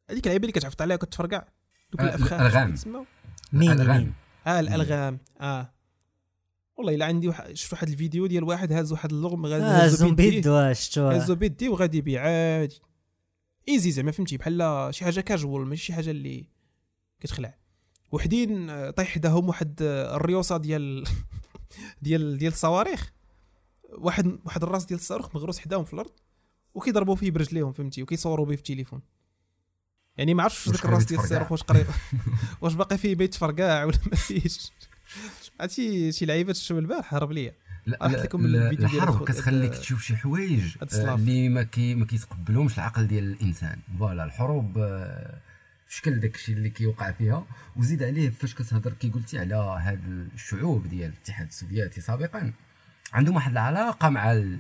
[0.10, 1.44] هذيك اللعيبة اللي كتعفط عليها وكتفرقع
[1.92, 3.04] دوك آه، الأفخاخ كيتسموا؟
[3.54, 3.98] مين الألغام.
[3.98, 4.14] مين؟
[4.48, 5.20] آه الألغام.
[5.42, 5.74] آه.
[6.78, 9.96] والله إلا عندي واحد شفت واحد الفيديو ديال واحد هاز واحد اللغم غادي آه يهزو
[9.96, 10.42] زومبي بيديه.
[10.42, 12.22] دوا شفتوها هزو بيدي وغادي يبيع.
[12.22, 12.80] عادي
[13.70, 16.46] إيزي زعما فهمتي؟ بحال شي حاجة كاجوال ماشي شي حاجة اللي
[17.20, 17.58] كتخلع.
[18.12, 21.04] وحدين آه، طيح حداهم واحد آه، الريوسه ديال
[22.02, 23.14] ديال ديال الصواريخ.
[23.98, 26.12] واحد واحد الراس ديال الصاروخ مغروس حداهم في الأرض
[26.74, 29.02] وكيضربوا فيه برجليهم فهمتي؟ وكيصوروا به في التليفون.
[30.20, 31.86] يعني ما عرفتش داك الراس ديال؟ الصاروخ واش قريب
[32.62, 34.72] واش باقي فيه ما يتفرقع ولا ما فيهش
[35.60, 37.54] عرفتي شي لعيبة تشوف البارح هرب ليا
[37.86, 41.16] لا لكم الفيديو الحرب كتخليك تشوف شي حوايج آه،.
[41.16, 45.38] اللي ما كي ما كيتقبلهمش العقل ديال الإنسان voilà الحروب آه،
[45.88, 47.46] في شكل داك الشيء اللي كيوقع فيها
[47.76, 52.54] وزيد عليه فاش كتهضر كي قلتي على هاد الشعوب ديال الاتحاد السوفيتي سابقا
[53.14, 54.60] عندهم واحد العلاقة مع ال...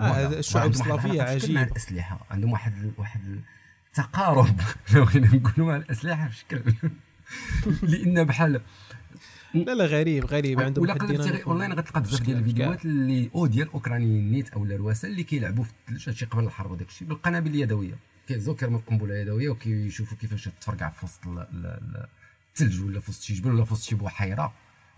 [0.00, 1.56] آه، الشعوب في شكل مع عجيب.
[1.56, 3.40] الأسلحة عندهم واحد واحد
[3.98, 4.60] التقارب
[4.94, 6.62] لو بغينا نقولوا مع الأسلحة في شكل
[7.90, 8.60] لأن بحال
[9.54, 10.60] لا لا غريب غريب.
[10.60, 12.38] عندهم ولا غير اونلاين غتلقى بزاف ديال.
[12.38, 16.70] الفيديوهات اللي أو ديال أوكرانيين نيت أو الرواسه اللي كيلعبوا في الثلج هادشي قبل الحرب
[16.70, 17.94] وداك الشيء بالقنابل اليدوية.
[18.28, 22.06] كيهزوا كيرموا القنبلة اليدوية وكيشوفوا كيفاش تفرقع في وسط ال- ال- ال-
[22.54, 24.52] الثلج ولا في وسط شي جبل ولا في وسط شي بحيرة.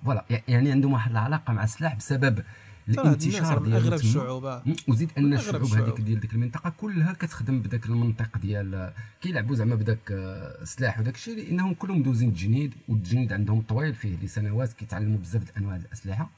[0.04, 2.44] voilà يعني عندهم واحد العلاقة مع السلاح بسبب
[2.88, 3.92] الانتشار ديالو أغرب.
[3.92, 4.62] الشعوب آه.
[4.88, 6.00] وزيد أن الشعوب هذيك.
[6.00, 11.36] ديال ديك المنطقة كلها كتخدم بداك المنطق ديال كيلعبوا زعما بداك آه، السلاح وداك الشيء
[11.36, 16.30] لأنهم كلهم دوزين التجنيد والتجنيد عندهم طويل فيه لسنوات كيتعلموا بزاف د أنواع الأسلحة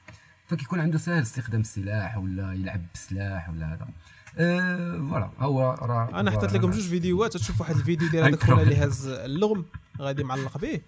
[0.47, 3.87] فكيكون عنده سهل استخدام السلاح ولا يلعب بالسلاح ولا هذا
[4.37, 8.61] أه voilà هو راه أنا حطيت لكم جوج فيديوهات تشوف واحد الفيديو ديال هذاك خونا
[8.61, 9.65] اللي هاز اللغم
[10.01, 10.81] غادي معلق به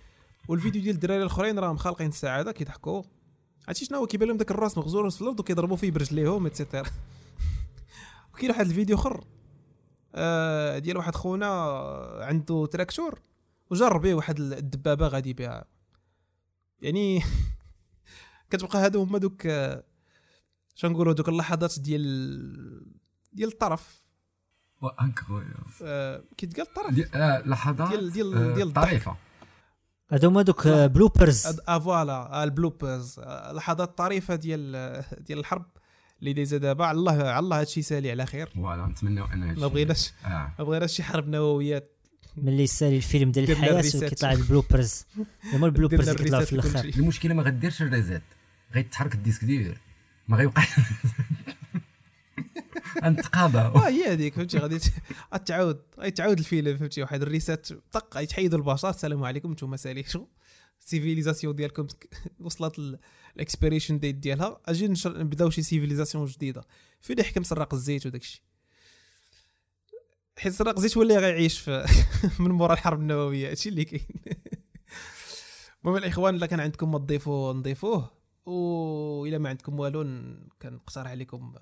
[0.47, 3.03] والفيديو ديال الدراري الأخرين راهم خالقين السعاده كيضحكوا
[3.70, 6.89] عرفتي شنو هو؟ كيبان لهم داك الراس مغروس في الأرض وكيضربوا فيه برجليهم et cetera
[8.34, 9.24] وكاين واحد الفيديو أخر
[10.15, 11.47] آه ديال واحد خونا
[12.22, 13.20] عنده تراكتور
[13.72, 15.65] وجر به واحد الدبابة غادي بها
[16.82, 17.22] يعني
[18.49, 19.84] كتبقى هادو هما دوك آه،
[20.76, 22.86] شنقولوا دوك اللحظات ديال
[23.34, 23.99] ديال الطرف.
[25.84, 26.93] آه، كيتقال الطرف.
[26.93, 29.15] دي- آه لحظات ديال- ديال- ديال الضحك.
[30.24, 33.16] هما دوك bloopers أد- آه voilà آه، ال bloopers.
[33.20, 35.66] آه، لحظات طريفه ديال آه، ديال الحرب
[36.20, 36.86] اللي دايزة دابا.
[36.86, 38.49] على الله على الله هادشي سالي على خير.
[38.55, 41.91] voilà نتمنوا أن هادشي- ما بغيناش ما بغيناش شي حرب نوويات
[42.38, 43.84] ملي يسالي الفيلم ديال الحياة.
[43.95, 45.06] وكيطلع ال bloopers.
[45.53, 46.86] هما ال bloopers اللي كيطلعوا في الآخر.
[46.98, 48.22] المشكلة ما غديرش ال reset.
[48.76, 49.77] غيتحرك ال disque dur
[50.27, 50.64] ما غيوقع
[53.03, 54.94] غنتقاضى آه هي هذيك فهمتي؟ غادي ت-
[55.34, 58.90] غتعاود غيتعاود الفيلم فهمتي؟ واحد ال reset طق غيتحيدوا البشر.
[58.90, 60.26] السلام عليكم نتوما ساليتوا
[60.81, 61.88] ال civilisation ديالكم
[62.40, 62.99] وصلت
[63.36, 64.61] ال expiration date ديالها.
[64.66, 66.61] أجي نبداو شي civilisation جديدة.
[67.02, 68.41] فين يحكم سراق الزيت وداك الشيء؟
[70.38, 71.86] حيت سراق الزيت هو اللي غيعيش في
[72.40, 73.49] من مورا الحرب النووية.
[73.49, 74.02] هادشي اللي كاين.
[75.84, 78.11] المهم الإخوان إلا كان عندكم ما تضيفوا نضيفوه.
[78.45, 80.03] والا ما عندكم والو
[80.61, 81.53] كنقترح عليكم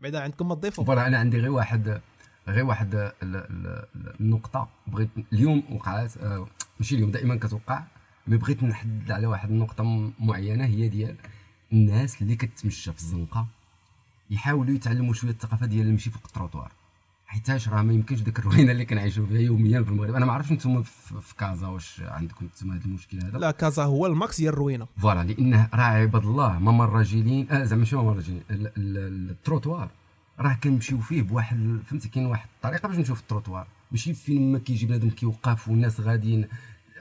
[0.00, 0.84] بعدا عندكم ما تضيفوا.
[0.84, 2.00] voilà أنا عندي غير واحد
[2.48, 3.36] غير واحد ال- ال-
[3.96, 4.68] ال- النقطة.
[4.86, 6.12] بغيت اليوم وقعت
[6.80, 7.82] ماشي اليوم دائما كتوقع
[8.26, 11.16] mais بغيت نحدد على واحد النقطة م- معينة هي ديال
[11.72, 13.46] الناس اللي كتمشى في الزنقة
[14.30, 16.72] يحاولوا يتعلموا شوية الثقافة ديال المشي فوق التروطوار.
[17.28, 20.14] حيتاش راه ما يمكنش ديك الروينه اللي كنعيشوا فيها يوميا في المغرب.
[20.14, 23.38] أنا ما عرفتش أنتم في كازا واش عندكم أنتم هذا المشكل هذا.
[23.38, 24.86] La Casa هو ال max ديال الروينة.
[24.96, 29.88] voilà لأنه راه عباد الله ممر راجلين آه زعما ماشي ممر راجلين ال- ال- التروتوار.
[30.40, 33.66] راه كنمشيو فيه بواحد فهمتي كاين واحد الطريقة باش نمشيو في التروتوار.
[33.92, 36.46] ماشي فين ما كيجي بنادم كيوقف والناس غاديين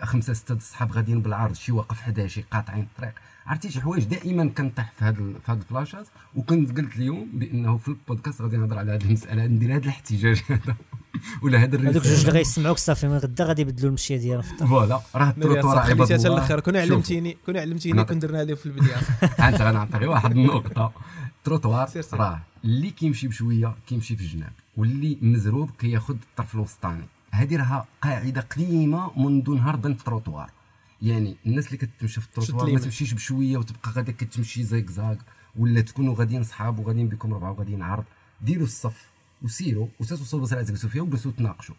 [0.04, 3.14] خمسة ستة الصحاب غاديين بالعرض شي واقف حدا شي قاطعين الطريق
[3.48, 7.78] عرفتي شي حوايج دائما كنطيح في هاد في هاد ال flashات؟ وكنت قلت اليوم بأنه
[7.78, 10.76] في البودكاست غادي نهضر على هذه المسألة ندير هذا الاحتجاج هذا.
[11.44, 14.52] ولا هذا هذوك جوج اللي الرساله غيسمعوك صافي من غدا غادي يبدلوا المشيه ديالهم في
[14.52, 14.70] الطريق.
[14.70, 16.78] voilà راه التروتوار عباد الله الآخر كون.
[16.78, 18.98] علمتيني كون علمتيني كون درنا ليه في البدايه
[19.50, 20.92] أنت غنعطي غير واحد النقطة.
[21.38, 21.90] التروتوار.
[22.14, 27.06] راه اللي كيمشي بشوية كيمشي في الجناب واللي مزروب كياخذ الطرف الوسطاني.
[27.32, 30.57] هذه راها قاعدة قديمة منذ نهار بن التروتوار.
[31.02, 32.80] يعني الناس اللي كتمشي في التروتوار ما.
[32.80, 35.18] تمشيش بشوية وتبقى غادا كتمشي زيكزاك
[35.56, 38.04] ولا تكونوا غاديين صحاب وغاديين بكم ربعة وغاديين عرض.
[38.42, 39.10] ديروا الصف
[39.42, 41.76] وسيروا وتتوصلوا بصراحه تجلسوا فيها وجلسوا تناقشوا.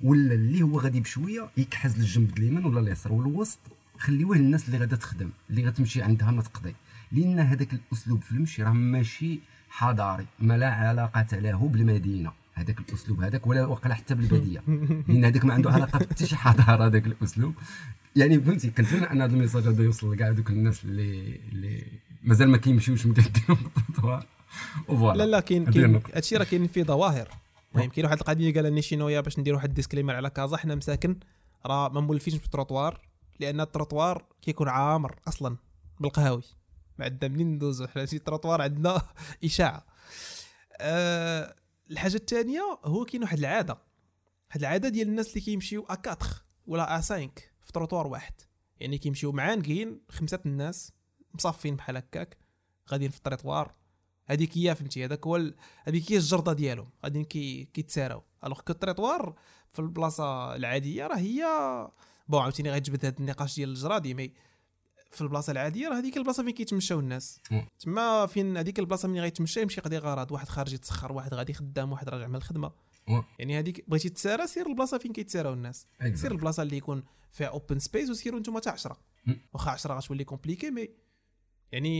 [0.00, 3.58] ولا اللي هو غادي بشوية يكحز للجنب اليمين ولا اليسار والوسط
[3.98, 6.74] خليوه للناس اللي غادا تخدم اللي غتمشي عندها ما تقضي.
[7.12, 9.40] لأن هذاك الأسلوب في المشي راه ماشي
[9.70, 12.32] حضاري ما لا علاقة له بالمدينة.
[12.54, 14.62] هذاك الأسلوب هذاك ولا وقع حتى بالبادية.
[15.08, 17.54] لأن هذاك ما عنده علاقة حتى شي حضارة هذاك الأسلوب.
[18.18, 21.84] يعني فهمتي كنتمنى ان هذا الميساج هذا يوصل لكاع دوك الناس اللي اللي
[22.22, 24.26] مازال ما كيمشيوش ال trottoir
[24.88, 25.18] و voilà.
[25.18, 26.02] لا لا كاين كاين.
[26.14, 27.28] هادشي راه كاين فيه ظواهر.
[27.74, 30.56] المهم كاين واحد القضية قالها نيشينويا باش ندير واحد ال disclaimer على كازا.
[30.56, 31.18] حنا مساكن
[31.66, 33.00] راه ما مولفينش بالتروطوار
[33.40, 35.56] لأن التروطوار كيكون عامر أصلا
[36.00, 36.42] بالقهاوي.
[36.98, 37.86] ما عندنا منين ندوزو.
[37.86, 39.02] حنا شي تروطوار عندنا
[39.44, 39.86] إشاعة.
[40.80, 41.54] أه
[41.90, 43.78] الحاجة الثانية هو كاين واحد العادة.
[44.48, 46.18] واحد العادة ديال الناس اللي كيمشيو ا 4
[46.66, 47.28] ولا ا 5
[47.68, 48.32] في تروطوار واحد.
[48.80, 50.92] يعني كيمشيو معانقين خمسة الناس
[51.34, 52.38] مصفين بحال هكاك
[52.90, 53.74] غاديين في التروطوار
[54.26, 55.52] هذيك هي فهمتي؟ هذاك هو
[55.84, 56.90] هذيك هي الجردة ديالهم.
[57.04, 58.22] غاديين كي كيتساراو.
[58.44, 59.34] alors que ال trottoir
[59.70, 61.44] في البلاصة العادية راه هي
[62.28, 64.32] bon عاوتاني غيتجبد هذا النقاش ديال الجرادي mais
[65.10, 67.40] في البلاصة العادية راه هذيك البلاصة فين كيتمشاو الناس.
[67.80, 71.92] تما فين هذيك البلاصة ملي غيتمشى يمشي يقضي غرض واحد خارج يتسخر واحد غادي خدام
[71.92, 72.72] واحد راجع من الخدمة.
[73.38, 75.86] يعني هذيك بغيتي تسارى سير البلاصة فين كيتساراو الناس.
[76.14, 77.02] سير البلاصة اللي يكون
[77.32, 79.38] فيها open space وسيروا نتوما حتى 10 مم.
[79.52, 80.88] واخا 10 غتولي compliqué mais
[81.72, 81.94] يعني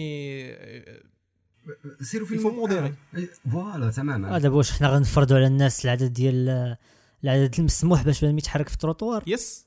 [2.01, 2.93] سيروا في الم- modérer.
[3.19, 4.37] آه، voilà تماما.
[4.37, 6.77] آه، دابا واش حنا غنفرضوا على الناس العدد ديال
[7.25, 9.67] العدد المسموح باش بنادم يتحرك في ال trottoir؟ yes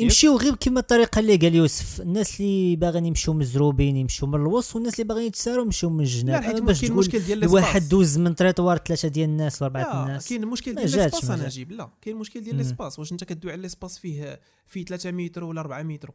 [0.00, 4.76] يمشيو غير كما الطريقة اللي قال يوسف الناس اللي باغيين يمشيو مزروبين يمشيو من الوسط
[4.76, 8.34] والناس اللي باغيين يتساروا يمشيو من الجناب حيت باش تقول ديال ال espace دوز من
[8.34, 11.44] تريطوار ثلاثة ديال الناس ولا اربعه الناس كاين المشكل ديال ما أنا.
[11.44, 12.60] نجيب لا كاين المشكل ديال مم.
[12.60, 16.10] ال espace واش أنت كدوي على ال espace فيه فيه 3 متر ولا 4 متر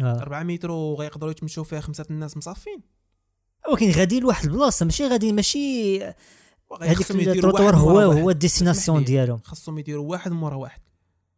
[0.00, 0.20] آه.
[0.22, 2.80] 4 متر وغيقدروا يتمشوا فيها خمسة الناس مصافين
[3.70, 6.02] ولكن غادي لواحد البلاصة ماشي غادي ماشي
[6.82, 8.20] هذيك التروطوار واحد هو واحد.
[8.20, 9.04] هو la destination.
[9.04, 10.80] ديالهم خصهم يديروا واحد مورا واحد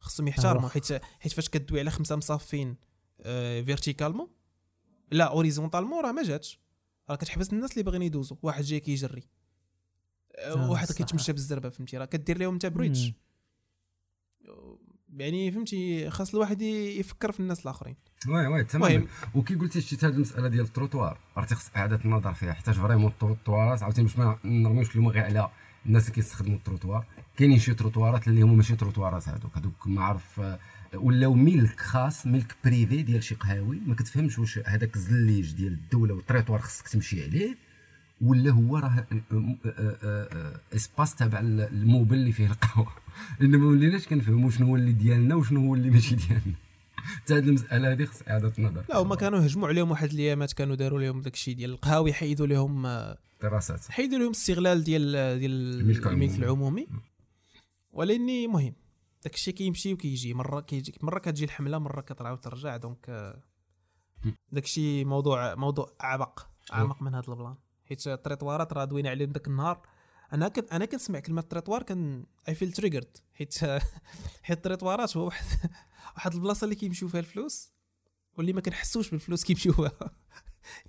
[0.03, 0.73] خصهم يحترموا آه.
[0.73, 2.77] حيت حيت فاش كدوي على خمسة مصافين
[3.65, 4.29] verticalement
[5.11, 6.61] لا horizontalement راه ما جاتش.
[7.11, 8.37] راه كتحبس الناس اللي باغيين يدوزوا.
[8.43, 9.23] واحد جاي كيجري.
[10.39, 10.93] آه، آه، واحد.
[10.93, 13.15] كيتمشى بالزربة فهمتي؟ راه كدير لهم انت مم.
[15.17, 17.97] يعني فهمتي خاص الواحد يفكر في الناس الآخرين.
[18.29, 18.89] oui oui تماما.
[18.89, 23.11] المهم وكي قلتي شتي هذه المسألة ديال التروتوار عرفتي خص إعادة النظر فيها حيت vraiment
[23.11, 25.51] ال trottoirات عاوتاني باش ما نرميوش اليوم غير على
[25.87, 27.05] الناس اللي كيستخدموا التروتوار
[27.37, 30.59] كاينين شي trottoirات اللي هما ماشي trottoirات هذوك هذوك ما عرف آه،
[30.95, 36.15] ولاو ملك خاص ملك privé ديال شي قهاوي ما كتفهمش واش هذاك الزليج ديال الدولة
[36.15, 37.57] والتريتوار خصك تمشي عليه
[38.23, 42.93] ولا هو راه آه، آه، espace تابع ل immeuble اللي فيه القهوة.
[43.41, 46.55] لأن ما وليناش كنفهموا شنو هو اللي ديالنا وشنو هو اللي ماشي ديالنا.
[46.97, 48.85] حتى هذه المسألة هذه خص إعادة النظر.
[48.89, 52.47] لا هما كانوا هجموا عليهم واحد الأيامات كانوا داروا لهم داك الشيء ديال القهاوي حيدوا
[52.47, 52.87] لهم
[53.43, 53.91] دراسات.
[53.91, 56.87] حيدوا لهم الاستغلال ديال ديال الملك الملك العمومي.
[57.91, 58.75] ولاني مهم
[59.25, 60.35] داك الشيء كيمشي وكيجي.
[60.35, 63.43] مرة كيجي مرة كتجي الحملة مرة كتعاود ترجع donc آه،
[64.53, 66.49] داك الشيء موضوع موضوع أعمق.
[66.73, 67.55] أعمق من هذا ال plan.
[67.85, 69.87] حيت ال trottoirات راه دوينا عليهم داك النهار.
[70.33, 73.59] أنا كنت أنا كنسمع كلمة تريطوار كان I feel triggered حيت
[74.43, 75.45] حيت ال trottoirات هو واحد
[76.17, 77.73] واحد البلاصة اللي كيمشيو فيها الفلوس
[78.37, 80.22] واللي ما كنحسوش بالفلوس كيمشيو فيها.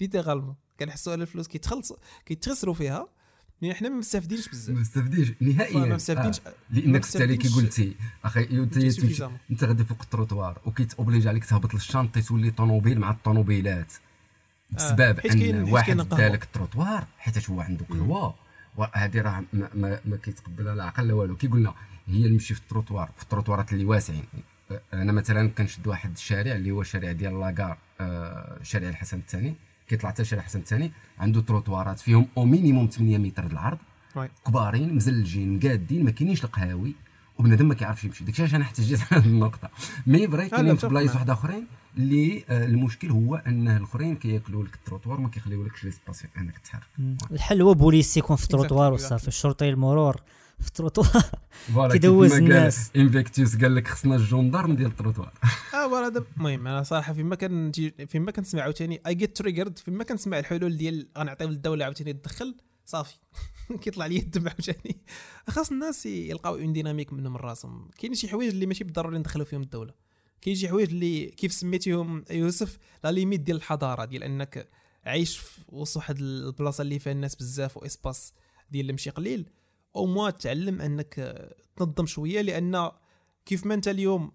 [0.01, 0.55] littéralement.
[0.79, 3.07] كنحسوا على الفلوس كيتخلصوا كيتخسروا فيها
[3.61, 4.75] mais حنا ما مستافدينش بزاف.
[4.75, 5.79] ما مستفديش نهائيا.
[5.79, 6.53] ما مستافدينش آه.
[6.69, 7.95] لأنك حتى اللي مستافدينش- قلتي
[8.25, 8.77] أخي انت.
[9.51, 13.93] أنت غادي فوق ال trottoir وكيت obligé عليك تهبط لل chantier تولي طوموبيل مع الطوموبيلات
[14.71, 15.97] بسبب حيت كاين- أن واحد.
[15.97, 18.35] دالك التروتوار حيت هو عنده قهوة
[18.77, 21.35] وهذه راه ما, ما, ما كيتقبلها لا عقل لا والو.
[21.35, 21.73] كي قلنا
[22.07, 24.23] هي المشي في التروتوار في ال trottoirات اللي واسعين.
[24.93, 29.55] أنا مثلا كنشد واحد الشارع اللي هو الشارع ديال la gare آه شارع الحسن الثاني.
[29.87, 33.77] كيطلع حتى شارع الحسن الثاني عنده trottoirات فيهم au minimum 8 متر العرض.
[34.47, 36.95] كبارين مزلجين قادين ما كاينينش القهاوي
[37.39, 38.23] وبنادم ما كيعرفش يمشي.
[38.23, 39.69] داكشي علاش أنا احتجيت على هذه النقطة.
[40.07, 41.13] mais vrai لا، كاينين في بلايص.
[41.15, 41.67] واحد أخرين
[41.97, 46.83] اللي آه، المشكل هو انه الأخرين كياكلوا لك التروطوار ما كيخليولكش l'espace انك تحرك
[47.31, 48.93] الحل هو بوليس يكون في ال trottoir exactly.
[48.93, 49.27] وصافي.
[49.27, 50.21] الشرطي المرور.
[50.63, 51.23] في التروطوار
[51.91, 52.91] كيدوز الناس.
[52.95, 55.33] Infectious قال لك خصنا les gendarmes ديال التروطوار
[55.73, 57.71] آه voilà دابا المهم أنا صراحة فيما كان
[58.07, 63.15] فيما كنسمع عاوتاني I get triggered فيما كنسمع الحلول ديال غنعطيو للدولة عاوتاني تدخل صافي.
[63.81, 64.97] كيطلع لي الدم عاوتاني.
[65.49, 67.89] خاص الناس يلقاو une dynamique منهم من راسهم.
[67.97, 69.93] كاين شي حوايج اللي ماشي بالضروري ندخلوا فيهم الدولة.
[70.41, 74.69] كاين شي حوايج اللي كيف سميتيهم يوسف la limite ديال الحضارة ديال أنك
[75.05, 78.33] عايش في وسط واحد البلاصة اللي فيها الناس بزاف و espace
[78.71, 79.49] ديال المشي قليل.
[79.95, 82.91] أو موا تعلم أنك آه، تنظم شوية لأن
[83.45, 84.31] كيف ما أنت اليوم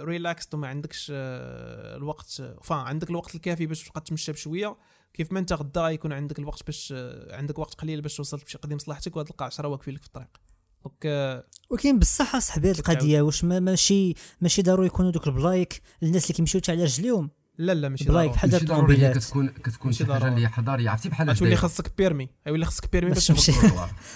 [0.00, 4.76] relaxed وما عندكش آه، الوقت فا عندك الوقت الكافي باش تبقى تمشى بشوية
[5.14, 8.58] كيف ما أنت غدا يكون عندك الوقت باش آه، عندك وقت قليل باش توصل تمشي
[8.58, 10.40] قدام مصلحتك وتلقى 10 واقفين لك في الطريق.
[10.84, 15.82] donc آه، ولكن بصح اصاحبي هذه القضية واش ما ماشي ماشي ضروري يكونوا دوك البلايك
[16.02, 17.30] الناس اللي كيمشيو حتى على رجليهم
[17.60, 19.18] لا لا ماشي بلايك ضروري بحال الطوموبيلات.
[19.18, 20.28] كتكون كتكون شي حاجة.
[20.28, 22.28] اللي حضاريه عرفتي بحال غتولي هكذا خاصك permis.
[22.46, 23.52] يولي خاصك permis باش تمشي.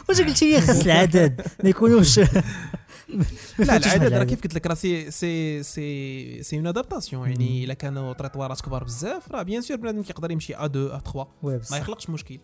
[0.08, 2.18] واش قلتي لي خاص العدد؟ ما يكونوش
[3.58, 4.24] لا العدد راه.
[4.24, 8.84] كيف قلت لك راه c'est c'est c'est c'est une adaptation يعني إلا كانوا تريطوارات كبار
[8.84, 12.38] بزاف راه bien sûr بنادم كيقدر يمشي à 2 à 3 و ما يخلقش مشكل.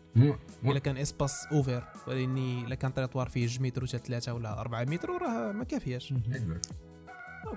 [0.65, 4.85] إلا كان espace ouvert ولكن إلا كان تريطوار فيه 2 متر ولا 3 ولا 4
[4.85, 6.15] متر راه ما كافياش.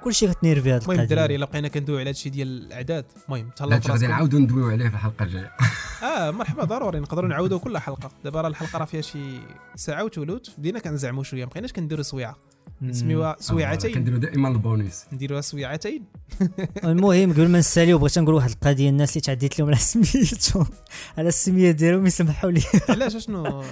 [0.01, 3.05] كلشي كتنيرفي هاد المهم الدراري إلا بقينا كندويو على هادشي ديال الإعداد.
[3.25, 5.51] المهم لا تهلاو هادشي غادي فراسكم نعاودو ندويو عليه في الحلقة الجاية.
[6.03, 8.11] آه مرحبا ضروري نقدروا نعاودوا كل حلقة.
[8.23, 9.39] دابا راه الحلقة راه فيها شي
[9.75, 12.35] ساعة وثلث بدينا كنزعموا شوية مابقيناش كنديروا سويعه
[12.81, 13.93] نسميوها سويعتين.
[13.93, 15.05] كنديروا دائما البونيس.
[15.13, 16.03] نديروها سويعتين.
[16.83, 20.65] المهم قبل ما نساليو بغيت نقول واحد القضية الناس اللي تعديت لهم على سميتهم.
[21.17, 22.61] على السمية ديالهم يسمحوا لي.
[22.89, 23.63] علاش اشنو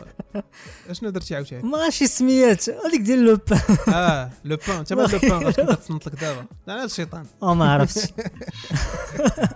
[0.90, 2.70] اشنو درتي عاوتاني؟ ما شي سميات.
[2.70, 4.78] هذيك ديال لو بان آه لو بان.
[4.78, 7.26] انت ما لو بان غاش كنت تصنت لك دابا أنا الشيطان.
[7.44, 8.08] آه ما عرفتش.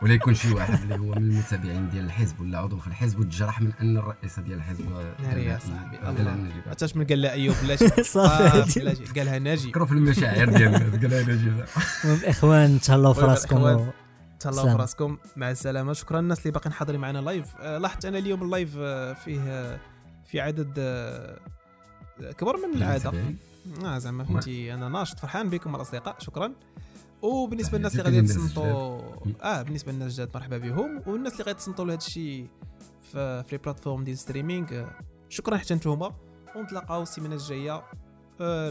[0.01, 3.61] ولا يكون شي واحد اللي هو من المتابعين ديال الحزب ولا عضو في الحزب وتجرح
[3.61, 4.85] من أن الرئيسه ديال الحزب
[5.23, 5.97] ناري يا صاحبي.
[6.67, 8.43] عرفتش من قال لا أيوب بلاتي صافي.
[8.43, 8.65] آه.
[8.81, 9.69] بلاتي قالها ناجي.
[9.69, 11.65] فكروا في المشاعر ديال الناس قالها نجيب
[12.03, 13.55] المهم إخوان تهلاو في راسكم
[14.39, 14.69] تهلاو.
[14.69, 15.93] في راسكم مع السلامة.
[15.93, 19.41] شكرا للناس اللي باقيين حاضرين معنا live آه لاحظت أنا اليوم ال live آه فيه
[19.41, 19.79] آه
[20.25, 21.39] في عدد آه
[22.37, 23.11] كبر من العاده.
[23.85, 26.51] آه زعما فهمتي أنا ناشط فرحان بكم الاصدقاء شكرا.
[27.21, 29.01] وبالنسبة للناس اللي غادي يتصنتوا
[29.43, 31.01] آه بالنسبة للناس الجداد مرحبا بهم.
[31.07, 32.47] والناس اللي غادي يتصنتوا لهذا الشيء
[33.11, 34.85] في les plateformes ديال streaming
[35.29, 36.11] شكرا حتى نتوما
[36.55, 37.83] ونتلاقاو السيمانة الجاية.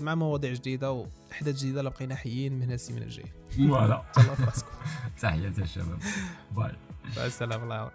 [0.01, 3.33] مع مواضيع جديدة واحداث جديدة لا بقينا حيين من هذه السيمانة الجاية.
[3.57, 4.03] فوالا.
[4.15, 4.69] تهلاو في راسكم
[5.21, 5.99] تحياتي الشباب
[6.57, 6.73] باي.
[7.17, 7.91] مع السلامة الله يعاون